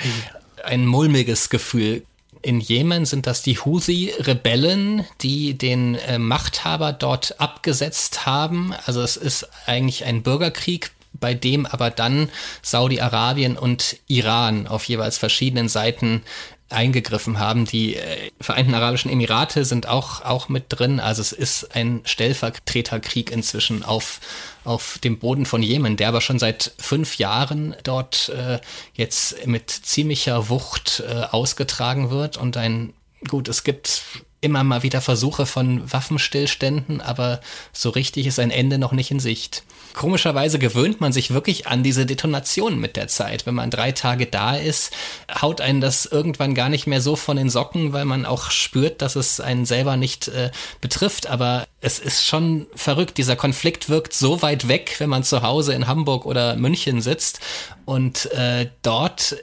ein 0.63 0.87
mulmiges 0.87 1.51
Gefühl 1.51 2.05
in 2.45 2.61
Jemen 2.61 3.07
sind 3.07 3.27
das 3.27 3.43
die 3.43 3.59
Husi-Rebellen, 3.59 5.05
die 5.23 5.55
den 5.55 5.95
äh, 5.95 6.19
Machthaber 6.19 6.93
dort 6.93 7.41
abgesetzt 7.41 8.27
haben. 8.27 8.75
Also 8.87 9.01
es 9.01 9.17
ist 9.17 9.49
eigentlich 9.67 10.05
ein 10.05 10.23
Bürgerkrieg, 10.23 10.91
bei 11.15 11.33
dem 11.33 11.65
aber 11.65 11.91
dann 11.91 12.29
Saudi-Arabien 12.63 13.57
und 13.57 13.97
Iran 14.09 14.67
auf 14.67 14.85
jeweils 14.85 15.17
verschiedenen 15.17 15.69
Seiten 15.69 16.23
eingegriffen 16.71 17.39
haben. 17.39 17.65
Die 17.65 17.97
äh, 17.97 18.31
Vereinten 18.41 18.75
Arabischen 18.75 19.11
Emirate 19.11 19.65
sind 19.65 19.87
auch, 19.87 20.23
auch 20.23 20.49
mit 20.49 20.67
drin. 20.69 21.01
Also 21.01 21.23
es 21.23 21.33
ist 21.33 21.75
ein 21.75 22.01
Stellvertreterkrieg 22.05 23.31
inzwischen 23.31 23.83
auf, 23.83 24.21
auf 24.65 24.99
dem 24.99 25.19
Boden 25.19 25.47
von 25.47 25.63
Jemen, 25.63 25.97
der 25.97 26.09
aber 26.09 26.21
schon 26.21 26.39
seit 26.39 26.73
fünf 26.79 27.19
Jahren 27.19 27.77
dort 27.83 28.31
äh, 28.31 28.61
jetzt 28.95 29.47
mit 29.47 29.71
ziemlicher 29.71 30.49
Wucht 30.49 31.03
äh, 31.07 31.25
ausgetragen 31.31 32.11
wird 32.11 32.37
und 32.37 32.57
ein 32.57 32.95
Gut, 33.29 33.49
es 33.49 33.65
gibt 33.65 34.03
immer 34.41 34.65
mal 34.65 34.83
wieder 34.83 35.01
Versuche 35.01 35.47
von 35.47 35.91
Waffenstillständen, 35.91 37.01
aber 37.01 37.41
so 37.73 37.89
richtig 37.89 38.27
ist 38.27 38.39
ein 38.39 38.51
Ende 38.51 38.79
noch 38.79 38.93
nicht 38.93 39.11
in 39.11 39.21
Sicht. 39.21 39.65
Komischerweise 39.95 40.59
gewöhnt 40.59 41.01
man 41.01 41.13
sich 41.13 41.33
wirklich 41.33 41.67
an 41.67 41.83
diese 41.83 42.05
Detonation 42.05 42.79
mit 42.79 42.97
der 42.97 43.09
Zeit. 43.09 43.47
Wenn 43.47 43.55
man 43.55 43.71
drei 43.71 43.93
Tage 43.93 44.27
da 44.27 44.57
ist, 44.57 44.93
haut 45.41 45.61
einen 45.61 45.81
das 45.81 46.05
irgendwann 46.05 46.55
gar 46.55 46.69
nicht 46.69 46.87
mehr 46.87 47.01
so 47.01 47.17
von 47.17 47.37
den 47.37 47.49
Socken, 47.49 47.93
weil 47.93 48.05
man 48.05 48.27
auch 48.27 48.51
spürt, 48.51 49.01
dass 49.01 49.17
es 49.17 49.41
einen 49.41 49.65
selber 49.65 49.97
nicht 49.97 50.29
äh, 50.29 50.51
betrifft. 50.81 51.29
Aber 51.29 51.67
es 51.81 51.99
ist 51.99 52.27
schon 52.27 52.67
verrückt. 52.75 53.17
Dieser 53.17 53.37
Konflikt 53.37 53.89
wirkt 53.89 54.13
so 54.13 54.43
weit 54.43 54.69
weg, 54.69 54.97
wenn 54.99 55.09
man 55.09 55.25
zu 55.25 55.43
Hause 55.43 55.73
in 55.73 55.87
Hamburg 55.87 56.27
oder 56.27 56.57
München 56.57 57.01
sitzt. 57.01 57.41
Und 57.85 58.31
äh, 58.33 58.69
dort 58.83 59.37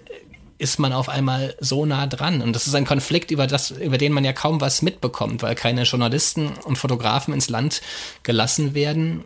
ist 0.61 0.77
man 0.77 0.93
auf 0.93 1.09
einmal 1.09 1.55
so 1.59 1.87
nah 1.87 2.05
dran. 2.05 2.41
Und 2.43 2.55
das 2.55 2.67
ist 2.67 2.75
ein 2.75 2.85
Konflikt, 2.85 3.31
über, 3.31 3.47
das, 3.47 3.71
über 3.71 3.97
den 3.97 4.13
man 4.13 4.23
ja 4.23 4.31
kaum 4.31 4.61
was 4.61 4.83
mitbekommt, 4.83 5.41
weil 5.41 5.55
keine 5.55 5.83
Journalisten 5.83 6.51
und 6.65 6.77
Fotografen 6.77 7.33
ins 7.33 7.49
Land 7.49 7.81
gelassen 8.21 8.75
werden. 8.75 9.23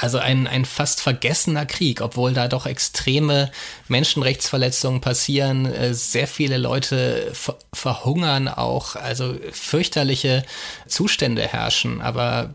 Also 0.00 0.18
ein, 0.18 0.46
ein 0.46 0.64
fast 0.64 1.00
vergessener 1.00 1.66
Krieg, 1.66 2.00
obwohl 2.00 2.32
da 2.32 2.46
doch 2.46 2.66
extreme 2.66 3.50
Menschenrechtsverletzungen 3.88 5.00
passieren, 5.00 5.66
äh, 5.66 5.92
sehr 5.92 6.28
viele 6.28 6.56
Leute 6.56 7.30
ver 7.32 7.56
verhungern 7.72 8.48
auch, 8.48 8.94
also 8.96 9.34
fürchterliche 9.52 10.44
Zustände 10.86 11.42
herrschen. 11.42 12.00
Aber 12.00 12.54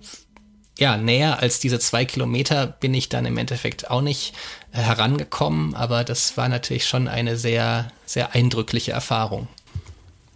ja, 0.79 0.97
näher 0.97 1.39
als 1.39 1.59
diese 1.59 1.79
zwei 1.79 2.05
Kilometer 2.05 2.65
bin 2.67 2.93
ich 2.93 3.09
dann 3.09 3.25
im 3.25 3.37
Endeffekt 3.37 3.91
auch 3.91 4.01
nicht 4.01 4.33
äh, 4.71 4.77
herangekommen, 4.77 5.75
aber 5.75 6.03
das 6.03 6.37
war 6.37 6.47
natürlich 6.47 6.87
schon 6.87 7.07
eine 7.07 7.35
sehr, 7.35 7.89
sehr 8.05 8.33
eindrückliche 8.33 8.93
Erfahrung. 8.93 9.47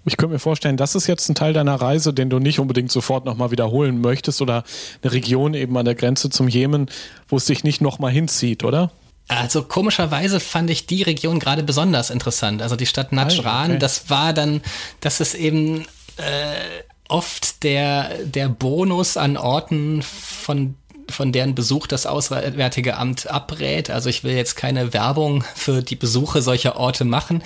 Ich 0.08 0.18
könnte 0.18 0.34
mir 0.34 0.40
vorstellen, 0.40 0.78
das 0.78 0.96
ist 0.96 1.08
jetzt 1.08 1.30
ein 1.30 1.36
Teil 1.36 1.54
deiner 1.54 1.76
Reise, 1.76 2.14
den 2.14 2.30
du 2.30 2.40
nicht 2.40 2.60
unbedingt 2.60 2.92
sofort 2.92 3.26
nochmal 3.26 3.52
wiederholen 3.52 4.00
möchtest 4.00 4.42
oder 4.42 4.64
eine 5.04 5.12
Region 5.12 5.54
eben 5.54 5.78
an 5.78 5.86
der 5.86 5.96
Grenze 5.96 6.30
zum 6.30 6.48
Jemen, 6.48 6.90
wo 7.28 7.38
es 7.38 7.46
dich 7.46 7.64
nicht 7.64 7.82
nochmal 7.82 8.12
hinzieht, 8.12 8.64
oder? 8.64 8.92
Also 9.28 9.64
komischerweise 9.64 10.40
fand 10.40 10.70
ich 10.70 10.88
die 10.88 11.04
Region 11.04 11.40
gerade 11.40 11.64
besonders 11.64 12.10
interessant. 12.10 12.62
Also 12.62 12.78
die 12.78 12.86
Stadt 12.86 13.12
Najran, 13.12 13.72
okay. 13.72 13.80
das 13.80 14.10
war 14.10 14.32
dann, 14.32 14.62
das 15.02 15.20
ist 15.20 15.36
eben 15.36 15.82
äh, 16.16 16.84
oft 17.10 17.64
der, 17.64 18.24
der 18.24 18.48
Bonus 18.48 19.18
an 19.18 19.36
Orten, 19.36 20.02
von 20.02 20.76
von 21.10 21.32
deren 21.32 21.56
Besuch 21.56 21.88
das 21.88 22.06
Auswärtige 22.06 22.98
Amt 22.98 23.28
abrät. 23.28 23.90
Also 23.90 24.10
ich 24.10 24.26
will 24.26 24.36
jetzt 24.36 24.56
keine 24.56 24.94
Werbung 24.94 25.46
für 25.56 25.82
die 25.82 25.96
Besuche 25.96 26.42
solcher 26.42 26.76
Orte 26.76 27.06
machen, 27.06 27.44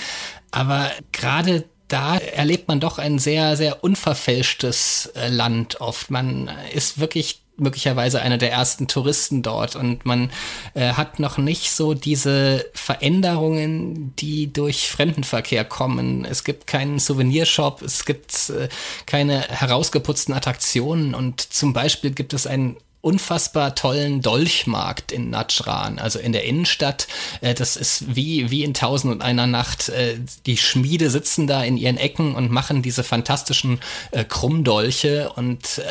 aber 0.49 0.89
gerade 1.11 1.65
da 1.91 2.17
erlebt 2.17 2.67
man 2.67 2.79
doch 2.79 2.97
ein 2.97 3.19
sehr, 3.19 3.57
sehr 3.57 3.83
unverfälschtes 3.83 5.11
äh, 5.15 5.27
Land 5.27 5.81
oft. 5.81 6.09
Man 6.09 6.49
ist 6.73 6.99
wirklich 6.99 7.41
möglicherweise 7.57 8.21
einer 8.21 8.37
der 8.37 8.51
ersten 8.51 8.87
Touristen 8.87 9.43
dort 9.43 9.75
und 9.75 10.05
man 10.05 10.31
äh, 10.73 10.93
hat 10.93 11.19
noch 11.19 11.37
nicht 11.37 11.71
so 11.71 11.93
diese 11.93 12.65
Veränderungen, 12.73 14.15
die 14.15 14.51
durch 14.51 14.89
Fremdenverkehr 14.89 15.65
kommen. 15.65 16.25
Es 16.25 16.43
gibt 16.43 16.65
keinen 16.65 16.97
Souvenirshop, 16.97 17.81
es 17.81 18.05
gibt 18.05 18.49
äh, 18.49 18.69
keine 19.05 19.41
herausgeputzten 19.41 20.33
Attraktionen 20.33 21.13
und 21.13 21.41
zum 21.41 21.73
Beispiel 21.73 22.11
gibt 22.11 22.33
es 22.33 22.47
ein 22.47 22.77
unfassbar 23.01 23.73
tollen 23.73 24.21
Dolchmarkt 24.21 25.11
in 25.11 25.31
Najran, 25.31 25.99
also 25.99 26.19
in 26.19 26.31
der 26.31 26.43
Innenstadt. 26.43 27.07
Äh, 27.41 27.55
das 27.55 27.75
ist 27.75 28.15
wie, 28.15 28.51
wie 28.51 28.63
in 28.63 28.73
Tausend 28.73 29.11
und 29.11 29.21
einer 29.21 29.47
Nacht. 29.47 29.89
Äh, 29.89 30.17
die 30.45 30.57
Schmiede 30.57 31.09
sitzen 31.09 31.47
da 31.47 31.63
in 31.63 31.77
ihren 31.77 31.97
Ecken 31.97 32.35
und 32.35 32.51
machen 32.51 32.81
diese 32.83 33.03
fantastischen 33.03 33.79
äh, 34.11 34.23
Krummdolche 34.23 35.31
und 35.33 35.81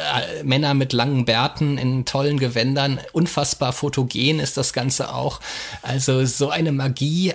Männer 0.45 0.75
mit 0.75 0.93
langen 0.93 1.25
Bärten 1.25 1.79
in 1.79 2.05
tollen 2.05 2.39
Gewändern. 2.39 3.01
Unfassbar 3.13 3.73
fotogen 3.73 4.39
ist 4.39 4.57
das 4.57 4.73
Ganze 4.73 5.13
auch. 5.15 5.41
Also 5.83 6.25
so 6.25 6.51
eine 6.51 6.73
Magie 6.73 7.35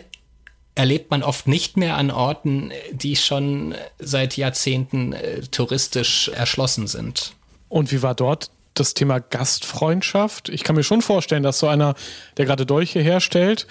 erlebt 0.75 1.11
man 1.11 1.23
oft 1.23 1.47
nicht 1.47 1.77
mehr 1.77 1.97
an 1.97 2.11
Orten, 2.11 2.71
die 2.91 3.15
schon 3.15 3.75
seit 3.99 4.37
Jahrzehnten 4.37 5.15
touristisch 5.51 6.29
erschlossen 6.29 6.87
sind. 6.87 7.33
Und 7.69 7.91
wie 7.91 8.01
war 8.01 8.15
dort 8.15 8.49
das 8.79 8.93
Thema 8.93 9.19
Gastfreundschaft. 9.19 10.49
Ich 10.49 10.63
kann 10.63 10.75
mir 10.75 10.83
schon 10.83 11.01
vorstellen, 11.01 11.43
dass 11.43 11.59
so 11.59 11.67
einer, 11.67 11.95
der 12.37 12.45
gerade 12.45 12.65
Dolche 12.65 12.99
herstellt 12.99 13.67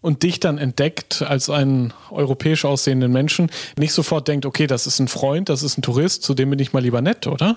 und 0.00 0.22
dich 0.22 0.38
dann 0.38 0.58
entdeckt 0.58 1.22
als 1.22 1.48
einen 1.48 1.94
europäisch 2.10 2.64
aussehenden 2.64 3.10
Menschen, 3.10 3.50
nicht 3.78 3.92
sofort 3.92 4.28
denkt, 4.28 4.44
okay, 4.46 4.66
das 4.66 4.86
ist 4.86 4.98
ein 4.98 5.08
Freund, 5.08 5.48
das 5.48 5.62
ist 5.62 5.78
ein 5.78 5.82
Tourist, 5.82 6.22
zu 6.22 6.34
dem 6.34 6.50
bin 6.50 6.58
ich 6.58 6.72
mal 6.72 6.82
lieber 6.82 7.00
nett, 7.00 7.26
oder? 7.26 7.56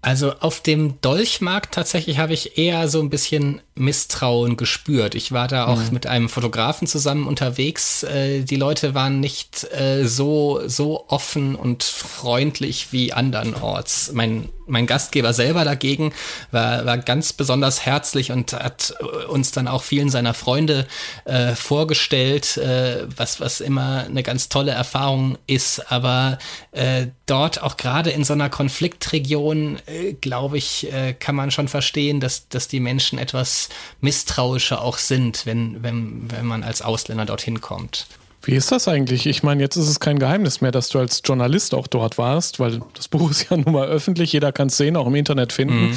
Also 0.00 0.34
auf 0.34 0.60
dem 0.60 1.00
Dolchmarkt 1.00 1.74
tatsächlich 1.74 2.18
habe 2.18 2.34
ich 2.34 2.58
eher 2.58 2.88
so 2.88 3.00
ein 3.00 3.10
bisschen 3.10 3.60
Misstrauen 3.74 4.56
gespürt. 4.56 5.14
Ich 5.14 5.32
war 5.32 5.48
da 5.48 5.66
auch 5.66 5.78
mhm. 5.78 5.92
mit 5.92 6.06
einem 6.06 6.28
Fotografen 6.28 6.86
zusammen 6.86 7.26
unterwegs. 7.26 8.04
Äh, 8.04 8.42
die 8.42 8.56
Leute 8.56 8.94
waren 8.94 9.20
nicht 9.20 9.66
äh, 9.72 10.06
so, 10.06 10.60
so 10.66 11.06
offen 11.08 11.56
und 11.56 11.82
freundlich 11.82 12.92
wie 12.92 13.12
andernorts. 13.12 14.12
Mein 14.12 14.48
mein 14.66 14.86
Gastgeber 14.86 15.32
selber 15.32 15.64
dagegen 15.64 16.12
war, 16.50 16.86
war 16.86 16.98
ganz 16.98 17.32
besonders 17.32 17.84
herzlich 17.84 18.32
und 18.32 18.52
hat 18.52 18.94
uns 19.28 19.50
dann 19.50 19.68
auch 19.68 19.82
vielen 19.82 20.10
seiner 20.10 20.34
Freunde 20.34 20.86
äh, 21.24 21.54
vorgestellt, 21.54 22.56
äh, 22.56 23.06
was, 23.16 23.40
was 23.40 23.60
immer 23.60 24.04
eine 24.04 24.22
ganz 24.22 24.48
tolle 24.48 24.72
Erfahrung 24.72 25.38
ist. 25.46 25.92
Aber 25.92 26.38
äh, 26.72 27.08
dort 27.26 27.62
auch 27.62 27.76
gerade 27.76 28.10
in 28.10 28.24
so 28.24 28.32
einer 28.32 28.50
Konfliktregion, 28.50 29.78
äh, 29.86 30.14
glaube 30.14 30.58
ich, 30.58 30.92
äh, 30.92 31.14
kann 31.14 31.34
man 31.34 31.50
schon 31.50 31.68
verstehen, 31.68 32.20
dass, 32.20 32.48
dass 32.48 32.68
die 32.68 32.80
Menschen 32.80 33.18
etwas 33.18 33.63
misstrauischer 34.00 34.82
auch 34.82 34.98
sind, 34.98 35.46
wenn, 35.46 35.82
wenn, 35.82 36.30
wenn 36.30 36.46
man 36.46 36.62
als 36.62 36.82
Ausländer 36.82 37.26
dorthin 37.26 37.60
kommt. 37.60 38.06
Wie 38.42 38.54
ist 38.54 38.70
das 38.72 38.88
eigentlich? 38.88 39.26
Ich 39.26 39.42
meine, 39.42 39.62
jetzt 39.62 39.76
ist 39.76 39.88
es 39.88 40.00
kein 40.00 40.18
Geheimnis 40.18 40.60
mehr, 40.60 40.70
dass 40.70 40.90
du 40.90 40.98
als 40.98 41.22
Journalist 41.24 41.74
auch 41.74 41.86
dort 41.86 42.18
warst, 42.18 42.60
weil 42.60 42.80
das 42.94 43.08
Buch 43.10 43.30
ist 43.30 43.50
ja 43.50 43.56
nun 43.56 43.72
mal 43.72 43.88
öffentlich, 43.88 44.32
jeder 44.32 44.52
kann 44.52 44.68
es 44.68 44.76
sehen, 44.76 44.96
auch 44.96 45.06
im 45.06 45.14
Internet 45.14 45.52
finden. 45.52 45.88
Mhm. 45.88 45.96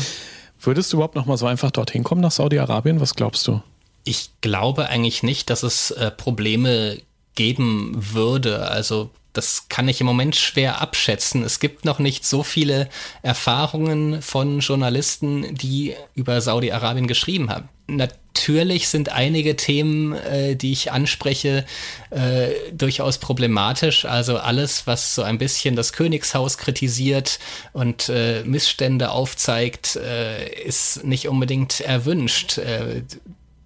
Würdest 0.60 0.92
du 0.92 0.98
überhaupt 0.98 1.16
noch 1.16 1.26
mal 1.26 1.38
so 1.38 1.46
einfach 1.46 1.72
dorthin 1.72 2.04
kommen 2.04 2.22
nach 2.22 2.32
Saudi-Arabien? 2.32 3.00
Was 3.00 3.16
glaubst 3.16 3.48
du? 3.48 3.62
Ich 4.04 4.32
glaube 4.42 4.88
eigentlich 4.90 5.22
nicht, 5.22 5.50
dass 5.50 5.64
es 5.64 5.92
äh, 5.92 6.10
Probleme 6.10 6.98
geben 7.36 7.94
würde. 8.14 8.68
Also 8.70 9.12
das 9.38 9.70
kann 9.70 9.88
ich 9.88 10.02
im 10.02 10.08
Moment 10.08 10.36
schwer 10.36 10.82
abschätzen. 10.82 11.44
Es 11.44 11.60
gibt 11.60 11.86
noch 11.86 12.00
nicht 12.00 12.26
so 12.26 12.42
viele 12.44 12.90
Erfahrungen 13.22 14.22
von 14.22 14.60
Journalisten, 14.60 15.56
die 15.56 15.96
über 16.16 16.42
Saudi-Arabien 16.42 17.08
geschrieben 17.08 17.52
haben. 17.52 17.70
Natürlich 17.90 18.90
sind 18.90 19.10
einige 19.10 19.56
Themen, 19.56 20.14
äh, 20.14 20.56
die 20.56 20.74
ich 20.74 20.92
anspreche, 20.92 21.66
äh, 22.10 22.50
durchaus 22.74 23.18
problematisch. 23.20 24.04
Also 24.06 24.38
alles, 24.38 24.88
was 24.88 25.16
so 25.16 25.22
ein 25.22 25.38
bisschen 25.38 25.76
das 25.76 25.94
Königshaus 25.94 26.58
kritisiert 26.58 27.40
und 27.72 28.10
äh, 28.10 28.44
Missstände 28.44 29.12
aufzeigt, 29.12 29.96
äh, 29.96 30.50
ist 30.64 31.06
nicht 31.06 31.30
unbedingt 31.30 31.80
erwünscht. 31.80 32.60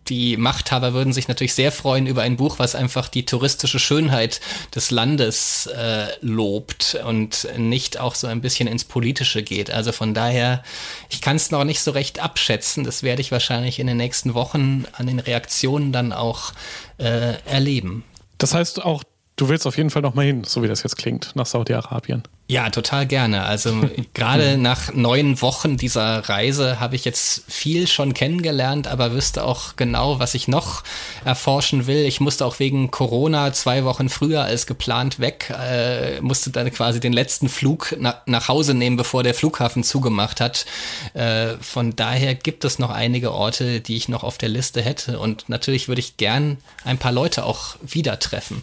Die 0.08 0.36
Machthaber 0.36 0.93
würden 0.93 1.14
sich 1.14 1.28
natürlich 1.28 1.54
sehr 1.54 1.72
freuen 1.72 2.08
über 2.08 2.24
ein 2.24 2.38
Buch, 2.38 2.60
was 2.60 2.76
einfach 2.76 3.08
die 3.08 3.26
touristische 3.26 3.80
Schönheit 3.80 4.41
des 4.74 4.91
Landes 4.91 5.68
äh, 5.68 6.08
lobt 6.22 6.97
und 7.06 7.47
nicht 7.58 7.99
auch 7.99 8.16
so 8.16 8.28
ein 8.28 8.41
bisschen 8.41 8.68
ins 8.68 8.84
Politische 8.84 9.43
geht. 9.43 9.72
Also 9.72 9.91
von 9.91 10.14
daher, 10.14 10.64
ich 11.10 11.22
kann 11.22 11.36
es 11.36 11.52
noch 11.52 11.64
nicht 11.64 11.82
so 11.82 11.91
recht 11.91 12.20
abschätzen. 12.20 12.84
Das 12.84 13.04
werde 13.04 13.22
ich 13.22 13.32
wahrscheinlich 13.32 13.80
in 13.80 13.88
den 13.88 13.97
nächsten 13.97 14.34
Wochen 14.34 14.86
an 14.93 15.08
den 15.08 15.20
Reaktionen 15.20 15.91
dann 15.91 16.14
auch 16.14 16.54
äh, 16.97 17.34
erleben. 17.45 18.04
Das 18.38 18.56
heißt 18.56 18.84
auch, 18.84 19.04
du 19.42 19.50
willst 19.50 19.66
auf 19.66 19.76
jeden 19.76 19.89
Fall 19.89 20.04
noch 20.04 20.14
mal 20.14 20.24
hin, 20.24 20.44
so 20.44 20.62
wie 20.62 20.68
das 20.68 20.84
jetzt 20.84 20.98
klingt, 20.98 21.36
nach 21.36 21.48
Saudi-Arabien. 21.48 22.22
Ja, 22.48 22.70
total 22.70 23.08
gerne. 23.08 23.44
Also 23.44 23.89
gerade 24.14 24.58
nach 24.58 24.94
neun 24.94 25.42
Wochen 25.42 25.78
dieser 25.78 26.30
Reise 26.30 26.80
habe 26.80 26.96
ich 26.96 27.06
jetzt 27.06 27.46
viel 27.48 27.88
schon 27.88 28.14
kennengelernt, 28.14 28.88
aber 28.88 29.14
wüsste 29.14 29.44
auch 29.44 29.78
genau, 29.78 30.20
was 30.20 30.36
ich 30.36 30.48
noch 30.48 30.84
erforschen 31.26 31.88
will. 31.88 32.06
Ich 32.06 32.20
musste 32.20 32.46
auch 32.46 32.60
wegen 32.60 32.92
Corona 32.92 33.52
zwei 33.54 33.84
Wochen 33.84 34.10
früher 34.10 34.44
als 34.44 34.68
geplant 34.68 35.20
weg, 35.20 35.52
äh, 35.58 36.22
musste 36.22 36.52
dann 36.52 36.72
quasi 36.72 37.00
den 37.00 37.14
letzten 37.14 37.50
Flug 37.50 37.96
na 37.98 38.22
nach 38.28 38.48
Hause 38.48 38.76
nehmen, 38.76 38.98
bevor 38.98 39.24
der 39.24 39.34
Flughafen 39.34 39.84
zugemacht 39.84 40.39
hat. 40.39 40.68
Äh, 41.16 41.56
von 41.62 41.96
daher 41.96 42.36
gibt 42.36 42.64
es 42.64 42.78
noch 42.78 42.92
einige 42.92 43.32
Orte, 43.32 43.82
die 43.82 43.96
ich 43.96 44.08
noch 44.08 44.24
auf 44.24 44.38
der 44.38 44.50
Liste 44.50 44.84
hätte 44.84 45.18
und 45.18 45.50
natürlich 45.50 45.88
würde 45.88 46.02
ich 46.02 46.18
gern 46.18 46.58
ein 46.84 47.00
paar 47.00 47.12
Leute 47.12 47.46
auch 47.46 47.78
wieder 47.82 48.20
treffen. 48.20 48.62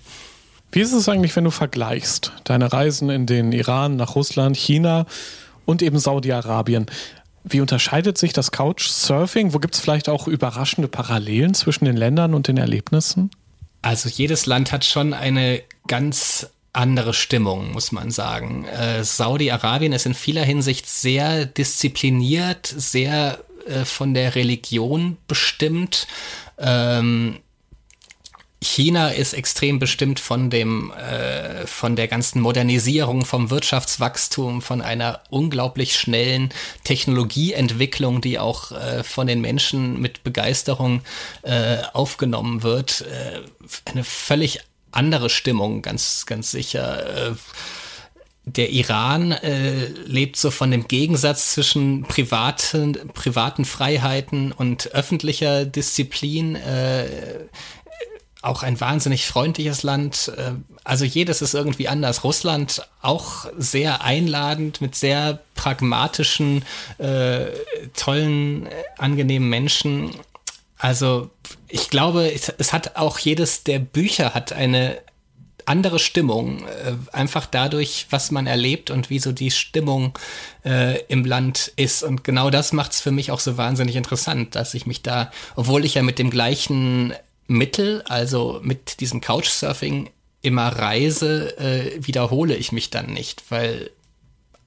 Wie 0.70 0.80
ist 0.80 0.92
es 0.92 1.08
eigentlich, 1.08 1.34
wenn 1.34 1.44
du 1.44 1.50
vergleichst 1.50 2.32
deine 2.44 2.72
Reisen 2.72 3.08
in 3.10 3.26
den 3.26 3.52
Iran, 3.52 3.96
nach 3.96 4.14
Russland, 4.14 4.56
China 4.56 5.06
und 5.64 5.82
eben 5.82 5.98
Saudi-Arabien? 5.98 6.86
Wie 7.44 7.60
unterscheidet 7.60 8.18
sich 8.18 8.32
das 8.32 8.52
Couchsurfing? 8.52 9.54
Wo 9.54 9.58
gibt 9.58 9.74
es 9.74 9.80
vielleicht 9.80 10.08
auch 10.08 10.28
überraschende 10.28 10.88
Parallelen 10.88 11.54
zwischen 11.54 11.86
den 11.86 11.96
Ländern 11.96 12.34
und 12.34 12.48
den 12.48 12.58
Erlebnissen? 12.58 13.30
Also 13.80 14.08
jedes 14.08 14.46
Land 14.46 14.72
hat 14.72 14.84
schon 14.84 15.14
eine 15.14 15.62
ganz 15.86 16.50
andere 16.72 17.14
Stimmung, 17.14 17.72
muss 17.72 17.92
man 17.92 18.10
sagen. 18.10 18.66
Äh, 18.66 19.02
Saudi-Arabien 19.02 19.92
ist 19.92 20.04
in 20.04 20.14
vieler 20.14 20.44
Hinsicht 20.44 20.88
sehr 20.88 21.46
diszipliniert, 21.46 22.66
sehr 22.66 23.38
äh, 23.66 23.84
von 23.84 24.14
der 24.14 24.34
Religion 24.34 25.16
bestimmt. 25.26 26.06
Ähm, 26.58 27.38
China 28.60 29.10
ist 29.10 29.34
extrem 29.34 29.78
bestimmt 29.78 30.18
von 30.18 30.50
dem, 30.50 30.90
äh, 30.90 31.66
von 31.66 31.94
der 31.94 32.08
ganzen 32.08 32.40
Modernisierung, 32.40 33.24
vom 33.24 33.50
Wirtschaftswachstum, 33.50 34.62
von 34.62 34.82
einer 34.82 35.20
unglaublich 35.30 35.96
schnellen 35.96 36.50
Technologieentwicklung, 36.82 38.20
die 38.20 38.38
auch 38.38 38.72
äh, 38.72 39.04
von 39.04 39.28
den 39.28 39.40
Menschen 39.40 40.00
mit 40.00 40.24
Begeisterung 40.24 41.02
äh, 41.42 41.78
aufgenommen 41.92 42.64
wird. 42.64 43.02
Äh, 43.02 43.42
eine 43.84 44.02
völlig 44.02 44.60
andere 44.90 45.30
Stimmung, 45.30 45.82
ganz, 45.82 46.26
ganz 46.26 46.50
sicher. 46.50 47.30
Äh, 47.30 47.34
der 48.56 48.70
Iran 48.70 49.32
äh, 49.32 49.88
lebt 50.06 50.36
so 50.36 50.50
von 50.50 50.70
dem 50.70 50.88
Gegensatz 50.88 51.52
zwischen 51.52 52.02
privaten, 52.02 52.96
privaten 53.12 53.64
Freiheiten 53.64 54.52
und 54.52 54.92
öffentlicher 54.94 55.64
Disziplin. 55.64 56.56
Äh, 56.56 57.06
auch 58.48 58.62
ein 58.62 58.80
wahnsinnig 58.80 59.26
freundliches 59.26 59.82
Land. 59.82 60.32
Äh, 60.36 60.52
also 60.82 61.04
jedes 61.04 61.42
ist 61.42 61.54
irgendwie 61.54 61.88
anders. 61.88 62.24
Russland 62.24 62.82
auch 63.02 63.46
sehr 63.56 64.02
einladend 64.02 64.80
mit 64.80 64.96
sehr 64.96 65.40
pragmatischen, 65.54 66.64
äh, 66.98 67.46
tollen, 67.94 68.66
äh, 68.66 68.70
angenehmen 68.96 69.48
Menschen. 69.48 70.10
Also 70.78 71.30
ich 71.68 71.90
glaube, 71.90 72.32
es, 72.32 72.48
es, 72.48 72.72
hat 72.72 72.96
auch 72.96 73.18
jedes 73.18 73.64
der 73.64 73.78
Bücher 73.78 74.34
hat 74.34 74.52
eine 74.52 74.98
andere 75.64 75.98
Stimmung, 75.98 76.64
äh, 76.66 76.94
einfach 77.12 77.44
dadurch, 77.44 78.06
was 78.10 78.30
man 78.30 78.46
erlebt 78.46 78.90
und 78.90 79.10
wie 79.10 79.18
so 79.18 79.32
die 79.32 79.50
Stimmung 79.50 80.18
im 81.08 81.24
Land 81.24 81.72
ist. 81.76 82.02
Und 82.02 82.24
genau 82.24 82.50
das 82.50 82.74
macht 82.74 82.92
es 82.92 83.00
für 83.00 83.12
mich 83.12 83.30
auch 83.30 83.40
so 83.40 83.56
wahnsinnig 83.56 83.96
interessant, 83.96 84.54
dass 84.54 84.74
ich 84.74 84.84
mich 84.84 85.00
da, 85.02 85.30
obwohl 85.56 85.86
ich 85.86 85.94
ja 85.94 86.02
mit 86.02 86.18
dem 86.18 86.28
gleichen 86.28 87.14
Mittel, 87.48 88.02
also 88.02 88.60
mit 88.62 89.00
diesem 89.00 89.20
Couchsurfing 89.20 90.10
immer 90.42 90.68
reise, 90.68 91.58
äh, 91.58 91.98
wiederhole 91.98 92.54
ich 92.54 92.70
mich 92.70 92.90
dann 92.90 93.12
nicht, 93.12 93.42
weil 93.50 93.90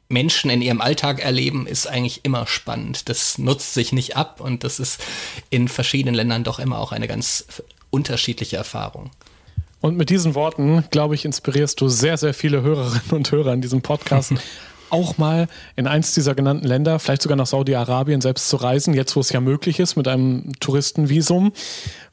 Menschen 0.10 0.50
in 0.52 0.62
ihrem 0.62 0.82
Alltag 0.82 1.24
erleben, 1.24 1.66
ist 1.66 1.88
eigentlich 1.88 2.26
immer 2.26 2.46
spannend. 2.46 3.08
Das 3.08 3.38
nutzt 3.38 3.74
sich 3.74 3.94
nicht 3.94 4.18
ab 4.18 4.42
und 4.42 4.64
das 4.64 4.80
ist 4.80 5.00
in 5.50 5.70
verschiedenen 5.70 6.16
Ländern 6.16 6.44
doch 6.44 6.60
immer 6.60 6.80
auch 6.80 6.92
eine 6.92 7.08
ganz 7.08 7.46
unterschiedliche 7.90 8.58
Erfahrung. 8.58 9.12
Und 9.80 9.98
mit 9.98 10.10
diesen 10.10 10.36
Worten, 10.36 10.84
glaube 10.92 11.16
ich, 11.16 11.26
inspirierst 11.26 11.80
du 11.82 11.88
sehr, 11.88 12.18
sehr 12.18 12.34
viele 12.34 12.62
Hörerinnen 12.62 13.12
und 13.12 13.32
Hörer 13.32 13.54
in 13.54 13.62
diesem 13.62 13.82
Podcast, 13.82 14.34
auch 14.92 15.18
mal 15.18 15.48
in 15.76 15.88
eins 15.88 16.14
dieser 16.14 16.36
genannten 16.36 16.68
Länder, 16.68 17.00
vielleicht 17.00 17.22
sogar 17.22 17.38
nach 17.38 17.48
Saudi-Arabien 17.48 18.22
selbst 18.22 18.50
zu 18.50 18.58
reisen, 18.58 18.94
jetzt 18.94 19.16
wo 19.16 19.20
es 19.20 19.32
ja 19.32 19.40
möglich 19.40 19.80
ist 19.80 19.96
mit 19.96 20.08
einem 20.08 20.52
Touristenvisum. 20.60 21.54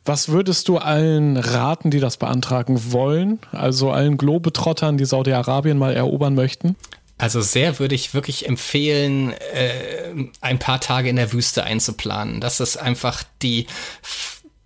Was 0.04 0.28
würdest 0.28 0.68
du 0.68 0.78
allen 0.78 1.36
raten, 1.36 1.90
die 1.90 2.00
das 2.00 2.16
beantragen 2.16 2.92
wollen? 2.92 3.40
Also 3.52 3.90
allen 3.90 4.16
Globetrottern, 4.16 4.96
die 4.96 5.04
Saudi-Arabien 5.04 5.76
mal 5.76 5.94
erobern 5.94 6.34
möchten? 6.34 6.76
Also 7.18 7.40
sehr 7.40 7.80
würde 7.80 7.96
ich 7.96 8.14
wirklich 8.14 8.48
empfehlen, 8.48 9.32
äh, 9.32 10.30
ein 10.40 10.60
paar 10.60 10.80
Tage 10.80 11.08
in 11.08 11.16
der 11.16 11.32
Wüste 11.32 11.64
einzuplanen. 11.64 12.40
Das 12.40 12.60
ist 12.60 12.76
einfach 12.76 13.24
die 13.42 13.66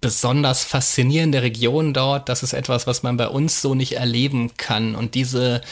besonders 0.02 0.62
faszinierende 0.62 1.40
Region 1.40 1.94
dort. 1.94 2.28
Das 2.28 2.42
ist 2.42 2.52
etwas, 2.52 2.86
was 2.86 3.02
man 3.02 3.16
bei 3.16 3.28
uns 3.28 3.62
so 3.62 3.74
nicht 3.74 3.96
erleben 3.96 4.50
kann. 4.58 4.94
Und 4.94 5.14
diese 5.14 5.62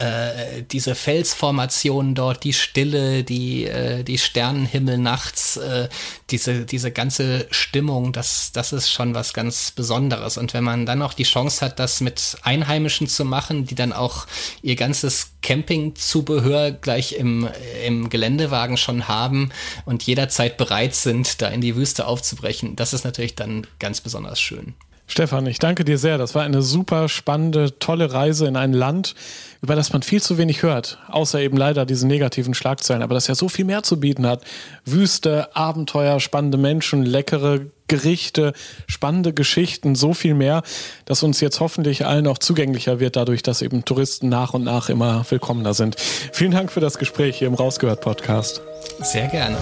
äh, 0.00 0.62
diese 0.62 0.94
Felsformationen 0.94 2.14
dort, 2.14 2.44
die 2.44 2.54
Stille, 2.54 3.22
die, 3.22 3.66
äh, 3.66 4.02
die 4.02 4.16
Sternenhimmel 4.16 4.96
nachts, 4.96 5.58
äh, 5.58 5.88
diese, 6.30 6.64
diese 6.64 6.90
ganze 6.90 7.46
Stimmung, 7.50 8.12
das, 8.12 8.50
das 8.52 8.72
ist 8.72 8.90
schon 8.90 9.14
was 9.14 9.34
ganz 9.34 9.72
Besonderes. 9.72 10.38
Und 10.38 10.54
wenn 10.54 10.64
man 10.64 10.86
dann 10.86 11.00
noch 11.00 11.12
die 11.12 11.24
Chance 11.24 11.64
hat, 11.64 11.78
das 11.78 12.00
mit 12.00 12.38
Einheimischen 12.42 13.08
zu 13.08 13.26
machen, 13.26 13.66
die 13.66 13.74
dann 13.74 13.92
auch 13.92 14.26
ihr 14.62 14.76
ganzes 14.76 15.32
Campingzubehör 15.42 16.72
gleich 16.72 17.12
im, 17.12 17.48
im 17.84 18.08
Geländewagen 18.08 18.78
schon 18.78 19.06
haben 19.06 19.50
und 19.84 20.02
jederzeit 20.04 20.56
bereit 20.56 20.94
sind, 20.94 21.42
da 21.42 21.48
in 21.48 21.60
die 21.60 21.76
Wüste 21.76 22.06
aufzubrechen, 22.06 22.74
das 22.74 22.94
ist 22.94 23.04
natürlich 23.04 23.34
dann 23.34 23.66
ganz 23.78 24.00
besonders 24.00 24.40
schön. 24.40 24.74
Stefan, 25.10 25.44
ich 25.46 25.58
danke 25.58 25.84
dir 25.84 25.98
sehr. 25.98 26.18
Das 26.18 26.36
war 26.36 26.44
eine 26.44 26.62
super 26.62 27.08
spannende, 27.08 27.76
tolle 27.80 28.12
Reise 28.12 28.46
in 28.46 28.56
ein 28.56 28.72
Land, 28.72 29.16
über 29.60 29.74
das 29.74 29.92
man 29.92 30.02
viel 30.02 30.22
zu 30.22 30.38
wenig 30.38 30.62
hört, 30.62 30.98
außer 31.08 31.40
eben 31.40 31.56
leider 31.56 31.84
diese 31.84 32.06
negativen 32.06 32.54
Schlagzeilen, 32.54 33.02
aber 33.02 33.14
das 33.14 33.26
ja 33.26 33.34
so 33.34 33.48
viel 33.48 33.64
mehr 33.64 33.82
zu 33.82 33.98
bieten 33.98 34.24
hat. 34.24 34.44
Wüste, 34.84 35.54
Abenteuer, 35.56 36.20
spannende 36.20 36.58
Menschen, 36.58 37.02
leckere 37.02 37.58
Gerichte, 37.88 38.52
spannende 38.86 39.34
Geschichten, 39.34 39.96
so 39.96 40.14
viel 40.14 40.34
mehr, 40.34 40.62
dass 41.06 41.24
uns 41.24 41.40
jetzt 41.40 41.58
hoffentlich 41.58 42.06
allen 42.06 42.28
auch 42.28 42.38
zugänglicher 42.38 43.00
wird, 43.00 43.16
dadurch, 43.16 43.42
dass 43.42 43.62
eben 43.62 43.84
Touristen 43.84 44.28
nach 44.28 44.54
und 44.54 44.62
nach 44.62 44.90
immer 44.90 45.24
willkommener 45.28 45.74
sind. 45.74 45.96
Vielen 45.98 46.52
Dank 46.52 46.70
für 46.70 46.78
das 46.78 46.98
Gespräch 46.98 47.36
hier 47.36 47.48
im 47.48 47.54
Rausgehört 47.54 48.00
Podcast. 48.00 48.62
Sehr 49.02 49.26
gerne. 49.26 49.56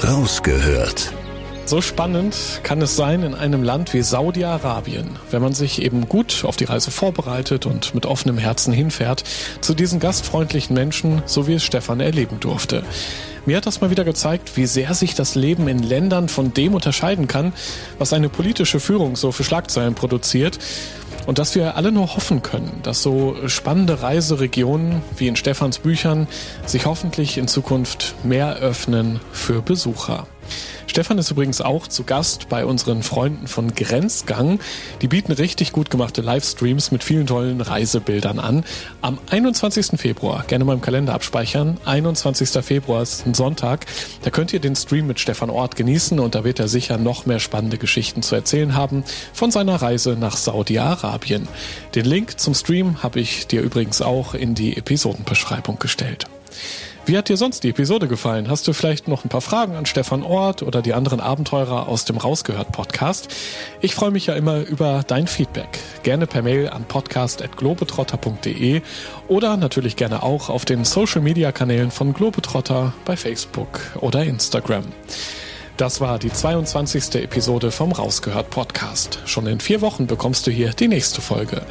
Rausgehört 0.00 1.12
so 1.66 1.80
spannend 1.80 2.60
kann 2.62 2.82
es 2.82 2.94
sein 2.94 3.22
in 3.22 3.34
einem 3.34 3.62
Land 3.62 3.94
wie 3.94 4.02
Saudi-Arabien, 4.02 5.18
wenn 5.30 5.40
man 5.40 5.54
sich 5.54 5.80
eben 5.80 6.08
gut 6.08 6.44
auf 6.44 6.56
die 6.56 6.64
Reise 6.64 6.90
vorbereitet 6.90 7.64
und 7.64 7.94
mit 7.94 8.04
offenem 8.04 8.36
Herzen 8.36 8.72
hinfährt, 8.72 9.24
zu 9.62 9.74
diesen 9.74 9.98
gastfreundlichen 9.98 10.74
Menschen, 10.74 11.22
so 11.24 11.46
wie 11.46 11.54
es 11.54 11.64
Stefan 11.64 12.00
erleben 12.00 12.38
durfte. 12.38 12.84
Mir 13.46 13.56
hat 13.56 13.66
das 13.66 13.80
mal 13.80 13.90
wieder 13.90 14.04
gezeigt, 14.04 14.56
wie 14.56 14.66
sehr 14.66 14.94
sich 14.94 15.14
das 15.14 15.34
Leben 15.34 15.68
in 15.68 15.82
Ländern 15.82 16.28
von 16.28 16.52
dem 16.52 16.74
unterscheiden 16.74 17.28
kann, 17.28 17.52
was 17.98 18.12
eine 18.12 18.28
politische 18.28 18.80
Führung 18.80 19.16
so 19.16 19.32
für 19.32 19.44
Schlagzeilen 19.44 19.94
produziert. 19.94 20.58
Und 21.26 21.38
dass 21.38 21.54
wir 21.54 21.76
alle 21.76 21.90
nur 21.90 22.14
hoffen 22.16 22.42
können, 22.42 22.80
dass 22.82 23.02
so 23.02 23.36
spannende 23.46 24.02
Reiseregionen 24.02 25.00
wie 25.16 25.28
in 25.28 25.36
Stefans 25.36 25.78
Büchern 25.78 26.26
sich 26.66 26.84
hoffentlich 26.84 27.38
in 27.38 27.48
Zukunft 27.48 28.14
mehr 28.24 28.56
öffnen 28.56 29.20
für 29.32 29.62
Besucher. 29.62 30.26
Stefan 30.86 31.18
ist 31.18 31.30
übrigens 31.30 31.60
auch 31.60 31.88
zu 31.88 32.04
Gast 32.04 32.48
bei 32.48 32.64
unseren 32.64 33.02
Freunden 33.02 33.48
von 33.48 33.74
Grenzgang. 33.74 34.60
Die 35.02 35.08
bieten 35.08 35.32
richtig 35.32 35.72
gut 35.72 35.90
gemachte 35.90 36.20
Livestreams 36.20 36.92
mit 36.92 37.02
vielen 37.02 37.26
tollen 37.26 37.60
Reisebildern 37.60 38.38
an. 38.38 38.64
Am 39.00 39.18
21. 39.28 39.98
Februar, 40.00 40.44
gerne 40.46 40.64
mal 40.64 40.74
im 40.74 40.80
Kalender 40.80 41.14
abspeichern, 41.14 41.78
21. 41.84 42.64
Februar 42.64 43.02
ist 43.02 43.26
ein 43.26 43.34
Sonntag, 43.34 43.86
da 44.22 44.30
könnt 44.30 44.52
ihr 44.52 44.60
den 44.60 44.76
Stream 44.76 45.08
mit 45.08 45.18
Stefan 45.18 45.50
Ort 45.50 45.74
genießen 45.74 46.20
und 46.20 46.36
da 46.36 46.44
wird 46.44 46.60
er 46.60 46.68
sicher 46.68 46.96
noch 46.96 47.26
mehr 47.26 47.40
spannende 47.40 47.78
Geschichten 47.78 48.22
zu 48.22 48.36
erzählen 48.36 48.76
haben 48.76 49.02
von 49.32 49.50
seiner 49.50 49.82
Reise 49.82 50.16
nach 50.18 50.36
Saudi-Arabien. 50.36 51.48
Den 51.96 52.04
Link 52.04 52.38
zum 52.38 52.54
Stream 52.54 53.02
habe 53.02 53.18
ich 53.18 53.48
dir 53.48 53.62
übrigens 53.62 54.00
auch 54.00 54.34
in 54.34 54.54
die 54.54 54.76
Episodenbeschreibung 54.76 55.78
gestellt. 55.78 56.26
Wie 57.06 57.18
hat 57.18 57.28
dir 57.28 57.36
sonst 57.36 57.64
die 57.64 57.68
Episode 57.68 58.08
gefallen? 58.08 58.48
Hast 58.48 58.66
du 58.66 58.72
vielleicht 58.72 59.08
noch 59.08 59.26
ein 59.26 59.28
paar 59.28 59.42
Fragen 59.42 59.76
an 59.76 59.84
Stefan 59.84 60.22
Ort 60.22 60.62
oder 60.62 60.80
die 60.80 60.94
anderen 60.94 61.20
Abenteurer 61.20 61.86
aus 61.86 62.06
dem 62.06 62.16
Rausgehört 62.16 62.72
Podcast? 62.72 63.28
Ich 63.82 63.94
freue 63.94 64.10
mich 64.10 64.24
ja 64.24 64.34
immer 64.34 64.60
über 64.60 65.04
dein 65.06 65.26
Feedback. 65.26 65.80
Gerne 66.02 66.26
per 66.26 66.40
Mail 66.40 66.70
an 66.70 66.84
podcast.globetrotter.de 66.84 68.80
oder 69.28 69.58
natürlich 69.58 69.96
gerne 69.96 70.22
auch 70.22 70.48
auf 70.48 70.64
den 70.64 70.86
Social 70.86 71.20
Media 71.20 71.52
Kanälen 71.52 71.90
von 71.90 72.14
Globetrotter 72.14 72.94
bei 73.04 73.18
Facebook 73.18 73.80
oder 74.00 74.24
Instagram. 74.24 74.84
Das 75.76 76.00
war 76.00 76.20
die 76.20 76.32
22. 76.32 77.16
Episode 77.16 77.72
vom 77.72 77.90
Rausgehört 77.90 78.48
Podcast. 78.50 79.18
Schon 79.26 79.48
in 79.48 79.58
vier 79.58 79.80
Wochen 79.80 80.06
bekommst 80.06 80.46
du 80.46 80.52
hier 80.52 80.70
die 80.70 80.86
nächste 80.86 81.20
Folge. 81.20 81.62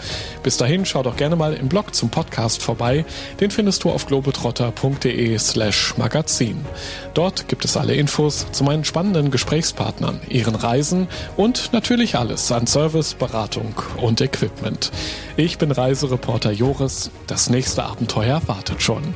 Bis 0.43 0.57
dahin 0.57 0.85
schau 0.85 1.03
doch 1.03 1.15
gerne 1.15 1.37
mal 1.37 1.53
im 1.53 1.69
Blog 1.69 1.95
zum 1.95 2.09
Podcast 2.09 2.61
vorbei. 2.61 3.05
Den 3.39 3.49
findest 3.49 3.85
du 3.85 3.91
auf 3.91 4.05
globetrotter.de 4.05 5.37
slash 5.39 5.97
magazin. 5.97 6.65
Dort 7.13 7.47
gibt 7.47 7.63
es 7.63 7.77
alle 7.77 7.95
Infos 7.95 8.45
zu 8.51 8.65
meinen 8.65 8.83
spannenden 8.83 9.31
Gesprächspartnern, 9.31 10.19
ihren 10.27 10.55
Reisen 10.55 11.07
und 11.37 11.71
natürlich 11.71 12.17
alles 12.17 12.51
an 12.51 12.67
Service, 12.67 13.13
Beratung 13.13 13.73
und 14.01 14.19
Equipment. 14.19 14.91
Ich 15.37 15.57
bin 15.57 15.71
Reisereporter 15.71 16.51
Joris. 16.51 17.09
Das 17.27 17.49
nächste 17.49 17.85
Abenteuer 17.85 18.41
wartet 18.47 18.81
schon. 18.81 19.15